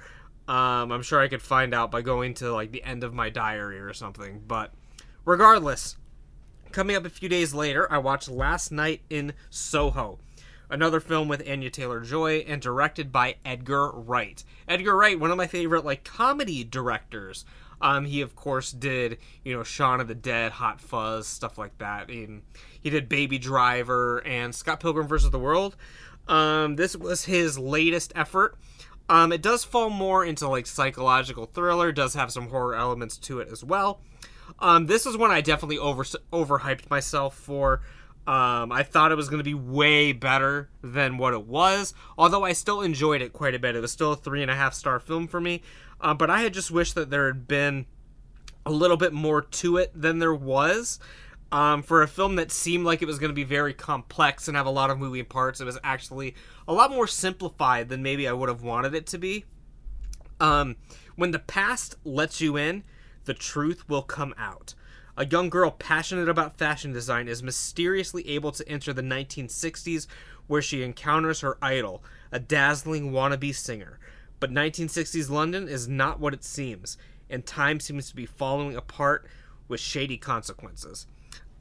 Um, 0.50 0.92
I'm 0.92 1.02
sure 1.02 1.22
I 1.22 1.30
could 1.30 1.42
find 1.42 1.74
out 1.74 1.92
by 1.92 2.02
going 2.02 2.34
to 2.36 2.52
like 2.52 2.72
the 2.72 2.84
end 2.84 3.06
of 3.06 3.14
my 3.14 3.30
diary 3.30 3.80
or 3.80 3.94
something. 3.94 4.44
But 4.46 4.74
regardless, 5.24 5.96
coming 6.72 6.98
up 6.98 7.06
a 7.06 7.10
few 7.10 7.30
days 7.30 7.54
later, 7.54 7.92
I 7.92 7.98
watched 7.98 8.30
Last 8.30 8.72
Night 8.72 9.02
in 9.10 9.34
Soho 9.50 10.20
another 10.70 11.00
film 11.00 11.28
with 11.28 11.48
Anya 11.48 11.70
Taylor 11.70 12.02
Joy 12.02 12.38
and 12.48 12.62
directed 12.62 13.12
by 13.12 13.36
Edgar 13.44 13.92
Wright. 13.92 14.44
Edgar 14.68 14.96
Wright, 14.96 15.20
one 15.20 15.32
of 15.32 15.38
my 15.38 15.48
favorite 15.48 15.86
like 15.86 16.04
comedy 16.04 16.64
directors. 16.64 17.46
Um, 17.82 18.06
he 18.06 18.22
of 18.22 18.36
course 18.36 18.72
did 18.72 19.18
you 19.44 19.56
know 19.56 19.64
Shaun 19.64 20.00
of 20.00 20.08
the 20.08 20.16
Dead, 20.16 20.54
Hot 20.54 20.80
Fuzz, 20.80 21.28
stuff 21.28 21.58
like 21.58 21.78
that. 21.80 22.10
And 22.10 22.44
he 22.82 22.90
did 22.90 23.10
Baby 23.10 23.38
Driver 23.38 24.20
and 24.26 24.54
Scott 24.54 24.80
Pilgrim 24.80 25.08
vs. 25.08 25.32
the 25.32 25.40
World. 25.40 25.76
Um, 26.28 26.76
this 26.76 26.96
was 26.96 27.26
his 27.26 27.60
latest 27.60 28.12
effort. 28.16 28.58
Um, 29.08 29.32
it 29.32 29.42
does 29.42 29.64
fall 29.64 29.90
more 29.90 30.26
into 30.26 30.48
like 30.48 30.66
psychological 30.66 31.46
thriller. 31.46 31.92
Does 31.92 32.16
have 32.16 32.32
some 32.32 32.50
horror 32.50 32.76
elements 32.76 33.18
to 33.20 33.40
it 33.40 33.50
as 33.52 33.64
well. 33.64 34.02
Um, 34.60 34.88
this 34.88 35.06
is 35.06 35.18
one 35.18 35.32
I 35.32 35.42
definitely 35.42 35.78
over 35.78 36.04
overhyped 36.04 36.90
myself 36.90 37.36
for. 37.36 37.82
Um, 38.28 38.72
I 38.72 38.82
thought 38.82 39.12
it 39.12 39.16
was 39.16 39.30
going 39.30 39.40
to 39.40 39.44
be 39.44 39.54
way 39.54 40.12
better 40.12 40.70
than 40.82 41.18
what 41.18 41.34
it 41.34 41.46
was, 41.46 41.94
although 42.18 42.44
I 42.44 42.54
still 42.54 42.82
enjoyed 42.82 43.22
it 43.22 43.34
quite 43.34 43.54
a 43.54 43.60
bit. 43.60 43.76
It 43.76 43.82
was 43.82 43.92
still 43.92 44.14
a 44.14 44.16
three 44.16 44.42
and 44.42 44.50
a 44.50 44.56
half 44.56 44.74
star 44.74 45.00
film 45.00 45.28
for 45.28 45.40
me, 45.40 45.62
uh, 46.02 46.16
but 46.16 46.30
I 46.32 46.42
had 46.42 46.54
just 46.54 46.72
wished 46.72 46.96
that 46.96 47.12
there 47.12 47.28
had 47.28 47.48
been 47.48 47.86
a 48.66 48.72
little 48.72 48.98
bit 48.98 49.14
more 49.14 49.42
to 49.42 49.78
it 49.78 49.92
than 49.94 50.20
there 50.20 50.34
was. 50.34 51.00
Um, 51.52 51.84
for 51.84 52.02
a 52.02 52.08
film 52.08 52.36
that 52.38 52.52
seemed 52.52 52.86
like 52.86 53.04
it 53.04 53.06
was 53.06 53.20
going 53.20 53.30
to 53.30 53.36
be 53.36 53.44
very 53.44 53.74
complex 53.74 54.48
and 54.48 54.58
have 54.58 54.66
a 54.66 54.72
lot 54.72 54.90
of 54.90 54.98
moving 54.98 55.26
parts, 55.26 55.62
it 55.62 55.66
was 55.66 55.78
actually 55.84 56.36
a 56.68 56.74
lot 56.74 56.90
more 56.90 57.08
simplified 57.08 57.90
than 57.90 58.02
maybe 58.02 58.28
I 58.28 58.34
would 58.34 58.50
have 58.50 58.64
wanted 58.64 58.96
it 58.96 59.06
to 59.08 59.20
be. 59.20 59.46
Um, 60.40 60.76
when 61.16 61.32
the 61.32 61.40
past 61.40 61.96
lets 62.04 62.42
you 62.42 62.58
in, 62.58 62.84
the 63.26 63.36
truth 63.36 63.88
will 63.88 64.02
come 64.02 64.34
out. 64.38 64.74
A 65.18 65.26
young 65.26 65.50
girl 65.50 65.72
passionate 65.72 66.28
about 66.28 66.58
fashion 66.58 66.92
design 66.92 67.30
is 67.30 67.42
mysteriously 67.42 68.28
able 68.30 68.52
to 68.52 68.68
enter 68.68 68.92
the 68.92 69.02
1960s 69.02 70.08
where 70.48 70.62
she 70.62 70.84
encounters 70.84 71.40
her 71.40 71.58
idol, 71.62 72.04
a 72.32 72.40
dazzling 72.40 73.12
wannabe 73.12 73.56
singer. 73.56 73.98
But 74.42 74.52
1960s 74.52 75.30
London 75.30 75.70
is 75.70 75.88
not 75.88 76.20
what 76.20 76.34
it 76.34 76.44
seems, 76.44 76.98
and 77.30 77.46
time 77.46 77.80
seems 77.80 78.10
to 78.10 78.16
be 78.16 78.26
falling 78.26 78.76
apart 78.76 79.26
with 79.70 79.80
shady 79.80 80.18
consequences. 80.18 81.08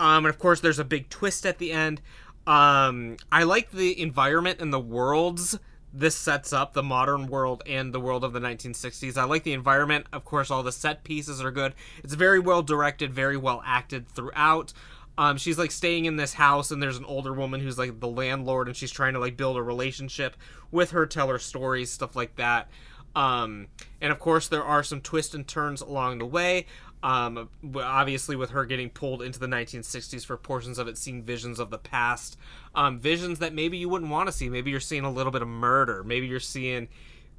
Um, 0.00 0.26
and 0.26 0.34
of 0.34 0.38
course, 0.38 0.60
there's 0.60 0.80
a 0.80 0.84
big 0.84 1.08
twist 1.08 1.46
at 1.46 1.58
the 1.58 1.70
end. 1.70 2.02
Um, 2.48 3.16
I 3.30 3.44
like 3.44 3.70
the 3.70 4.00
environment 4.00 4.60
and 4.60 4.72
the 4.72 4.80
worlds 4.80 5.58
this 5.94 6.16
sets 6.16 6.52
up 6.52 6.72
the 6.72 6.82
modern 6.82 7.28
world 7.28 7.62
and 7.66 7.94
the 7.94 8.00
world 8.00 8.24
of 8.24 8.32
the 8.32 8.40
1960s. 8.40 9.16
I 9.16 9.24
like 9.24 9.44
the 9.44 9.52
environment. 9.52 10.06
Of 10.12 10.24
course, 10.24 10.50
all 10.50 10.64
the 10.64 10.72
set 10.72 11.04
pieces 11.04 11.40
are 11.40 11.52
good. 11.52 11.74
It's 12.02 12.14
very 12.14 12.40
well 12.40 12.62
directed, 12.62 13.12
very 13.14 13.36
well 13.36 13.62
acted 13.64 14.08
throughout. 14.08 14.72
Um, 15.16 15.36
she's 15.36 15.58
like 15.58 15.70
staying 15.70 16.06
in 16.06 16.16
this 16.16 16.34
house, 16.34 16.72
and 16.72 16.82
there's 16.82 16.96
an 16.96 17.04
older 17.04 17.32
woman 17.32 17.60
who's 17.60 17.78
like 17.78 18.00
the 18.00 18.08
landlord, 18.08 18.66
and 18.66 18.76
she's 18.76 18.90
trying 18.90 19.12
to 19.14 19.20
like 19.20 19.36
build 19.36 19.56
a 19.56 19.62
relationship 19.62 20.36
with 20.72 20.90
her, 20.90 21.06
tell 21.06 21.28
her 21.28 21.38
stories, 21.38 21.92
stuff 21.92 22.16
like 22.16 22.34
that. 22.36 22.68
Um, 23.14 23.68
and 24.00 24.10
of 24.10 24.18
course, 24.18 24.48
there 24.48 24.64
are 24.64 24.82
some 24.82 25.00
twists 25.00 25.34
and 25.34 25.46
turns 25.46 25.80
along 25.80 26.18
the 26.18 26.26
way. 26.26 26.66
Um, 27.04 27.50
obviously, 27.76 28.34
with 28.34 28.50
her 28.50 28.64
getting 28.64 28.88
pulled 28.88 29.20
into 29.20 29.38
the 29.38 29.46
1960s 29.46 30.24
for 30.24 30.38
portions 30.38 30.78
of 30.78 30.88
it, 30.88 30.96
seeing 30.96 31.22
visions 31.22 31.60
of 31.60 31.68
the 31.68 31.76
past, 31.76 32.38
um, 32.74 32.98
visions 32.98 33.40
that 33.40 33.52
maybe 33.52 33.76
you 33.76 33.90
wouldn't 33.90 34.10
want 34.10 34.26
to 34.26 34.32
see. 34.32 34.48
Maybe 34.48 34.70
you're 34.70 34.80
seeing 34.80 35.04
a 35.04 35.10
little 35.10 35.30
bit 35.30 35.42
of 35.42 35.48
murder. 35.48 36.02
Maybe 36.02 36.26
you're 36.26 36.40
seeing 36.40 36.88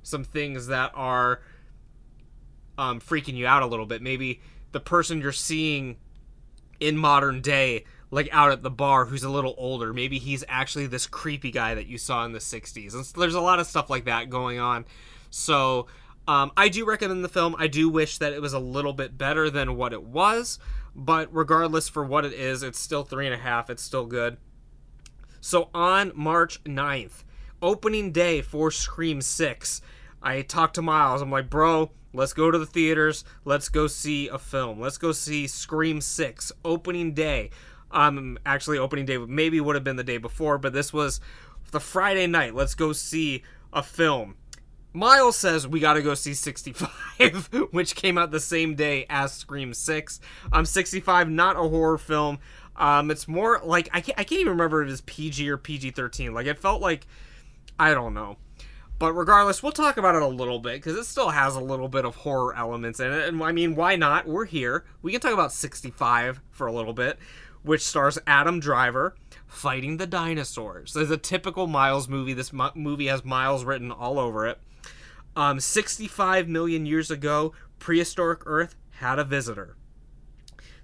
some 0.03 0.23
things 0.23 0.67
that 0.67 0.91
are 0.93 1.41
um, 2.77 2.99
freaking 3.01 3.33
you 3.33 3.47
out 3.47 3.63
a 3.63 3.65
little 3.65 3.87
bit. 3.87 4.03
Maybe 4.03 4.39
the 4.71 4.79
person 4.79 5.19
you're 5.19 5.31
seeing 5.31 5.97
in 6.79 6.95
modern 6.95 7.41
day, 7.41 7.85
like 8.11 8.29
out 8.31 8.51
at 8.51 8.61
the 8.61 8.69
bar, 8.69 9.05
who's 9.05 9.23
a 9.23 9.31
little 9.31 9.55
older, 9.57 9.93
maybe 9.93 10.19
he's 10.19 10.43
actually 10.47 10.85
this 10.85 11.07
creepy 11.07 11.49
guy 11.49 11.73
that 11.73 11.87
you 11.87 11.97
saw 11.97 12.23
in 12.23 12.33
the 12.33 12.39
60s. 12.39 12.93
And 12.93 13.03
so 13.03 13.19
there's 13.19 13.33
a 13.33 13.41
lot 13.41 13.59
of 13.59 13.65
stuff 13.65 13.89
like 13.89 14.05
that 14.05 14.29
going 14.29 14.59
on. 14.59 14.85
So 15.31 15.87
um, 16.27 16.51
I 16.57 16.69
do 16.69 16.85
recommend 16.85 17.23
the 17.23 17.29
film. 17.29 17.55
I 17.57 17.67
do 17.67 17.89
wish 17.89 18.17
that 18.17 18.33
it 18.33 18.41
was 18.41 18.53
a 18.53 18.59
little 18.59 18.93
bit 18.93 19.17
better 19.17 19.49
than 19.49 19.75
what 19.75 19.93
it 19.93 20.03
was, 20.03 20.59
but 20.95 21.29
regardless 21.33 21.87
for 21.87 22.03
what 22.03 22.25
it 22.25 22.33
is, 22.33 22.63
it's 22.63 22.79
still 22.79 23.03
three 23.03 23.25
and 23.25 23.35
a 23.35 23.39
half. 23.39 23.69
It's 23.69 23.83
still 23.83 24.05
good. 24.05 24.37
So 25.39 25.69
on 25.73 26.11
March 26.15 26.63
9th, 26.63 27.23
opening 27.61 28.11
day 28.11 28.41
for 28.41 28.71
Scream 28.71 29.21
6, 29.21 29.81
I 30.21 30.41
talked 30.41 30.75
to 30.75 30.81
Miles. 30.81 31.21
I'm 31.21 31.29
like, 31.29 31.51
bro, 31.51 31.91
let's 32.13 32.33
go 32.33 32.49
to 32.49 32.57
the 32.57 32.65
theaters. 32.65 33.23
Let's 33.43 33.69
go 33.69 33.85
see 33.85 34.27
a 34.27 34.39
film. 34.39 34.79
Let's 34.79 34.97
go 34.97 35.11
see 35.11 35.45
Scream 35.45 36.01
6, 36.01 36.51
opening 36.63 37.13
day. 37.13 37.51
Um, 37.91 38.39
actually, 38.45 38.79
opening 38.79 39.05
day 39.05 39.19
maybe 39.19 39.61
would 39.61 39.75
have 39.75 39.83
been 39.83 39.95
the 39.95 40.03
day 40.03 40.17
before, 40.17 40.57
but 40.57 40.73
this 40.73 40.91
was 40.91 41.21
the 41.71 41.79
Friday 41.79 42.25
night. 42.25 42.55
Let's 42.55 42.73
go 42.73 42.91
see 42.91 43.43
a 43.71 43.83
film. 43.83 44.35
Miles 44.95 45.35
says 45.35 45.67
we 45.67 45.79
got 45.79 45.93
to 45.93 46.01
go 46.01 46.13
see 46.13 46.33
65, 46.33 47.49
which 47.71 47.95
came 47.95 48.17
out 48.17 48.31
the 48.31 48.39
same 48.39 48.75
day 48.75 49.05
as 49.09 49.33
Scream 49.33 49.73
6. 49.73 50.19
Um, 50.51 50.65
65, 50.65 51.29
not 51.29 51.57
a 51.57 51.67
horror 51.67 51.97
film. 51.97 52.39
Um, 52.77 53.11
it's 53.11 53.27
more 53.27 53.61
like 53.63 53.89
I 53.93 54.01
can't, 54.01 54.19
I 54.19 54.23
can't 54.23 54.41
even 54.41 54.53
remember 54.53 54.81
if 54.81 54.87
it 54.87 54.91
was 54.91 55.01
PG 55.01 55.49
or 55.49 55.57
PG 55.57 55.91
13. 55.91 56.33
Like 56.33 56.47
it 56.47 56.59
felt 56.59 56.81
like 56.81 57.07
I 57.77 57.93
don't 57.93 58.13
know. 58.13 58.37
But 58.97 59.13
regardless, 59.13 59.61
we'll 59.61 59.73
talk 59.73 59.97
about 59.97 60.15
it 60.15 60.21
a 60.21 60.27
little 60.27 60.59
bit 60.59 60.75
because 60.75 60.95
it 60.95 61.03
still 61.03 61.29
has 61.29 61.55
a 61.55 61.61
little 61.61 61.89
bit 61.89 62.05
of 62.05 62.15
horror 62.15 62.55
elements 62.55 63.01
in 63.01 63.11
it. 63.11 63.27
And 63.27 63.43
I 63.43 63.51
mean, 63.51 63.75
why 63.75 63.97
not? 63.97 64.25
We're 64.25 64.45
here. 64.45 64.85
We 65.01 65.11
can 65.11 65.19
talk 65.19 65.33
about 65.33 65.51
65 65.51 66.41
for 66.51 66.67
a 66.67 66.71
little 66.71 66.93
bit, 66.93 67.19
which 67.63 67.81
stars 67.81 68.17
Adam 68.25 68.61
Driver 68.61 69.15
fighting 69.47 69.97
the 69.97 70.07
dinosaurs. 70.07 70.93
There's 70.93 71.11
a 71.11 71.17
typical 71.17 71.67
Miles 71.67 72.07
movie. 72.07 72.33
This 72.33 72.53
movie 72.53 73.07
has 73.07 73.25
Miles 73.25 73.65
written 73.65 73.91
all 73.91 74.17
over 74.17 74.47
it. 74.47 74.59
Um, 75.35 75.59
65 75.59 76.47
million 76.47 76.85
years 76.85 77.11
ago, 77.11 77.53
prehistoric 77.79 78.41
Earth 78.45 78.75
had 78.91 79.19
a 79.19 79.23
visitor. 79.23 79.75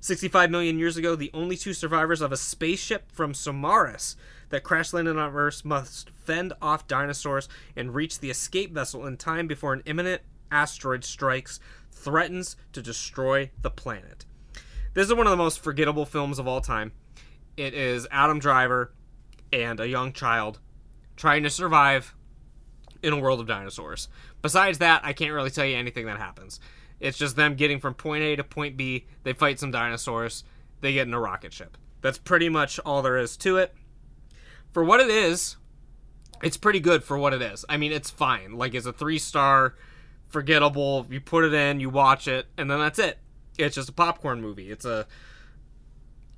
65 0.01 0.49
million 0.49 0.79
years 0.79 0.97
ago, 0.97 1.15
the 1.15 1.31
only 1.33 1.55
two 1.55 1.73
survivors 1.73 2.21
of 2.21 2.31
a 2.31 2.37
spaceship 2.37 3.11
from 3.11 3.33
Somaris 3.33 4.15
that 4.49 4.63
crash 4.63 4.93
landed 4.93 5.17
on 5.17 5.33
Earth 5.33 5.63
must 5.63 6.09
fend 6.09 6.53
off 6.61 6.87
dinosaurs 6.87 7.47
and 7.75 7.95
reach 7.95 8.19
the 8.19 8.29
escape 8.29 8.73
vessel 8.73 9.05
in 9.05 9.15
time 9.15 9.47
before 9.47 9.73
an 9.73 9.83
imminent 9.85 10.23
asteroid 10.51 11.03
strikes, 11.03 11.59
threatens 11.91 12.55
to 12.73 12.81
destroy 12.81 13.51
the 13.61 13.69
planet. 13.69 14.25
This 14.93 15.07
is 15.07 15.13
one 15.13 15.27
of 15.27 15.31
the 15.31 15.37
most 15.37 15.59
forgettable 15.59 16.05
films 16.05 16.39
of 16.39 16.47
all 16.47 16.61
time. 16.61 16.91
It 17.55 17.73
is 17.73 18.07
Adam 18.11 18.39
Driver 18.39 18.91
and 19.53 19.79
a 19.79 19.87
young 19.87 20.11
child 20.11 20.59
trying 21.15 21.43
to 21.43 21.49
survive 21.49 22.15
in 23.03 23.13
a 23.13 23.19
world 23.19 23.39
of 23.39 23.47
dinosaurs. 23.47 24.07
Besides 24.41 24.77
that, 24.79 25.01
I 25.03 25.13
can't 25.13 25.33
really 25.33 25.49
tell 25.49 25.65
you 25.65 25.77
anything 25.77 26.05
that 26.05 26.17
happens. 26.17 26.59
It's 26.99 27.17
just 27.17 27.35
them 27.35 27.55
getting 27.55 27.79
from 27.79 27.95
point 27.95 28.23
A 28.23 28.35
to 28.35 28.43
point 28.43 28.77
B. 28.77 29.07
They 29.23 29.33
fight 29.33 29.59
some 29.59 29.71
dinosaurs. 29.71 30.43
They 30.81 30.93
get 30.93 31.07
in 31.07 31.13
a 31.13 31.19
rocket 31.19 31.53
ship. 31.53 31.77
That's 32.01 32.17
pretty 32.17 32.49
much 32.49 32.79
all 32.79 33.01
there 33.01 33.17
is 33.17 33.37
to 33.37 33.57
it. 33.57 33.73
For 34.71 34.83
what 34.83 34.99
it 34.99 35.09
is, 35.09 35.57
it's 36.43 36.57
pretty 36.57 36.79
good 36.79 37.03
for 37.03 37.17
what 37.17 37.33
it 37.33 37.41
is. 37.41 37.65
I 37.67 37.77
mean, 37.77 37.91
it's 37.91 38.09
fine. 38.09 38.53
Like, 38.53 38.73
it's 38.73 38.85
a 38.85 38.93
three 38.93 39.19
star, 39.19 39.75
forgettable. 40.29 41.07
You 41.09 41.21
put 41.21 41.43
it 41.43 41.53
in, 41.53 41.79
you 41.79 41.89
watch 41.89 42.27
it, 42.27 42.47
and 42.57 42.69
then 42.69 42.79
that's 42.79 42.99
it. 42.99 43.19
It's 43.57 43.75
just 43.75 43.89
a 43.89 43.93
popcorn 43.93 44.41
movie. 44.41 44.71
It's 44.71 44.85
a. 44.85 45.07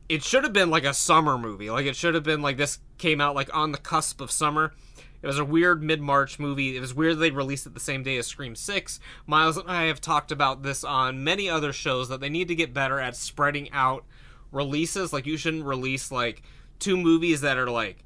It 0.10 0.24
should 0.24 0.44
have 0.44 0.54
been 0.54 0.70
like 0.70 0.84
a 0.84 0.94
summer 0.94 1.38
movie. 1.38 1.70
Like, 1.70 1.86
it 1.86 1.96
should 1.96 2.14
have 2.14 2.24
been 2.24 2.42
like 2.42 2.58
this 2.58 2.80
came 2.98 3.22
out 3.22 3.36
like 3.36 3.54
on 3.56 3.72
the 3.72 3.78
cusp 3.78 4.20
of 4.20 4.32
summer. 4.32 4.74
It 5.24 5.28
was 5.28 5.40
a 5.40 5.46
weird 5.46 5.82
mid 5.82 6.02
March 6.02 6.38
movie. 6.38 6.76
It 6.76 6.82
was 6.82 6.94
weird 6.94 7.18
they 7.18 7.32
released 7.32 7.66
it 7.66 7.74
the 7.74 7.80
same 7.80 8.04
day 8.04 8.18
as 8.18 8.28
Scream 8.28 8.56
6. 8.56 9.00
Miles 9.26 9.56
and 9.56 9.72
I 9.72 9.84
have 9.84 10.02
talked 10.02 10.34
about 10.34 10.64
this 10.64 10.84
on 10.84 11.24
many 11.24 11.50
other 11.50 11.72
shows 11.72 12.10
that 12.10 12.20
they 12.20 12.30
need 12.30 12.50
to 12.50 12.56
get 12.56 12.74
better 12.74 13.00
at 13.00 13.16
spreading 13.16 13.72
out 13.72 14.04
releases. 14.52 15.14
Like, 15.14 15.26
you 15.26 15.38
shouldn't 15.38 15.64
release 15.64 16.12
like 16.12 16.44
two 16.78 16.98
movies 16.98 17.40
that 17.40 17.58
are 17.58 17.70
like 17.70 18.04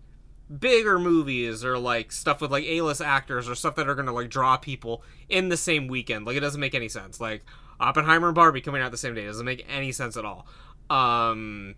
bigger 0.59 0.99
movies 0.99 1.65
or 1.65 1.80
like 1.80 2.11
stuff 2.11 2.39
with 2.39 2.51
like 2.51 2.65
A-list 2.65 3.01
actors 3.01 3.49
or 3.49 3.55
stuff 3.55 3.76
that 3.76 3.89
are 3.89 3.95
going 3.95 4.05
to 4.05 4.13
like 4.13 4.30
draw 4.30 4.55
people 4.55 5.03
in 5.28 5.49
the 5.49 5.57
same 5.57 5.88
weekend. 5.88 6.26
Like 6.26 6.38
it 6.38 6.41
doesn't 6.41 6.61
make 6.61 6.76
any 6.76 6.88
sense. 6.88 7.20
Like 7.20 7.43
Oppenheimer 7.80 8.28
and 8.28 8.36
Barbie 8.36 8.61
coming 8.61 8.82
out 8.82 8.91
the 8.91 8.97
same 8.97 9.15
day 9.15 9.26
doesn't 9.26 9.45
make 9.45 9.65
any 9.68 9.91
sense 9.91 10.15
at 10.15 10.24
all. 10.24 10.47
Um 10.89 11.76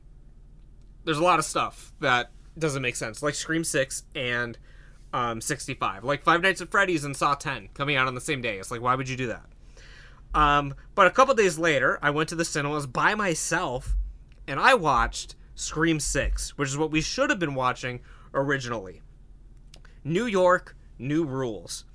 there's 1.05 1.17
a 1.17 1.23
lot 1.23 1.39
of 1.39 1.45
stuff 1.45 1.93
that 2.01 2.29
doesn't 2.57 2.81
make 2.81 2.95
sense. 2.97 3.23
Like 3.23 3.33
Scream 3.35 3.63
6 3.63 4.03
and 4.13 4.57
um 5.13 5.41
65. 5.41 6.03
Like 6.03 6.23
Five 6.23 6.41
Nights 6.41 6.61
at 6.61 6.71
Freddy's 6.71 7.03
and 7.03 7.15
Saw 7.15 7.35
10 7.35 7.69
coming 7.73 7.95
out 7.95 8.07
on 8.07 8.15
the 8.15 8.21
same 8.21 8.41
day. 8.41 8.57
It's 8.57 8.71
like 8.71 8.81
why 8.81 8.95
would 8.95 9.09
you 9.09 9.17
do 9.17 9.27
that? 9.27 9.45
Um 10.33 10.75
but 10.95 11.07
a 11.07 11.11
couple 11.11 11.33
days 11.33 11.57
later, 11.57 11.99
I 12.01 12.09
went 12.09 12.29
to 12.29 12.35
the 12.35 12.45
cinemas 12.45 12.87
by 12.87 13.15
myself 13.15 13.95
and 14.47 14.59
I 14.59 14.73
watched 14.73 15.35
Scream 15.55 15.99
6, 15.99 16.57
which 16.57 16.69
is 16.69 16.77
what 16.77 16.91
we 16.91 17.01
should 17.01 17.29
have 17.29 17.39
been 17.39 17.55
watching 17.55 17.99
originally. 18.33 19.01
New 20.03 20.25
York, 20.25 20.75
new 20.97 21.25
rules. 21.25 21.85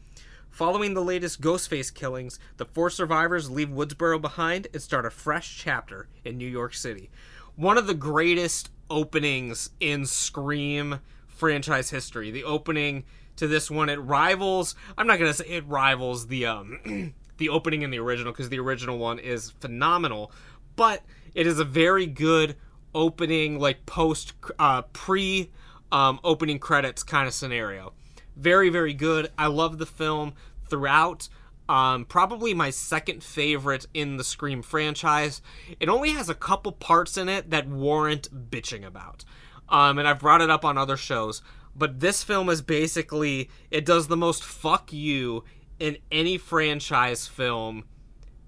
Following 0.51 0.95
the 0.95 1.03
latest 1.03 1.41
Ghostface 1.41 1.93
killings, 1.93 2.39
the 2.59 2.65
four 2.65 2.89
survivors 2.89 3.51
leave 3.51 3.71
Woodsboro 3.71 4.21
behind 4.21 4.69
and 4.73 4.81
start 4.81 5.05
a 5.05 5.11
fresh 5.11 5.59
chapter 5.59 6.09
in 6.25 6.39
New 6.39 6.49
York 6.49 6.75
City. 6.75 7.11
One 7.57 7.77
of 7.77 7.89
the 7.89 7.95
greatest 7.95 8.71
openings 8.89 9.71
in 9.81 10.07
Scream 10.07 11.01
franchise 11.35 11.91
history. 11.91 12.31
The 12.31 12.45
opening 12.45 13.05
to 13.37 13.49
this 13.49 13.71
one 13.71 13.89
it 13.89 13.97
rivals 13.97 14.77
I'm 14.97 15.09
not 15.09 15.19
to 15.19 15.35
say 15.35 15.47
it 15.47 15.67
rivals 15.67 16.29
the 16.29 16.47
um 16.47 17.15
the 17.39 17.49
opening 17.49 17.83
in 17.83 17.91
the 17.91 17.99
original 17.99 18.33
because 18.33 18.49
the 18.49 18.61
original 18.61 18.99
one 18.99 19.19
is 19.19 19.51
phenomenal, 19.51 20.31
but 20.77 21.03
it 21.35 21.47
is 21.47 21.59
a 21.59 21.65
very 21.65 22.07
good 22.07 22.57
opening 22.95 23.59
like 23.59 23.87
post 23.87 24.35
uh 24.59 24.83
pre 24.93 25.51
um, 25.95 26.19
opening 26.25 26.59
credits 26.59 27.05
kind 27.05 27.29
of 27.29 27.33
scenario. 27.33 27.93
Very, 28.37 28.69
very 28.69 28.95
good. 28.95 29.31
I 29.39 29.47
love 29.47 29.79
the 29.79 29.87
film 29.87 30.35
throughout. 30.69 31.29
Um, 31.69 32.05
probably 32.05 32.53
my 32.53 32.71
second 32.71 33.23
favorite 33.23 33.87
in 33.95 34.17
the 34.17 34.25
Scream 34.25 34.61
franchise. 34.61 35.41
It 35.81 35.89
only 35.89 36.11
has 36.11 36.29
a 36.29 36.35
couple 36.35 36.73
parts 36.73 37.17
in 37.17 37.29
it 37.29 37.51
that 37.51 37.69
warrant 37.69 38.51
bitching 38.51 38.85
about. 38.85 39.25
Um, 39.69 39.99
and 39.99 40.07
I've 40.07 40.19
brought 40.19 40.41
it 40.41 40.51
up 40.51 40.65
on 40.65 40.77
other 40.77 40.97
shows. 40.97 41.43
But 41.77 42.01
this 42.01 42.23
film 42.23 42.49
is 42.49 42.63
basically, 42.63 43.51
it 43.71 43.85
does 43.85 44.07
the 44.07 44.17
most 44.17 44.45
fuck 44.45 44.93
you 44.93 45.45
in 45.79 45.99
any 46.13 46.39
franchise 46.39 47.27
film 47.27 47.85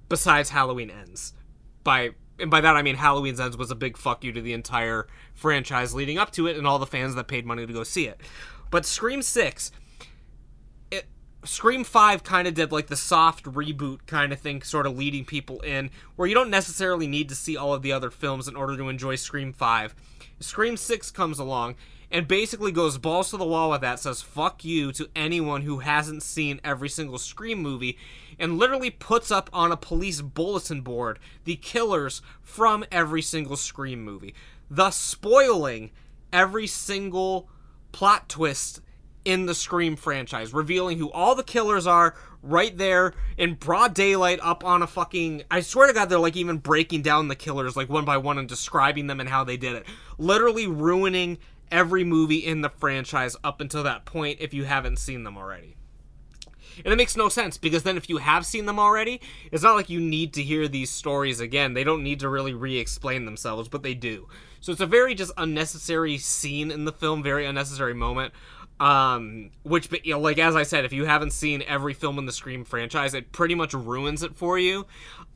besides 0.08 0.50
Halloween 0.50 0.90
Ends. 0.90 1.32
By 1.82 2.10
and 2.38 2.50
by 2.50 2.60
that 2.60 2.76
I 2.76 2.82
mean 2.82 2.96
Halloween's 2.96 3.40
Ends 3.40 3.56
was 3.56 3.70
a 3.70 3.74
big 3.74 3.96
fuck 3.96 4.22
you 4.22 4.32
to 4.32 4.42
the 4.42 4.52
entire 4.52 5.06
franchise 5.34 5.94
leading 5.94 6.18
up 6.18 6.32
to 6.32 6.46
it 6.46 6.56
and 6.56 6.66
all 6.66 6.78
the 6.78 6.86
fans 6.86 7.14
that 7.14 7.28
paid 7.28 7.46
money 7.46 7.66
to 7.66 7.72
go 7.72 7.82
see 7.82 8.06
it. 8.06 8.20
But 8.70 8.84
Scream 8.84 9.22
6 9.22 9.70
it, 10.90 11.06
Scream 11.44 11.82
5 11.84 12.22
kind 12.22 12.46
of 12.46 12.54
did 12.54 12.72
like 12.72 12.88
the 12.88 12.96
soft 12.96 13.44
reboot 13.44 14.06
kind 14.06 14.32
of 14.32 14.40
thing, 14.40 14.62
sort 14.62 14.86
of 14.86 14.96
leading 14.96 15.24
people 15.24 15.60
in, 15.60 15.90
where 16.16 16.28
you 16.28 16.34
don't 16.34 16.50
necessarily 16.50 17.06
need 17.06 17.28
to 17.28 17.34
see 17.34 17.56
all 17.56 17.72
of 17.72 17.82
the 17.82 17.92
other 17.92 18.10
films 18.10 18.48
in 18.48 18.56
order 18.56 18.76
to 18.76 18.88
enjoy 18.88 19.16
Scream 19.16 19.52
5. 19.52 19.94
Scream 20.40 20.76
6 20.76 21.10
comes 21.10 21.38
along 21.38 21.76
and 22.10 22.28
basically 22.28 22.70
goes 22.70 22.98
balls 22.98 23.30
to 23.30 23.36
the 23.36 23.44
wall 23.44 23.70
with 23.70 23.80
that, 23.80 23.98
says 23.98 24.22
fuck 24.22 24.64
you 24.64 24.92
to 24.92 25.08
anyone 25.16 25.62
who 25.62 25.78
hasn't 25.78 26.22
seen 26.22 26.60
every 26.62 26.88
single 26.88 27.18
Scream 27.18 27.58
movie, 27.58 27.98
and 28.38 28.58
literally 28.58 28.90
puts 28.90 29.30
up 29.30 29.50
on 29.52 29.72
a 29.72 29.76
police 29.76 30.20
bulletin 30.20 30.82
board 30.82 31.18
the 31.44 31.56
killers 31.56 32.22
from 32.42 32.84
every 32.92 33.22
single 33.22 33.56
Scream 33.56 34.02
movie, 34.04 34.34
thus 34.70 34.96
spoiling 34.96 35.90
every 36.32 36.66
single 36.66 37.48
plot 37.92 38.28
twist 38.28 38.80
in 39.24 39.46
the 39.46 39.54
Scream 39.54 39.96
franchise, 39.96 40.54
revealing 40.54 40.98
who 40.98 41.10
all 41.10 41.34
the 41.34 41.42
killers 41.42 41.86
are 41.86 42.14
right 42.46 42.76
there 42.76 43.12
in 43.36 43.54
broad 43.54 43.94
daylight 43.94 44.38
up 44.42 44.64
on 44.64 44.82
a 44.82 44.86
fucking 44.86 45.42
I 45.50 45.60
swear 45.60 45.86
to 45.86 45.92
god 45.92 46.08
they're 46.08 46.18
like 46.18 46.36
even 46.36 46.58
breaking 46.58 47.02
down 47.02 47.28
the 47.28 47.36
killers 47.36 47.76
like 47.76 47.88
one 47.88 48.04
by 48.04 48.16
one 48.16 48.38
and 48.38 48.48
describing 48.48 49.06
them 49.06 49.20
and 49.20 49.28
how 49.28 49.44
they 49.44 49.56
did 49.56 49.74
it. 49.74 49.86
Literally 50.18 50.66
ruining 50.66 51.38
every 51.70 52.04
movie 52.04 52.38
in 52.38 52.60
the 52.60 52.70
franchise 52.70 53.36
up 53.42 53.60
until 53.60 53.82
that 53.82 54.04
point 54.04 54.38
if 54.40 54.54
you 54.54 54.64
haven't 54.64 54.98
seen 54.98 55.24
them 55.24 55.36
already. 55.36 55.76
And 56.84 56.92
it 56.92 56.96
makes 56.96 57.16
no 57.16 57.28
sense 57.28 57.56
because 57.56 57.84
then 57.84 57.96
if 57.96 58.08
you 58.08 58.18
have 58.18 58.44
seen 58.44 58.66
them 58.66 58.78
already, 58.78 59.20
it's 59.50 59.62
not 59.62 59.76
like 59.76 59.88
you 59.88 60.00
need 60.00 60.34
to 60.34 60.42
hear 60.42 60.68
these 60.68 60.90
stories 60.90 61.40
again. 61.40 61.74
They 61.74 61.84
don't 61.84 62.02
need 62.02 62.20
to 62.20 62.28
really 62.28 62.52
re 62.52 62.78
explain 62.78 63.24
themselves, 63.24 63.68
but 63.68 63.82
they 63.82 63.94
do. 63.94 64.28
So 64.60 64.72
it's 64.72 64.80
a 64.80 64.86
very 64.86 65.14
just 65.14 65.32
unnecessary 65.36 66.18
scene 66.18 66.70
in 66.70 66.84
the 66.84 66.92
film, 66.92 67.22
very 67.22 67.46
unnecessary 67.46 67.94
moment. 67.94 68.34
Um, 68.78 69.52
which, 69.62 69.88
you 70.04 70.12
know, 70.12 70.20
like 70.20 70.38
as 70.38 70.54
I 70.54 70.62
said, 70.62 70.84
if 70.84 70.92
you 70.92 71.06
haven't 71.06 71.32
seen 71.32 71.62
every 71.66 71.94
film 71.94 72.18
in 72.18 72.26
the 72.26 72.32
Scream 72.32 72.64
franchise, 72.64 73.14
it 73.14 73.32
pretty 73.32 73.54
much 73.54 73.72
ruins 73.72 74.22
it 74.22 74.34
for 74.34 74.58
you. 74.58 74.86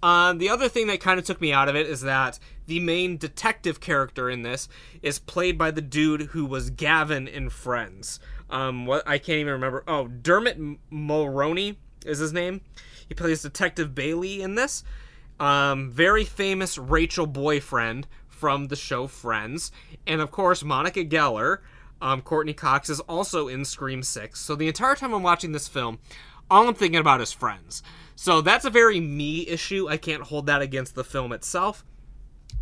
Um, 0.03 0.39
the 0.39 0.51
other 0.51 0.69
thing 0.69 0.89
that 0.89 1.01
kind 1.01 1.19
of 1.19 1.25
took 1.25 1.41
me 1.41 1.53
out 1.53 1.69
of 1.69 1.77
it 1.77 1.87
is 1.87 2.03
that 2.03 2.39
the 2.67 2.81
main 2.81 3.17
detective 3.17 3.81
character 3.81 4.29
in 4.29 4.43
this 4.43 4.69
is 5.03 5.19
played 5.19 5.57
by 5.57 5.71
the 5.71 5.81
dude 5.81 6.23
who 6.23 6.45
was 6.45 6.71
Gavin 6.71 7.27
in 7.27 7.49
Friends. 7.49 8.21
Um, 8.51 8.85
what 8.87 9.07
I 9.07 9.19
can't 9.19 9.39
even 9.39 9.53
remember. 9.55 9.85
Oh, 9.87 10.09
Dermot 10.09 10.59
Mulroney 10.91 11.77
is 12.05 12.19
his 12.19 12.33
name. 12.33 12.61
He 13.09 13.15
plays 13.15 13.43
Detective 13.43 13.95
Bailey 13.95 14.43
in 14.43 14.55
this. 14.55 14.85
Um, 15.39 15.91
very 15.91 16.25
famous 16.25 16.77
Rachel 16.77 17.27
boyfriend 17.27 18.07
from 18.29 18.69
the 18.69 18.77
show 18.77 19.07
Friends, 19.07 19.73
and 20.07 20.21
of 20.21 20.31
course 20.31 20.63
Monica 20.63 21.05
Geller 21.05 21.59
um, 22.01 22.23
Courteney 22.23 22.55
Cox 22.55 22.89
is 22.89 23.01
also 23.01 23.49
in 23.49 23.65
Scream 23.65 24.03
6. 24.03 24.39
So 24.41 24.55
the 24.55 24.69
entire 24.69 24.95
time 24.95 25.13
I'm 25.13 25.23
watching 25.23 25.53
this 25.53 25.69
film, 25.69 25.99
all 26.51 26.69
I'm 26.69 26.75
thinking 26.75 27.01
about 27.01 27.21
is 27.21 27.33
friends. 27.33 27.83
So 28.17 28.41
that's 28.41 28.65
a 28.65 28.71
very 28.71 29.01
me 29.01 29.47
issue. 29.47 29.89
I 29.89 29.97
can't 29.97 30.25
hold 30.25 30.47
that 30.47 30.63
against 30.63 30.95
the 30.95 31.05
film 31.05 31.33
itself. 31.33 31.85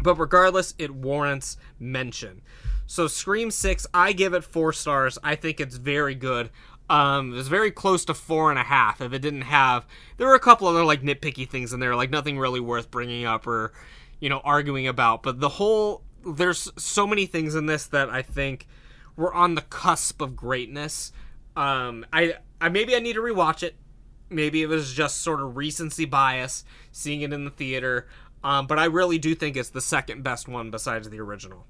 But 0.00 0.16
regardless, 0.16 0.74
it 0.78 0.94
warrants 0.94 1.56
mention. 1.78 2.42
So 2.86 3.06
Scream 3.06 3.50
6, 3.50 3.86
I 3.92 4.12
give 4.12 4.34
it 4.34 4.44
four 4.44 4.72
stars. 4.72 5.18
I 5.22 5.34
think 5.34 5.60
it's 5.60 5.76
very 5.76 6.14
good. 6.14 6.50
Um, 6.90 7.34
it 7.34 7.36
was 7.36 7.48
very 7.48 7.70
close 7.70 8.04
to 8.06 8.14
four 8.14 8.50
and 8.50 8.58
a 8.58 8.62
half 8.62 9.00
if 9.00 9.12
it 9.12 9.18
didn't 9.20 9.42
have. 9.42 9.86
There 10.16 10.26
were 10.26 10.34
a 10.34 10.40
couple 10.40 10.68
other 10.68 10.84
like 10.84 11.02
nitpicky 11.02 11.48
things 11.48 11.72
in 11.72 11.80
there, 11.80 11.94
like 11.94 12.10
nothing 12.10 12.38
really 12.38 12.60
worth 12.60 12.90
bringing 12.90 13.26
up 13.26 13.46
or, 13.46 13.72
you 14.20 14.28
know, 14.28 14.40
arguing 14.42 14.88
about. 14.88 15.22
But 15.22 15.40
the 15.40 15.50
whole 15.50 16.02
there's 16.26 16.70
so 16.76 17.06
many 17.06 17.26
things 17.26 17.54
in 17.54 17.66
this 17.66 17.86
that 17.86 18.10
I 18.10 18.22
think 18.22 18.66
we're 19.18 19.34
on 19.34 19.56
the 19.56 19.62
cusp 19.62 20.22
of 20.22 20.36
greatness. 20.36 21.12
Um, 21.56 22.06
I, 22.12 22.36
I 22.60 22.68
maybe 22.68 22.94
I 22.94 23.00
need 23.00 23.14
to 23.14 23.20
rewatch 23.20 23.64
it. 23.64 23.74
Maybe 24.30 24.62
it 24.62 24.68
was 24.68 24.94
just 24.94 25.22
sort 25.22 25.40
of 25.40 25.56
recency 25.56 26.04
bias 26.04 26.64
seeing 26.92 27.22
it 27.22 27.32
in 27.32 27.44
the 27.44 27.50
theater. 27.50 28.06
Um, 28.44 28.68
but 28.68 28.78
I 28.78 28.84
really 28.84 29.18
do 29.18 29.34
think 29.34 29.56
it's 29.56 29.70
the 29.70 29.80
second 29.80 30.22
best 30.22 30.46
one 30.46 30.70
besides 30.70 31.10
the 31.10 31.18
original. 31.18 31.66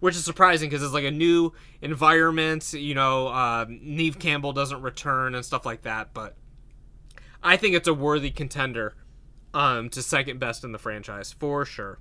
Which 0.00 0.16
is 0.16 0.24
surprising 0.24 0.70
because 0.70 0.82
it's 0.82 0.94
like 0.94 1.04
a 1.04 1.10
new 1.10 1.52
environment. 1.82 2.72
You 2.72 2.94
know, 2.94 3.28
uh, 3.28 3.66
Neve 3.68 4.18
Campbell 4.18 4.54
doesn't 4.54 4.80
return 4.80 5.34
and 5.34 5.44
stuff 5.44 5.66
like 5.66 5.82
that. 5.82 6.14
But 6.14 6.34
I 7.42 7.58
think 7.58 7.74
it's 7.74 7.88
a 7.88 7.94
worthy 7.94 8.30
contender 8.30 8.94
um, 9.52 9.90
to 9.90 10.02
second 10.02 10.40
best 10.40 10.64
in 10.64 10.72
the 10.72 10.78
franchise 10.78 11.30
for 11.30 11.66
sure. 11.66 11.98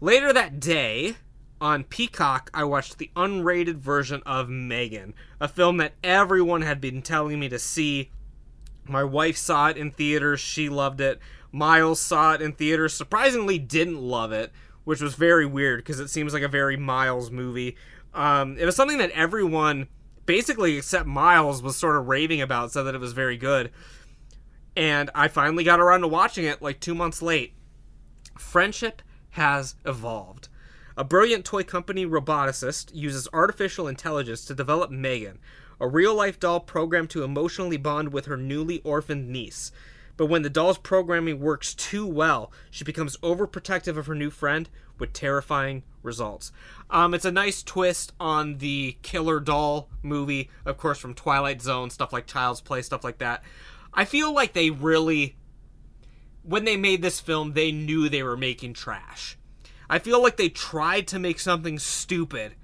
Later 0.00 0.32
that 0.32 0.60
day, 0.60 1.16
on 1.60 1.84
Peacock, 1.84 2.50
I 2.54 2.64
watched 2.64 2.98
the 2.98 3.10
unrated 3.14 3.76
version 3.76 4.22
of 4.24 4.48
Megan, 4.48 5.14
a 5.40 5.48
film 5.48 5.76
that 5.78 5.94
everyone 6.02 6.62
had 6.62 6.80
been 6.80 7.02
telling 7.02 7.38
me 7.38 7.48
to 7.48 7.58
see. 7.58 8.10
My 8.84 9.04
wife 9.04 9.36
saw 9.36 9.68
it 9.68 9.76
in 9.76 9.90
theaters, 9.90 10.40
she 10.40 10.68
loved 10.68 11.00
it. 11.00 11.20
Miles 11.52 12.00
saw 12.00 12.34
it 12.34 12.42
in 12.42 12.52
theaters, 12.52 12.94
surprisingly 12.94 13.58
didn't 13.58 14.00
love 14.00 14.32
it, 14.32 14.52
which 14.84 15.00
was 15.00 15.14
very 15.14 15.46
weird 15.46 15.80
because 15.80 16.00
it 16.00 16.08
seems 16.08 16.32
like 16.32 16.42
a 16.42 16.48
very 16.48 16.76
Miles 16.76 17.30
movie. 17.30 17.76
Um, 18.14 18.56
it 18.58 18.64
was 18.64 18.74
something 18.76 18.98
that 18.98 19.10
everyone, 19.10 19.88
basically 20.26 20.76
except 20.78 21.06
Miles, 21.06 21.62
was 21.62 21.76
sort 21.76 21.96
of 21.96 22.08
raving 22.08 22.40
about, 22.40 22.72
said 22.72 22.82
that 22.84 22.94
it 22.94 23.00
was 23.00 23.12
very 23.12 23.36
good. 23.36 23.70
and 24.76 25.10
I 25.14 25.28
finally 25.28 25.64
got 25.64 25.80
around 25.80 26.00
to 26.02 26.08
watching 26.08 26.44
it 26.44 26.62
like 26.62 26.80
two 26.80 26.94
months 26.94 27.20
late. 27.20 27.54
Friendship 28.38 29.02
has 29.30 29.74
evolved. 29.84 30.48
A 31.00 31.04
brilliant 31.04 31.46
toy 31.46 31.62
company 31.62 32.04
roboticist 32.04 32.94
uses 32.94 33.26
artificial 33.32 33.88
intelligence 33.88 34.44
to 34.44 34.54
develop 34.54 34.90
Megan, 34.90 35.38
a 35.80 35.88
real 35.88 36.14
life 36.14 36.38
doll 36.38 36.60
programmed 36.60 37.08
to 37.08 37.24
emotionally 37.24 37.78
bond 37.78 38.12
with 38.12 38.26
her 38.26 38.36
newly 38.36 38.82
orphaned 38.82 39.30
niece. 39.30 39.72
But 40.18 40.26
when 40.26 40.42
the 40.42 40.50
doll's 40.50 40.76
programming 40.76 41.40
works 41.40 41.72
too 41.72 42.06
well, 42.06 42.52
she 42.70 42.84
becomes 42.84 43.16
overprotective 43.22 43.96
of 43.96 44.08
her 44.08 44.14
new 44.14 44.28
friend 44.28 44.68
with 44.98 45.14
terrifying 45.14 45.84
results. 46.02 46.52
Um, 46.90 47.14
it's 47.14 47.24
a 47.24 47.32
nice 47.32 47.62
twist 47.62 48.12
on 48.20 48.58
the 48.58 48.98
Killer 49.00 49.40
Doll 49.40 49.88
movie, 50.02 50.50
of 50.66 50.76
course, 50.76 50.98
from 50.98 51.14
Twilight 51.14 51.62
Zone, 51.62 51.88
stuff 51.88 52.12
like 52.12 52.26
Child's 52.26 52.60
Play, 52.60 52.82
stuff 52.82 53.04
like 53.04 53.16
that. 53.16 53.42
I 53.94 54.04
feel 54.04 54.34
like 54.34 54.52
they 54.52 54.68
really, 54.68 55.36
when 56.42 56.66
they 56.66 56.76
made 56.76 57.00
this 57.00 57.20
film, 57.20 57.54
they 57.54 57.72
knew 57.72 58.10
they 58.10 58.22
were 58.22 58.36
making 58.36 58.74
trash. 58.74 59.38
I 59.90 59.98
feel 59.98 60.22
like 60.22 60.38
they 60.38 60.48
tried 60.48 61.06
to 61.08 61.18
make 61.18 61.38
something 61.38 61.78
stupid 61.78 62.54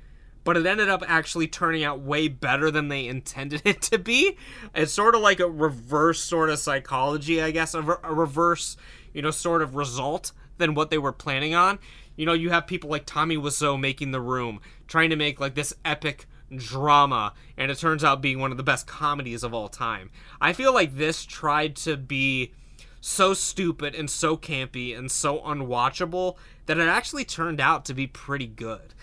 but 0.46 0.56
it 0.56 0.64
ended 0.64 0.88
up 0.88 1.02
actually 1.08 1.48
turning 1.48 1.82
out 1.82 2.00
way 2.00 2.28
better 2.28 2.70
than 2.70 2.86
they 2.86 3.06
intended 3.08 3.60
it 3.64 3.82
to 3.82 3.98
be. 3.98 4.38
It's 4.74 4.92
sort 4.92 5.16
of 5.16 5.20
like 5.20 5.40
a 5.40 5.50
reverse 5.50 6.20
sort 6.20 6.50
of 6.50 6.60
psychology, 6.60 7.42
I 7.42 7.50
guess, 7.50 7.74
a, 7.74 7.82
re- 7.82 7.96
a 8.04 8.14
reverse, 8.14 8.76
you 9.12 9.22
know, 9.22 9.32
sort 9.32 9.60
of 9.60 9.74
result 9.74 10.30
than 10.58 10.74
what 10.74 10.90
they 10.90 10.98
were 10.98 11.12
planning 11.12 11.54
on. 11.56 11.80
You 12.14 12.26
know, 12.26 12.32
you 12.32 12.50
have 12.50 12.68
people 12.68 12.88
like 12.88 13.06
Tommy 13.06 13.36
Wiseau 13.36 13.78
making 13.78 14.12
The 14.12 14.20
Room, 14.20 14.60
trying 14.86 15.10
to 15.10 15.16
make 15.16 15.40
like 15.40 15.56
this 15.56 15.74
epic 15.84 16.26
drama, 16.54 17.34
and 17.56 17.68
it 17.72 17.78
turns 17.78 18.04
out 18.04 18.22
being 18.22 18.38
one 18.38 18.52
of 18.52 18.56
the 18.56 18.62
best 18.62 18.86
comedies 18.86 19.42
of 19.42 19.52
all 19.52 19.68
time. 19.68 20.10
I 20.40 20.52
feel 20.52 20.72
like 20.72 20.94
this 20.94 21.24
tried 21.24 21.74
to 21.78 21.96
be 21.96 22.52
so 23.00 23.34
stupid 23.34 23.94
and 23.94 24.10
so 24.10 24.36
campy 24.36 24.96
and 24.96 25.10
so 25.10 25.40
unwatchable 25.40 26.36
that 26.66 26.78
it 26.78 26.88
actually 26.88 27.24
turned 27.24 27.60
out 27.60 27.84
to 27.84 27.94
be 27.94 28.06
pretty 28.06 28.46
good. 28.46 28.94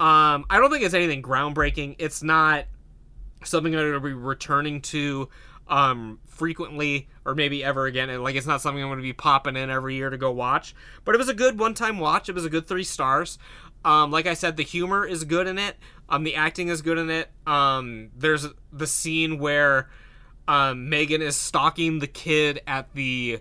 Um, 0.00 0.44
I 0.48 0.58
don't 0.58 0.70
think 0.70 0.84
it's 0.84 0.94
anything 0.94 1.22
groundbreaking. 1.22 1.96
It's 1.98 2.22
not 2.22 2.66
something 3.44 3.74
I'm 3.74 3.80
going 3.80 3.92
to 3.94 4.00
be 4.00 4.12
returning 4.12 4.80
to 4.82 5.28
um, 5.66 6.20
frequently 6.26 7.08
or 7.24 7.34
maybe 7.34 7.64
ever 7.64 7.86
again. 7.86 8.22
Like, 8.22 8.36
it's 8.36 8.46
not 8.46 8.60
something 8.60 8.82
I'm 8.82 8.88
going 8.88 8.98
to 8.98 9.02
be 9.02 9.12
popping 9.12 9.56
in 9.56 9.70
every 9.70 9.96
year 9.96 10.08
to 10.08 10.16
go 10.16 10.30
watch. 10.30 10.74
But 11.04 11.14
it 11.14 11.18
was 11.18 11.28
a 11.28 11.34
good 11.34 11.58
one-time 11.58 11.98
watch. 11.98 12.28
It 12.28 12.34
was 12.34 12.44
a 12.44 12.50
good 12.50 12.68
three 12.68 12.84
stars. 12.84 13.38
Um, 13.84 14.10
like 14.10 14.26
I 14.26 14.34
said, 14.34 14.56
the 14.56 14.62
humor 14.62 15.04
is 15.04 15.24
good 15.24 15.46
in 15.46 15.58
it. 15.58 15.76
Um, 16.08 16.24
the 16.24 16.36
acting 16.36 16.68
is 16.68 16.80
good 16.80 16.98
in 16.98 17.10
it. 17.10 17.30
Um, 17.46 18.10
there's 18.16 18.46
the 18.72 18.86
scene 18.86 19.38
where 19.38 19.88
um, 20.48 20.88
Megan 20.88 21.22
is 21.22 21.36
stalking 21.36 22.00
the 22.00 22.08
kid 22.08 22.60
at 22.66 22.92
the. 22.94 23.40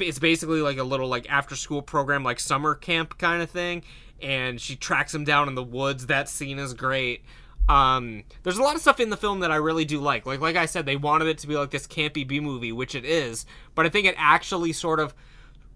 It's 0.00 0.18
basically 0.18 0.60
like 0.60 0.78
a 0.78 0.82
little 0.82 1.06
like 1.06 1.30
after 1.30 1.54
school 1.54 1.82
program, 1.82 2.24
like 2.24 2.40
summer 2.40 2.74
camp 2.74 3.16
kind 3.18 3.42
of 3.42 3.50
thing 3.50 3.84
and 4.20 4.60
she 4.60 4.76
tracks 4.76 5.14
him 5.14 5.24
down 5.24 5.48
in 5.48 5.54
the 5.54 5.62
woods. 5.62 6.06
That 6.06 6.28
scene 6.28 6.58
is 6.58 6.74
great. 6.74 7.22
Um, 7.68 8.24
there's 8.42 8.58
a 8.58 8.62
lot 8.62 8.74
of 8.74 8.80
stuff 8.80 8.98
in 8.98 9.10
the 9.10 9.16
film 9.16 9.40
that 9.40 9.50
I 9.50 9.56
really 9.56 9.84
do 9.84 10.00
like. 10.00 10.26
Like 10.26 10.40
like 10.40 10.56
I 10.56 10.66
said, 10.66 10.86
they 10.86 10.96
wanted 10.96 11.28
it 11.28 11.38
to 11.38 11.46
be 11.46 11.54
like 11.54 11.70
this 11.70 11.86
campy 11.86 12.26
B 12.26 12.40
movie, 12.40 12.72
which 12.72 12.94
it 12.94 13.04
is, 13.04 13.46
but 13.74 13.86
I 13.86 13.88
think 13.88 14.06
it 14.06 14.14
actually 14.18 14.72
sort 14.72 15.00
of 15.00 15.14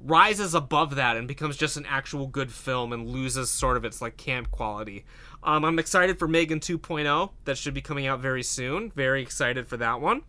rises 0.00 0.54
above 0.54 0.96
that 0.96 1.16
and 1.16 1.28
becomes 1.28 1.56
just 1.56 1.76
an 1.76 1.86
actual 1.86 2.26
good 2.26 2.50
film 2.50 2.92
and 2.92 3.08
loses 3.08 3.50
sort 3.50 3.76
of 3.76 3.84
its 3.84 4.02
like 4.02 4.16
camp 4.16 4.50
quality. 4.50 5.04
Um, 5.44 5.64
I'm 5.64 5.78
excited 5.78 6.18
for 6.18 6.26
Megan 6.26 6.60
2.0 6.60 7.30
that 7.44 7.58
should 7.58 7.74
be 7.74 7.80
coming 7.80 8.06
out 8.06 8.20
very 8.20 8.42
soon. 8.42 8.90
Very 8.90 9.22
excited 9.22 9.68
for 9.68 9.76
that 9.76 10.00
one. 10.00 10.22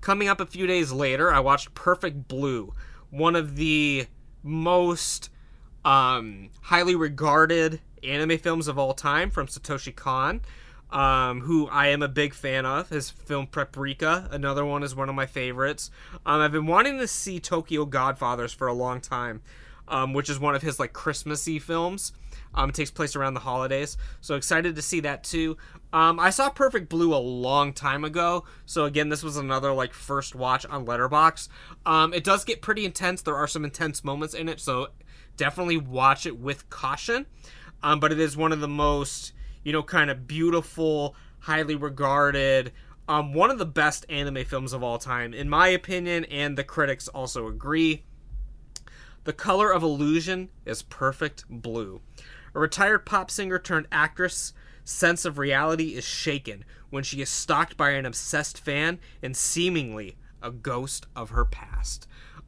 Coming 0.00 0.28
up 0.28 0.40
a 0.40 0.46
few 0.46 0.66
days 0.66 0.92
later, 0.92 1.32
I 1.32 1.40
watched 1.40 1.74
Perfect 1.74 2.26
Blue, 2.26 2.72
one 3.10 3.36
of 3.36 3.56
the 3.56 4.06
most 4.42 5.30
um, 5.84 6.48
highly 6.62 6.94
regarded 6.94 7.80
anime 8.02 8.38
films 8.38 8.66
of 8.66 8.78
all 8.78 8.94
time 8.94 9.30
from 9.30 9.46
Satoshi 9.46 9.94
Kon, 9.94 10.40
um, 10.90 11.42
who 11.42 11.68
I 11.68 11.88
am 11.88 12.02
a 12.02 12.08
big 12.08 12.32
fan 12.32 12.64
of. 12.64 12.88
His 12.88 13.10
film 13.10 13.46
Paprika, 13.46 14.28
another 14.30 14.64
one, 14.64 14.82
is 14.82 14.94
one 14.94 15.10
of 15.10 15.14
my 15.14 15.26
favorites. 15.26 15.90
Um, 16.24 16.40
I've 16.40 16.52
been 16.52 16.66
wanting 16.66 16.98
to 16.98 17.06
see 17.06 17.38
Tokyo 17.38 17.84
Godfathers 17.84 18.54
for 18.54 18.66
a 18.66 18.72
long 18.72 19.02
time, 19.02 19.42
um, 19.86 20.14
which 20.14 20.30
is 20.30 20.38
one 20.38 20.54
of 20.54 20.62
his 20.62 20.80
like 20.80 20.94
Christmassy 20.94 21.58
films. 21.58 22.12
Um, 22.54 22.70
it 22.70 22.74
takes 22.74 22.90
place 22.90 23.14
around 23.14 23.34
the 23.34 23.40
holidays, 23.40 23.96
so 24.20 24.34
excited 24.34 24.74
to 24.74 24.82
see 24.82 25.00
that 25.00 25.22
too. 25.22 25.56
Um, 25.92 26.18
I 26.18 26.30
saw 26.30 26.50
Perfect 26.50 26.88
Blue 26.88 27.14
a 27.14 27.18
long 27.18 27.72
time 27.72 28.04
ago, 28.04 28.44
so 28.66 28.84
again, 28.84 29.08
this 29.08 29.22
was 29.22 29.36
another 29.36 29.72
like 29.72 29.92
first 29.92 30.34
watch 30.34 30.66
on 30.66 30.84
Letterboxd. 30.84 31.48
Um, 31.86 32.12
it 32.12 32.24
does 32.24 32.44
get 32.44 32.60
pretty 32.60 32.84
intense. 32.84 33.22
There 33.22 33.36
are 33.36 33.46
some 33.46 33.64
intense 33.64 34.02
moments 34.02 34.34
in 34.34 34.48
it, 34.48 34.60
so 34.60 34.88
definitely 35.36 35.76
watch 35.76 36.26
it 36.26 36.38
with 36.38 36.68
caution. 36.70 37.26
Um, 37.82 38.00
but 38.00 38.12
it 38.12 38.20
is 38.20 38.36
one 38.36 38.52
of 38.52 38.60
the 38.60 38.68
most, 38.68 39.32
you 39.64 39.72
know, 39.72 39.82
kind 39.82 40.10
of 40.10 40.26
beautiful, 40.26 41.14
highly 41.38 41.76
regarded, 41.76 42.72
um, 43.10 43.32
one 43.32 43.50
of 43.50 43.58
the 43.58 43.66
best 43.66 44.06
anime 44.08 44.44
films 44.44 44.72
of 44.72 44.84
all 44.84 44.96
time, 44.96 45.34
in 45.34 45.48
my 45.48 45.66
opinion, 45.66 46.24
and 46.26 46.56
the 46.56 46.62
critics 46.62 47.08
also 47.08 47.48
agree. 47.48 48.04
The 49.24 49.32
color 49.32 49.72
of 49.72 49.82
illusion 49.82 50.50
is 50.64 50.82
perfect 50.82 51.44
blue. 51.48 52.02
A 52.54 52.60
retired 52.60 53.06
pop 53.06 53.30
singer 53.30 53.58
turned 53.58 53.86
actress 53.92 54.52
sense 54.84 55.24
of 55.24 55.38
reality 55.38 55.94
is 55.94 56.04
shaken 56.04 56.64
when 56.90 57.04
she 57.04 57.20
is 57.20 57.28
stalked 57.28 57.76
by 57.76 57.90
an 57.90 58.06
obsessed 58.06 58.58
fan 58.58 58.98
and 59.22 59.36
seemingly 59.36 60.16
a 60.42 60.50
ghost 60.50 61.06
of 61.14 61.30
her 61.30 61.44
past. 61.44 62.06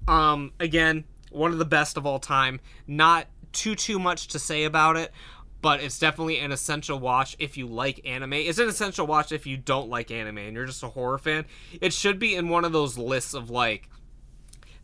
Um, 0.08 0.52
again, 0.58 1.04
one 1.30 1.52
of 1.52 1.58
the 1.58 1.64
best 1.64 1.96
of 1.96 2.06
all 2.06 2.18
time. 2.18 2.60
Not 2.86 3.26
too 3.52 3.74
too 3.74 3.98
much 3.98 4.28
to 4.28 4.38
say 4.38 4.64
about 4.64 4.96
it, 4.96 5.12
but 5.60 5.80
it's 5.80 5.98
definitely 5.98 6.38
an 6.38 6.52
essential 6.52 6.98
watch 6.98 7.36
if 7.38 7.56
you 7.56 7.66
like 7.66 8.00
anime. 8.04 8.32
It's 8.34 8.58
an 8.58 8.68
essential 8.68 9.06
watch 9.06 9.32
if 9.32 9.46
you 9.46 9.56
don't 9.56 9.88
like 9.88 10.10
anime 10.10 10.38
and 10.38 10.54
you're 10.54 10.66
just 10.66 10.82
a 10.82 10.88
horror 10.88 11.18
fan. 11.18 11.44
It 11.80 11.92
should 11.92 12.18
be 12.18 12.34
in 12.34 12.48
one 12.48 12.64
of 12.64 12.72
those 12.72 12.98
lists 12.98 13.34
of 13.34 13.50
like 13.50 13.88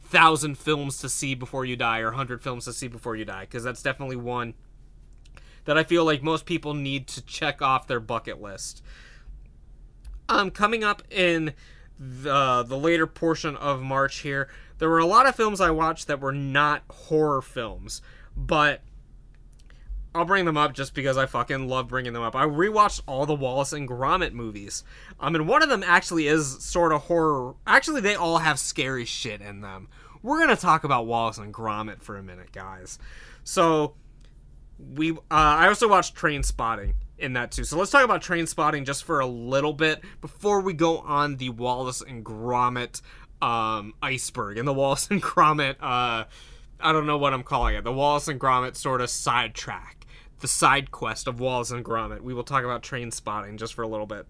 thousand 0.02 0.56
films 0.56 0.98
to 0.98 1.08
see 1.08 1.34
before 1.34 1.64
you 1.64 1.76
die 1.76 1.98
or 1.98 2.12
hundred 2.12 2.42
films 2.42 2.64
to 2.64 2.72
see 2.72 2.88
before 2.88 3.16
you 3.16 3.24
die 3.24 3.42
because 3.42 3.62
that's 3.62 3.82
definitely 3.82 4.16
one 4.16 4.54
that 5.68 5.76
I 5.76 5.84
feel 5.84 6.02
like 6.02 6.22
most 6.22 6.46
people 6.46 6.72
need 6.72 7.06
to 7.08 7.20
check 7.20 7.60
off 7.60 7.86
their 7.86 8.00
bucket 8.00 8.40
list. 8.40 8.82
Um, 10.26 10.50
coming 10.50 10.82
up 10.82 11.02
in 11.10 11.52
the 11.98 12.62
the 12.66 12.78
later 12.78 13.06
portion 13.06 13.54
of 13.54 13.82
March 13.82 14.20
here, 14.20 14.48
there 14.78 14.88
were 14.88 14.98
a 14.98 15.04
lot 15.04 15.26
of 15.26 15.36
films 15.36 15.60
I 15.60 15.70
watched 15.70 16.06
that 16.06 16.20
were 16.20 16.32
not 16.32 16.84
horror 16.88 17.42
films, 17.42 18.00
but 18.34 18.80
I'll 20.14 20.24
bring 20.24 20.46
them 20.46 20.56
up 20.56 20.72
just 20.72 20.94
because 20.94 21.18
I 21.18 21.26
fucking 21.26 21.68
love 21.68 21.88
bringing 21.88 22.14
them 22.14 22.22
up. 22.22 22.34
I 22.34 22.46
rewatched 22.46 23.02
all 23.06 23.26
the 23.26 23.34
Wallace 23.34 23.74
and 23.74 23.86
Gromit 23.86 24.32
movies. 24.32 24.84
I 25.20 25.28
mean, 25.28 25.46
one 25.46 25.62
of 25.62 25.68
them 25.68 25.82
actually 25.86 26.28
is 26.28 26.64
sort 26.64 26.94
of 26.94 27.02
horror. 27.02 27.56
Actually, 27.66 28.00
they 28.00 28.14
all 28.14 28.38
have 28.38 28.58
scary 28.58 29.04
shit 29.04 29.42
in 29.42 29.60
them. 29.60 29.88
We're 30.22 30.40
gonna 30.40 30.56
talk 30.56 30.82
about 30.84 31.04
Wallace 31.06 31.36
and 31.36 31.52
Gromit 31.52 32.00
for 32.00 32.16
a 32.16 32.22
minute, 32.22 32.52
guys. 32.52 32.98
So, 33.44 33.96
we. 34.78 35.12
Uh, 35.12 35.16
I 35.30 35.68
also 35.68 35.88
watched 35.88 36.14
Trainspotting 36.14 36.94
in 37.18 37.32
that 37.34 37.50
too. 37.50 37.64
So 37.64 37.76
let's 37.78 37.90
talk 37.90 38.04
about 38.04 38.22
Trainspotting 38.22 38.86
just 38.86 39.04
for 39.04 39.20
a 39.20 39.26
little 39.26 39.72
bit 39.72 40.02
before 40.20 40.60
we 40.60 40.72
go 40.72 40.98
on 40.98 41.36
the 41.36 41.50
Wallace 41.50 42.00
and 42.00 42.24
Gromit 42.24 43.00
um, 43.42 43.94
iceberg 44.02 44.58
and 44.58 44.66
the 44.66 44.74
Wallace 44.74 45.08
and 45.10 45.22
Gromit. 45.22 45.76
Uh, 45.80 46.24
I 46.80 46.92
don't 46.92 47.06
know 47.06 47.18
what 47.18 47.34
I'm 47.34 47.42
calling 47.42 47.74
it. 47.74 47.84
The 47.84 47.92
Wallace 47.92 48.28
and 48.28 48.40
Gromit 48.40 48.76
sort 48.76 49.00
of 49.00 49.10
sidetrack, 49.10 50.06
the 50.40 50.48
side 50.48 50.90
quest 50.90 51.26
of 51.26 51.40
Wallace 51.40 51.70
and 51.70 51.84
Gromit. 51.84 52.20
We 52.20 52.34
will 52.34 52.44
talk 52.44 52.64
about 52.64 52.82
Trainspotting 52.82 53.56
just 53.56 53.74
for 53.74 53.82
a 53.82 53.88
little 53.88 54.06
bit. 54.06 54.26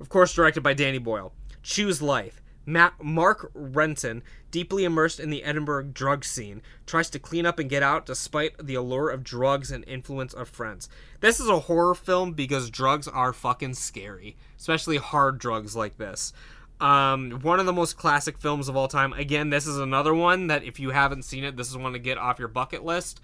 Of 0.00 0.08
course, 0.08 0.32
directed 0.32 0.62
by 0.62 0.74
Danny 0.74 0.98
Boyle. 0.98 1.32
Choose 1.62 2.00
Life. 2.00 2.40
Matt, 2.68 3.02
Mark 3.02 3.50
Renton, 3.54 4.22
deeply 4.50 4.84
immersed 4.84 5.18
in 5.18 5.30
the 5.30 5.42
Edinburgh 5.42 5.84
drug 5.94 6.22
scene, 6.22 6.60
tries 6.84 7.08
to 7.08 7.18
clean 7.18 7.46
up 7.46 7.58
and 7.58 7.70
get 7.70 7.82
out 7.82 8.04
despite 8.04 8.58
the 8.58 8.74
allure 8.74 9.08
of 9.08 9.24
drugs 9.24 9.70
and 9.70 9.88
influence 9.88 10.34
of 10.34 10.50
friends. 10.50 10.86
This 11.20 11.40
is 11.40 11.48
a 11.48 11.60
horror 11.60 11.94
film 11.94 12.32
because 12.34 12.68
drugs 12.68 13.08
are 13.08 13.32
fucking 13.32 13.72
scary, 13.72 14.36
especially 14.58 14.98
hard 14.98 15.38
drugs 15.38 15.74
like 15.74 15.96
this. 15.96 16.34
Um, 16.78 17.40
one 17.40 17.58
of 17.58 17.64
the 17.64 17.72
most 17.72 17.96
classic 17.96 18.36
films 18.36 18.68
of 18.68 18.76
all 18.76 18.86
time. 18.86 19.14
Again, 19.14 19.48
this 19.48 19.66
is 19.66 19.78
another 19.78 20.14
one 20.14 20.48
that 20.48 20.62
if 20.62 20.78
you 20.78 20.90
haven't 20.90 21.24
seen 21.24 21.44
it, 21.44 21.56
this 21.56 21.70
is 21.70 21.76
one 21.78 21.94
to 21.94 21.98
get 21.98 22.18
off 22.18 22.38
your 22.38 22.48
bucket 22.48 22.84
list. 22.84 23.18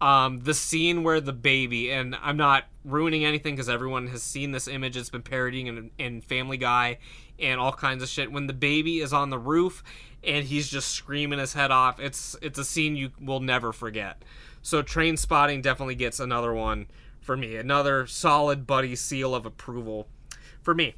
Um, 0.00 0.40
the 0.40 0.54
scene 0.54 1.02
where 1.02 1.20
the 1.20 1.32
baby, 1.34 1.90
and 1.90 2.16
I'm 2.22 2.36
not 2.38 2.64
ruining 2.84 3.26
anything 3.26 3.54
because 3.54 3.68
everyone 3.68 4.08
has 4.08 4.22
seen 4.22 4.52
this 4.52 4.68
image. 4.68 4.96
It's 4.96 5.10
been 5.10 5.22
parodying 5.22 5.66
in, 5.66 5.90
in 5.98 6.20
Family 6.22 6.56
Guy 6.56 6.98
and 7.38 7.60
all 7.60 7.72
kinds 7.72 8.02
of 8.02 8.08
shit. 8.08 8.32
When 8.32 8.46
the 8.46 8.52
baby 8.52 9.00
is 9.00 9.12
on 9.12 9.30
the 9.30 9.38
roof 9.38 9.82
and 10.24 10.44
he's 10.44 10.68
just 10.68 10.90
screaming 10.90 11.38
his 11.38 11.52
head 11.52 11.70
off, 11.70 12.00
it's 12.00 12.36
it's 12.42 12.58
a 12.58 12.64
scene 12.64 12.96
you 12.96 13.10
will 13.20 13.40
never 13.40 13.72
forget. 13.72 14.22
So 14.62 14.82
Trainspotting 14.82 15.62
definitely 15.62 15.94
gets 15.94 16.18
another 16.18 16.52
one 16.52 16.86
for 17.20 17.36
me. 17.36 17.56
Another 17.56 18.06
solid 18.06 18.66
buddy 18.66 18.96
seal 18.96 19.34
of 19.34 19.46
approval 19.46 20.08
for 20.62 20.74
me. 20.74 20.94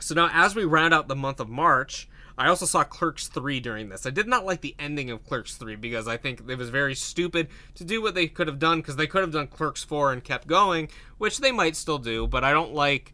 So 0.00 0.14
now, 0.14 0.28
as 0.32 0.54
we 0.54 0.64
round 0.64 0.92
out 0.92 1.08
the 1.08 1.16
month 1.16 1.38
of 1.38 1.48
March, 1.48 2.08
I 2.36 2.48
also 2.48 2.66
saw 2.66 2.82
Clerks 2.82 3.28
3 3.28 3.60
during 3.60 3.88
this. 3.88 4.06
I 4.06 4.10
did 4.10 4.26
not 4.26 4.44
like 4.44 4.62
the 4.62 4.74
ending 4.78 5.10
of 5.10 5.24
Clerks 5.24 5.56
3 5.56 5.76
because 5.76 6.08
I 6.08 6.16
think 6.16 6.42
it 6.48 6.58
was 6.58 6.70
very 6.70 6.94
stupid 6.94 7.48
to 7.74 7.84
do 7.84 8.02
what 8.02 8.14
they 8.14 8.26
could 8.26 8.48
have 8.48 8.58
done 8.58 8.80
because 8.80 8.96
they 8.96 9.06
could 9.06 9.20
have 9.20 9.32
done 9.32 9.46
Clerks 9.46 9.84
4 9.84 10.12
and 10.12 10.24
kept 10.24 10.46
going, 10.46 10.88
which 11.18 11.38
they 11.38 11.52
might 11.52 11.76
still 11.76 11.98
do, 11.98 12.26
but 12.26 12.44
I 12.44 12.52
don't 12.52 12.74
like. 12.74 13.12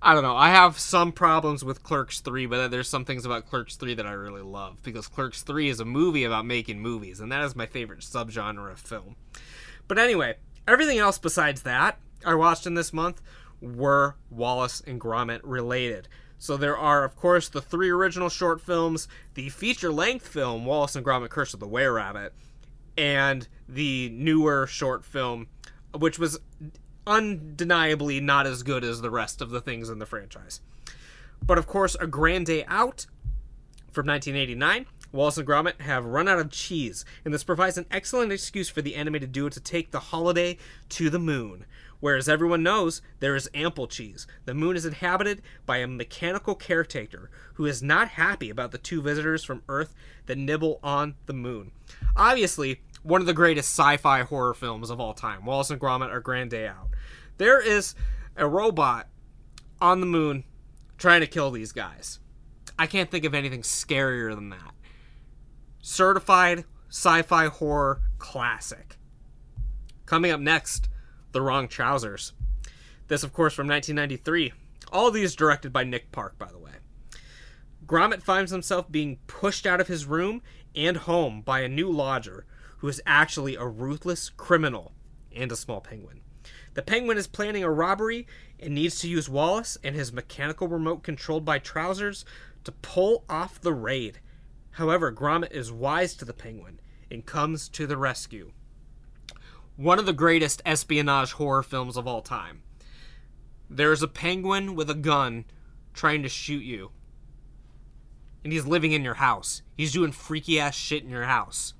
I 0.00 0.14
don't 0.14 0.22
know. 0.22 0.36
I 0.36 0.50
have 0.50 0.78
some 0.78 1.10
problems 1.10 1.64
with 1.64 1.82
Clerks 1.82 2.20
3, 2.20 2.46
but 2.46 2.68
there's 2.68 2.88
some 2.88 3.04
things 3.04 3.24
about 3.24 3.48
Clerks 3.48 3.74
3 3.76 3.94
that 3.94 4.06
I 4.06 4.12
really 4.12 4.42
love 4.42 4.80
because 4.82 5.08
Clerks 5.08 5.42
3 5.42 5.68
is 5.68 5.80
a 5.80 5.84
movie 5.84 6.22
about 6.22 6.46
making 6.46 6.80
movies, 6.80 7.18
and 7.18 7.32
that 7.32 7.44
is 7.44 7.56
my 7.56 7.66
favorite 7.66 8.00
subgenre 8.00 8.70
of 8.70 8.78
film. 8.78 9.16
But 9.88 9.98
anyway, 9.98 10.36
everything 10.68 10.98
else 10.98 11.18
besides 11.18 11.62
that 11.62 11.98
I 12.24 12.34
watched 12.36 12.66
in 12.66 12.74
this 12.74 12.92
month 12.92 13.20
were 13.60 14.14
Wallace 14.30 14.80
and 14.86 15.00
Gromit 15.00 15.40
related. 15.42 16.06
So 16.38 16.56
there 16.56 16.78
are, 16.78 17.02
of 17.02 17.16
course, 17.16 17.48
the 17.48 17.60
three 17.60 17.90
original 17.90 18.28
short 18.28 18.60
films, 18.60 19.08
the 19.34 19.48
feature-length 19.48 20.28
film 20.28 20.64
Wallace 20.64 20.94
and 20.94 21.04
Gromit: 21.04 21.30
Curse 21.30 21.54
of 21.54 21.60
the 21.60 21.66
Were 21.66 21.94
Rabbit, 21.94 22.32
and 22.96 23.48
the 23.68 24.10
newer 24.10 24.68
short 24.68 25.04
film, 25.04 25.48
which 25.92 26.20
was 26.20 26.38
undeniably 27.08 28.20
not 28.20 28.46
as 28.46 28.62
good 28.62 28.84
as 28.84 29.00
the 29.00 29.10
rest 29.10 29.40
of 29.40 29.50
the 29.50 29.60
things 29.60 29.88
in 29.88 29.98
the 29.98 30.06
franchise. 30.06 30.60
But 31.44 31.58
of 31.58 31.66
course, 31.66 31.96
A 31.98 32.06
Grand 32.06 32.46
Day 32.46 32.64
Out 32.66 33.06
from 33.90 34.06
1989. 34.06 34.86
Wallace 35.10 35.38
and 35.38 35.48
Gromit 35.48 35.80
have 35.80 36.04
run 36.04 36.28
out 36.28 36.38
of 36.38 36.50
cheese, 36.50 37.06
and 37.24 37.32
this 37.32 37.42
provides 37.42 37.78
an 37.78 37.86
excellent 37.90 38.30
excuse 38.30 38.68
for 38.68 38.82
the 38.82 38.94
animated 38.94 39.32
duo 39.32 39.48
to 39.48 39.60
take 39.60 39.90
the 39.90 40.00
holiday 40.00 40.58
to 40.90 41.08
the 41.08 41.18
moon. 41.18 41.64
Whereas 42.00 42.28
everyone 42.28 42.62
knows 42.62 43.00
there 43.18 43.34
is 43.34 43.50
ample 43.54 43.88
cheese. 43.88 44.26
The 44.44 44.54
moon 44.54 44.76
is 44.76 44.84
inhabited 44.84 45.42
by 45.66 45.78
a 45.78 45.86
mechanical 45.86 46.54
caretaker 46.54 47.30
who 47.54 47.64
is 47.64 47.82
not 47.82 48.08
happy 48.08 48.50
about 48.50 48.70
the 48.70 48.78
two 48.78 49.00
visitors 49.02 49.42
from 49.42 49.62
Earth 49.68 49.94
that 50.26 50.38
nibble 50.38 50.78
on 50.82 51.14
the 51.26 51.32
moon. 51.32 51.72
Obviously, 52.14 52.82
one 53.02 53.20
of 53.20 53.26
the 53.26 53.32
greatest 53.32 53.70
sci 53.70 53.96
fi 53.96 54.22
horror 54.22 54.54
films 54.54 54.90
of 54.90 55.00
all 55.00 55.14
time 55.14 55.44
Wallace 55.44 55.70
and 55.70 55.80
Gromit 55.80 56.10
Our 56.10 56.20
Grand 56.20 56.50
Day 56.50 56.68
Out. 56.68 56.88
There 57.38 57.60
is 57.60 57.94
a 58.36 58.46
robot 58.46 59.08
on 59.80 60.00
the 60.00 60.06
moon 60.06 60.44
trying 60.98 61.20
to 61.20 61.26
kill 61.26 61.50
these 61.50 61.72
guys. 61.72 62.18
I 62.78 62.86
can't 62.86 63.10
think 63.10 63.24
of 63.24 63.34
anything 63.34 63.62
scarier 63.62 64.34
than 64.34 64.50
that. 64.50 64.74
Certified 65.80 66.64
sci 66.88 67.22
fi 67.22 67.46
horror 67.46 68.02
classic. 68.18 68.98
Coming 70.04 70.32
up 70.32 70.40
next 70.40 70.88
the 71.32 71.42
Wrong 71.42 71.68
Trousers. 71.68 72.32
This, 73.06 73.22
of 73.22 73.32
course, 73.32 73.54
from 73.54 73.68
1993. 73.68 74.52
All 74.92 75.10
these 75.10 75.36
directed 75.36 75.72
by 75.72 75.84
Nick 75.84 76.10
Park, 76.12 76.38
by 76.38 76.48
the 76.50 76.58
way. 76.58 76.72
Gromit 77.86 78.22
finds 78.22 78.50
himself 78.50 78.90
being 78.90 79.18
pushed 79.26 79.66
out 79.66 79.80
of 79.80 79.86
his 79.86 80.06
room 80.06 80.42
and 80.74 80.96
home 80.96 81.42
by 81.42 81.60
a 81.60 81.68
new 81.68 81.90
lodger 81.90 82.46
who 82.78 82.88
is 82.88 83.00
actually 83.06 83.54
a 83.54 83.66
ruthless 83.66 84.30
criminal 84.30 84.92
and 85.34 85.52
a 85.52 85.56
small 85.56 85.80
penguin. 85.80 86.20
The 86.78 86.82
penguin 86.82 87.18
is 87.18 87.26
planning 87.26 87.64
a 87.64 87.70
robbery 87.72 88.28
and 88.60 88.72
needs 88.72 89.00
to 89.00 89.08
use 89.08 89.28
Wallace 89.28 89.76
and 89.82 89.96
his 89.96 90.12
mechanical 90.12 90.68
remote 90.68 91.02
controlled 91.02 91.44
by 91.44 91.58
trousers 91.58 92.24
to 92.62 92.70
pull 92.70 93.24
off 93.28 93.60
the 93.60 93.72
raid. 93.72 94.20
However, 94.70 95.10
Gromit 95.10 95.50
is 95.50 95.72
wise 95.72 96.14
to 96.14 96.24
the 96.24 96.32
penguin 96.32 96.78
and 97.10 97.26
comes 97.26 97.68
to 97.70 97.88
the 97.88 97.96
rescue 97.96 98.52
one 99.74 99.98
of 99.98 100.06
the 100.06 100.12
greatest 100.12 100.62
espionage 100.64 101.32
horror 101.32 101.64
films 101.64 101.96
of 101.96 102.06
all 102.06 102.22
time. 102.22 102.62
There's 103.68 104.04
a 104.04 104.06
penguin 104.06 104.76
with 104.76 104.88
a 104.88 104.94
gun 104.94 105.46
trying 105.94 106.22
to 106.22 106.28
shoot 106.28 106.62
you. 106.62 106.92
And 108.44 108.52
he's 108.52 108.66
living 108.66 108.92
in 108.92 109.02
your 109.02 109.14
house. 109.14 109.62
He's 109.76 109.92
doing 109.92 110.12
freaky 110.12 110.60
ass 110.60 110.76
shit 110.76 111.02
in 111.02 111.10
your 111.10 111.24
house. 111.24 111.74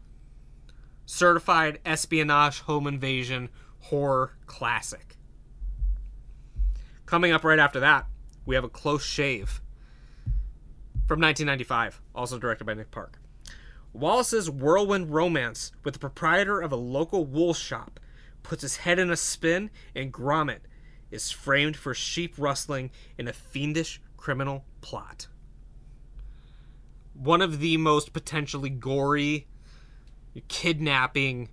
Certified 1.07 1.79
espionage 1.87 2.63
home 2.63 2.89
invasion 2.89 3.49
horror 3.89 4.33
classic. 4.47 5.17
Coming 7.07 7.33
up 7.33 7.43
right 7.43 7.59
after 7.59 7.81
that, 7.81 8.07
we 8.45 8.55
have 8.55 8.65
a 8.65 8.69
close 8.69 9.03
shave 9.03 9.63
from 11.07 11.21
1995, 11.21 12.03
also 12.15 12.39
directed 12.39 12.65
by 12.65 12.75
Nick 12.75 12.91
Park. 12.91 13.19
Wallace's 13.95 14.51
whirlwind 14.51 15.11
romance 15.11 15.73
with 15.85 15.95
the 15.95 16.01
proprietor 16.01 16.61
of 16.61 16.71
a 16.71 16.77
local 16.77 17.25
wool 17.25 17.55
shop 17.55 17.99
puts 18.43 18.61
his 18.61 18.77
head 18.77 18.99
in 18.99 19.11
a 19.11 19.17
spin, 19.17 19.71
and 19.95 20.13
Gromit 20.13 20.61
is 21.11 21.31
framed 21.31 21.77
for 21.77 21.95
sheep 21.95 22.35
rustling 22.37 22.91
in 23.17 23.27
a 23.27 23.33
fiendish 23.33 24.03
criminal 24.19 24.67
plot. 24.83 25.29
One 27.15 27.41
of 27.41 27.59
the 27.59 27.79
most 27.79 28.13
potentially 28.13 28.71
gory, 28.71 29.49
kidnapping, 30.49 31.49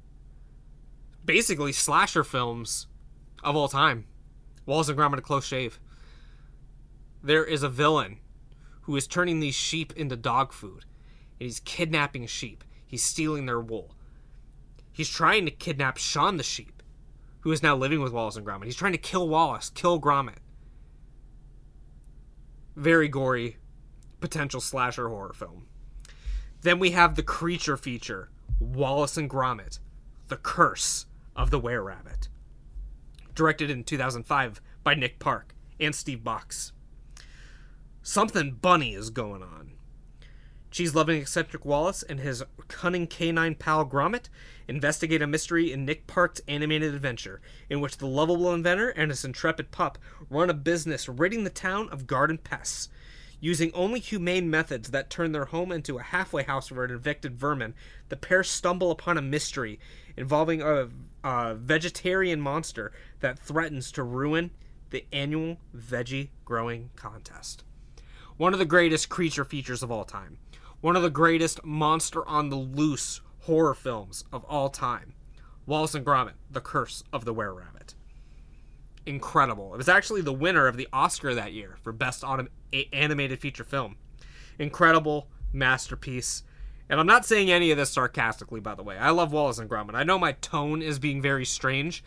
basically 1.26 1.72
slasher 1.72 2.24
films 2.24 2.88
of 3.44 3.56
all 3.56 3.68
time. 3.68 4.06
Wallace 4.66 4.90
and 4.90 4.98
Gromit: 4.98 5.20
A 5.20 5.22
Close 5.22 5.46
Shave. 5.46 5.80
There 7.24 7.44
is 7.44 7.64
a 7.64 7.70
villain 7.70 8.20
who 8.82 8.96
is 8.96 9.08
turning 9.08 9.40
these 9.40 9.56
sheep 9.56 9.94
into 9.96 10.16
dog 10.16 10.54
food 10.54 10.86
and 11.40 11.48
he's 11.48 11.60
kidnapping 11.60 12.26
sheep. 12.28 12.64
He's 12.86 13.04
stealing 13.04 13.46
their 13.46 13.60
wool. 13.60 13.96
He's 14.92 15.10
trying 15.10 15.46
to 15.46 15.52
kidnap 15.52 15.98
Shaun 15.98 16.38
the 16.38 16.44
sheep, 16.44 16.82
who 17.42 17.52
is 17.52 17.62
now 17.62 17.76
living 17.76 18.02
with 18.02 18.14
Wallace 18.14 18.38
and 18.38 18.46
Gromit. 18.46 18.66
He's 18.66 18.76
trying 18.76 18.94
to 18.94 18.98
kill 18.98 19.28
Wallace, 19.28 19.70
kill 19.70 20.00
Gromit. 20.00 20.38
Very 22.76 23.10
gory, 23.10 23.58
potential 24.22 24.62
slasher 24.62 25.10
horror 25.10 25.34
film. 25.34 25.68
Then 26.62 26.80
we 26.80 26.92
have 26.92 27.16
the 27.16 27.24
creature 27.24 27.78
feature, 27.78 28.30
Wallace 28.60 29.18
and 29.18 29.30
Gromit, 29.30 29.80
The 30.30 30.38
Curse 30.38 31.06
of 31.36 31.52
the 31.52 31.60
Were 31.60 31.84
Rabbit. 31.84 32.30
Directed 33.34 33.70
in 33.70 33.84
2005 33.84 34.62
by 34.84 34.96
Nick 34.96 35.20
Park 35.20 35.54
and 35.80 35.94
Steve 35.94 36.24
Box. 36.24 36.72
Something 38.02 38.52
bunny 38.62 38.94
is 38.94 39.10
going 39.10 39.44
on. 39.44 39.72
Cheese 40.76 40.94
loving 40.94 41.22
eccentric 41.22 41.64
Wallace 41.64 42.04
and 42.04 42.20
his 42.20 42.44
cunning 42.68 43.08
canine 43.08 43.56
pal 43.56 43.86
Gromit 43.86 44.30
investigate 44.68 45.22
a 45.22 45.28
mystery 45.28 45.72
in 45.72 45.86
Nick 45.86 46.06
Park's 46.06 46.42
animated 46.48 46.94
adventure, 46.94 47.40
in 47.70 47.80
which 47.80 47.98
the 47.98 48.08
lovable 48.08 48.54
inventor 48.54 48.90
and 48.90 49.10
his 49.10 49.24
intrepid 49.24 49.72
pup 49.72 49.98
run 50.30 50.50
a 50.50 50.54
business 50.54 51.08
ridding 51.08 51.46
the 51.46 51.50
town 51.50 51.88
of 51.90 52.08
garden 52.08 52.38
pests. 52.38 52.90
Using 53.40 53.72
only 53.74 54.00
humane 54.02 54.50
methods 54.50 54.92
that 54.92 55.10
turn 55.10 55.32
their 55.32 55.46
home 55.46 55.72
into 55.72 55.98
a 55.98 56.04
halfway 56.04 56.44
house 56.44 56.68
for 56.68 56.84
an 56.84 56.92
evicted 56.92 57.38
vermin, 57.38 57.74
the 58.10 58.18
pair 58.18 58.44
stumble 58.44 58.92
upon 58.92 59.18
a 59.18 59.22
mystery 59.22 59.80
involving 60.18 60.62
a, 60.62 60.90
a 61.26 61.56
vegetarian 61.56 62.40
monster 62.40 62.92
that 63.20 63.40
threatens 63.40 63.92
to 63.92 64.04
ruin 64.04 64.52
the 64.92 65.06
annual 65.12 65.58
veggie 65.76 66.30
growing 66.46 66.92
contest. 66.96 67.64
One 68.38 68.54
of 68.54 68.60
the 68.60 68.66
greatest 68.66 69.10
creature 69.10 69.44
features 69.44 69.82
of 69.82 69.92
all 69.92 70.06
time 70.06 70.38
one 70.82 70.96
of 70.96 71.02
the 71.02 71.10
greatest 71.10 71.66
monster 71.66 72.28
on 72.28 72.50
the 72.50 72.56
loose 72.56 73.22
horror 73.42 73.74
films 73.74 74.24
of 74.32 74.44
all 74.44 74.70
time. 74.70 75.16
Wallace 75.66 75.96
and 75.96 76.06
Gromit: 76.06 76.34
The 76.52 76.62
Curse 76.62 77.04
of 77.12 77.26
the 77.26 77.34
Were 77.34 77.56
Rabbit. 77.56 77.96
Incredible. 79.04 79.74
It 79.74 79.78
was 79.78 79.90
actually 79.90 80.22
the 80.22 80.32
winner 80.32 80.68
of 80.68 80.78
the 80.78 80.88
Oscar 80.94 81.34
that 81.34 81.54
year 81.54 81.78
for 81.82 81.92
best 81.92 82.24
animated 82.94 83.40
feature 83.40 83.64
film. 83.64 83.96
Incredible 84.60 85.28
masterpiece. 85.52 86.44
And 86.90 87.00
I'm 87.00 87.08
not 87.08 87.26
saying 87.26 87.52
any 87.52 87.72
of 87.72 87.78
this 87.78 87.90
sarcastically, 87.90 88.60
by 88.60 88.76
the 88.76 88.84
way. 88.84 88.98
I 88.98 89.10
love 89.10 89.32
Wallace 89.32 89.58
and 89.58 89.70
Gromit. 89.70 89.96
I 89.96 90.04
know 90.04 90.20
my 90.20 90.34
tone 90.34 90.82
is 90.82 91.00
being 91.00 91.22
very 91.22 91.46
strange 91.46 92.04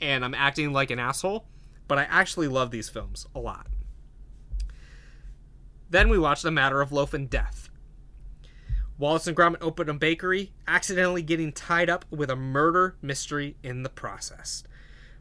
and 0.00 0.24
I'm 0.24 0.34
acting 0.34 0.72
like 0.72 0.90
an 0.90 0.98
asshole, 0.98 1.46
but 1.86 1.98
I 1.98 2.02
actually 2.04 2.48
love 2.48 2.70
these 2.70 2.88
films 2.88 3.26
a 3.34 3.38
lot. 3.38 3.68
Then 5.90 6.08
we 6.08 6.18
watched 6.18 6.42
The 6.42 6.50
Matter 6.50 6.80
of 6.80 6.92
Loaf 6.92 7.14
and 7.14 7.30
Death, 7.30 7.70
Wallace 8.98 9.28
and 9.28 9.36
Gromit 9.36 9.58
open 9.60 9.88
a 9.88 9.94
bakery, 9.94 10.52
accidentally 10.66 11.22
getting 11.22 11.52
tied 11.52 11.88
up 11.88 12.04
with 12.10 12.30
a 12.30 12.36
murder 12.36 12.96
mystery 13.00 13.56
in 13.62 13.84
the 13.84 13.88
process. 13.88 14.64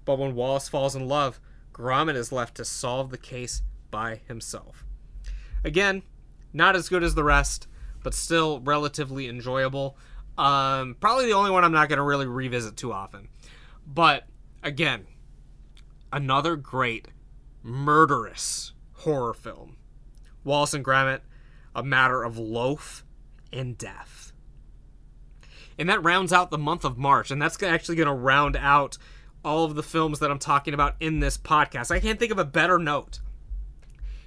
But 0.04 0.18
when 0.18 0.34
Wallace 0.34 0.68
falls 0.68 0.96
in 0.96 1.08
love, 1.08 1.40
Gromit 1.74 2.16
is 2.16 2.32
left 2.32 2.56
to 2.56 2.66
solve 2.66 3.12
the 3.12 3.20
case 3.20 3.62
by 3.92 4.22
himself. 4.28 4.84
Again, 5.64 6.02
not 6.54 6.76
as 6.76 6.90
good 6.90 7.04
as 7.04 7.14
the 7.14 7.24
rest, 7.24 7.68
but 8.04 8.14
still 8.14 8.60
relatively 8.62 9.28
enjoyable. 9.28 9.98
Um, 10.38 10.96
probably 11.00 11.26
the 11.26 11.34
only 11.34 11.52
one 11.52 11.64
I'm 11.64 11.72
not 11.72 11.90
going 11.90 11.98
to 11.98 12.04
really 12.04 12.28
revisit 12.28 12.78
too 12.78 12.94
often. 12.94 13.30
But 13.86 14.26
again, 14.64 15.08
another 16.12 16.56
great 16.56 17.08
murderous 17.64 18.74
horror 18.94 19.34
film. 19.34 19.78
Wallace 20.44 20.74
and 20.74 20.86
Gromit, 20.86 21.22
A 21.76 21.84
Matter 21.84 22.24
of 22.24 22.38
Loaf 22.38 23.04
and 23.52 23.78
death. 23.78 24.32
And 25.78 25.90
that 25.90 26.04
rounds 26.04 26.34
out 26.34 26.50
the 26.50 26.58
month 26.58 26.84
of 26.84 26.98
March, 26.98 27.30
and 27.30 27.42
that's 27.42 27.62
actually 27.62 27.96
going 27.96 28.08
to 28.08 28.14
round 28.14 28.56
out 28.56 28.98
all 29.46 29.66
of 29.66 29.76
the 29.76 29.84
films 29.84 30.20
that 30.20 30.32
I'm 30.32 30.40
talking 30.40 30.74
about 30.74 30.96
in 31.00 31.20
this 31.20 31.38
podcast. 31.38 31.92
I 31.92 32.00
can't 32.00 32.20
think 32.20 32.32
of 32.32 32.40
a 32.40 32.46
better 32.46 32.80
note 32.80 33.20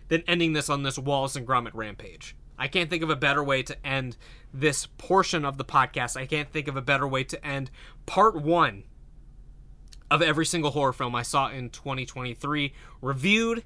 than 0.08 0.22
ending 0.26 0.52
this 0.52 0.68
on 0.68 0.82
this 0.82 0.98
Wallace 0.98 1.36
and 1.36 1.46
Gromit 1.46 1.74
rampage. 1.74 2.36
I 2.60 2.68
can't 2.68 2.90
think 2.90 3.02
of 3.02 3.08
a 3.08 3.16
better 3.16 3.42
way 3.42 3.62
to 3.62 3.86
end 3.86 4.18
this 4.52 4.84
portion 4.98 5.46
of 5.46 5.56
the 5.56 5.64
podcast. 5.64 6.14
I 6.14 6.26
can't 6.26 6.52
think 6.52 6.68
of 6.68 6.76
a 6.76 6.82
better 6.82 7.08
way 7.08 7.24
to 7.24 7.44
end 7.44 7.70
part 8.04 8.36
one 8.36 8.84
of 10.10 10.20
every 10.20 10.44
single 10.44 10.72
horror 10.72 10.92
film 10.92 11.14
I 11.14 11.22
saw 11.22 11.48
in 11.48 11.70
2023 11.70 12.74
reviewed. 13.00 13.64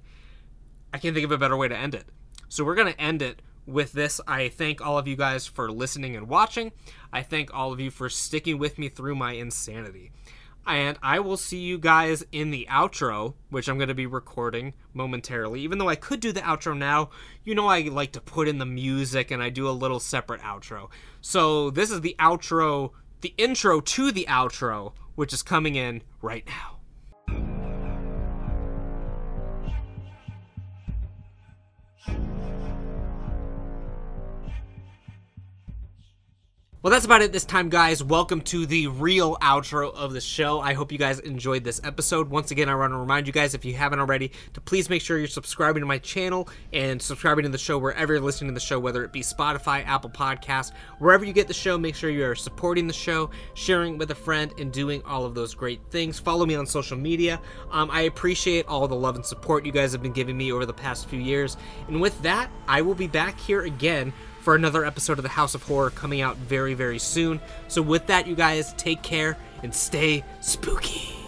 I 0.92 0.98
can't 0.98 1.12
think 1.12 1.24
of 1.24 1.32
a 1.32 1.38
better 1.38 1.56
way 1.56 1.66
to 1.66 1.76
end 1.76 1.96
it. 1.96 2.06
So 2.48 2.62
we're 2.62 2.76
going 2.76 2.92
to 2.92 3.00
end 3.00 3.20
it 3.20 3.42
with 3.66 3.92
this. 3.92 4.20
I 4.28 4.48
thank 4.48 4.80
all 4.80 4.96
of 4.96 5.08
you 5.08 5.16
guys 5.16 5.44
for 5.44 5.72
listening 5.72 6.14
and 6.14 6.28
watching. 6.28 6.70
I 7.12 7.22
thank 7.22 7.52
all 7.52 7.72
of 7.72 7.80
you 7.80 7.90
for 7.90 8.08
sticking 8.08 8.58
with 8.58 8.78
me 8.78 8.88
through 8.88 9.16
my 9.16 9.32
insanity. 9.32 10.12
And 10.66 10.98
I 11.02 11.20
will 11.20 11.36
see 11.36 11.58
you 11.58 11.78
guys 11.78 12.24
in 12.32 12.50
the 12.50 12.66
outro, 12.70 13.34
which 13.50 13.68
I'm 13.68 13.76
going 13.76 13.88
to 13.88 13.94
be 13.94 14.06
recording 14.06 14.72
momentarily. 14.94 15.60
Even 15.60 15.78
though 15.78 15.88
I 15.88 15.96
could 15.96 16.20
do 16.20 16.32
the 16.32 16.40
outro 16.40 16.76
now, 16.76 17.10
you 17.44 17.54
know 17.54 17.66
I 17.66 17.82
like 17.82 18.12
to 18.12 18.20
put 18.20 18.48
in 18.48 18.58
the 18.58 18.66
music 18.66 19.30
and 19.30 19.42
I 19.42 19.50
do 19.50 19.68
a 19.68 19.72
little 19.72 20.00
separate 20.00 20.40
outro. 20.40 20.88
So 21.20 21.70
this 21.70 21.90
is 21.90 22.00
the 22.00 22.16
outro, 22.18 22.92
the 23.20 23.34
intro 23.36 23.80
to 23.80 24.10
the 24.10 24.26
outro, 24.28 24.94
which 25.14 25.32
is 25.32 25.42
coming 25.42 25.76
in 25.76 26.02
right 26.22 26.46
now. 26.46 26.73
Well, 36.84 36.90
that's 36.90 37.06
about 37.06 37.22
it 37.22 37.32
this 37.32 37.46
time, 37.46 37.70
guys. 37.70 38.04
Welcome 38.04 38.42
to 38.42 38.66
the 38.66 38.88
real 38.88 39.36
outro 39.36 39.94
of 39.94 40.12
the 40.12 40.20
show. 40.20 40.60
I 40.60 40.74
hope 40.74 40.92
you 40.92 40.98
guys 40.98 41.18
enjoyed 41.18 41.64
this 41.64 41.80
episode. 41.82 42.28
Once 42.28 42.50
again, 42.50 42.68
I 42.68 42.74
want 42.74 42.92
to 42.92 42.98
remind 42.98 43.26
you 43.26 43.32
guys, 43.32 43.54
if 43.54 43.64
you 43.64 43.72
haven't 43.72 44.00
already, 44.00 44.32
to 44.52 44.60
please 44.60 44.90
make 44.90 45.00
sure 45.00 45.16
you're 45.16 45.26
subscribing 45.26 45.80
to 45.80 45.86
my 45.86 45.96
channel 45.96 46.46
and 46.74 47.00
subscribing 47.00 47.44
to 47.44 47.48
the 47.48 47.56
show 47.56 47.78
wherever 47.78 48.12
you're 48.12 48.22
listening 48.22 48.50
to 48.50 48.54
the 48.54 48.60
show, 48.60 48.78
whether 48.78 49.02
it 49.02 49.14
be 49.14 49.22
Spotify, 49.22 49.82
Apple 49.86 50.10
Podcasts, 50.10 50.72
wherever 50.98 51.24
you 51.24 51.32
get 51.32 51.48
the 51.48 51.54
show. 51.54 51.78
Make 51.78 51.94
sure 51.94 52.10
you 52.10 52.26
are 52.26 52.34
supporting 52.34 52.86
the 52.86 52.92
show, 52.92 53.30
sharing 53.54 53.96
with 53.96 54.10
a 54.10 54.14
friend, 54.14 54.52
and 54.58 54.70
doing 54.70 55.02
all 55.06 55.24
of 55.24 55.34
those 55.34 55.54
great 55.54 55.80
things. 55.88 56.18
Follow 56.18 56.44
me 56.44 56.54
on 56.54 56.66
social 56.66 56.98
media. 56.98 57.40
Um, 57.70 57.90
I 57.90 58.02
appreciate 58.02 58.66
all 58.66 58.86
the 58.86 58.94
love 58.94 59.16
and 59.16 59.24
support 59.24 59.64
you 59.64 59.72
guys 59.72 59.92
have 59.92 60.02
been 60.02 60.12
giving 60.12 60.36
me 60.36 60.52
over 60.52 60.66
the 60.66 60.74
past 60.74 61.08
few 61.08 61.18
years. 61.18 61.56
And 61.88 61.98
with 61.98 62.20
that, 62.20 62.50
I 62.68 62.82
will 62.82 62.94
be 62.94 63.06
back 63.06 63.40
here 63.40 63.62
again 63.62 64.12
for 64.44 64.54
another 64.54 64.84
episode 64.84 65.18
of 65.18 65.22
the 65.22 65.30
House 65.30 65.54
of 65.54 65.62
Horror 65.62 65.90
coming 65.90 66.20
out 66.20 66.36
very, 66.36 66.74
very 66.74 66.98
soon. 66.98 67.40
So, 67.66 67.80
with 67.80 68.06
that, 68.08 68.26
you 68.26 68.34
guys, 68.34 68.74
take 68.74 69.02
care 69.02 69.38
and 69.62 69.74
stay 69.74 70.22
spooky. 70.42 71.23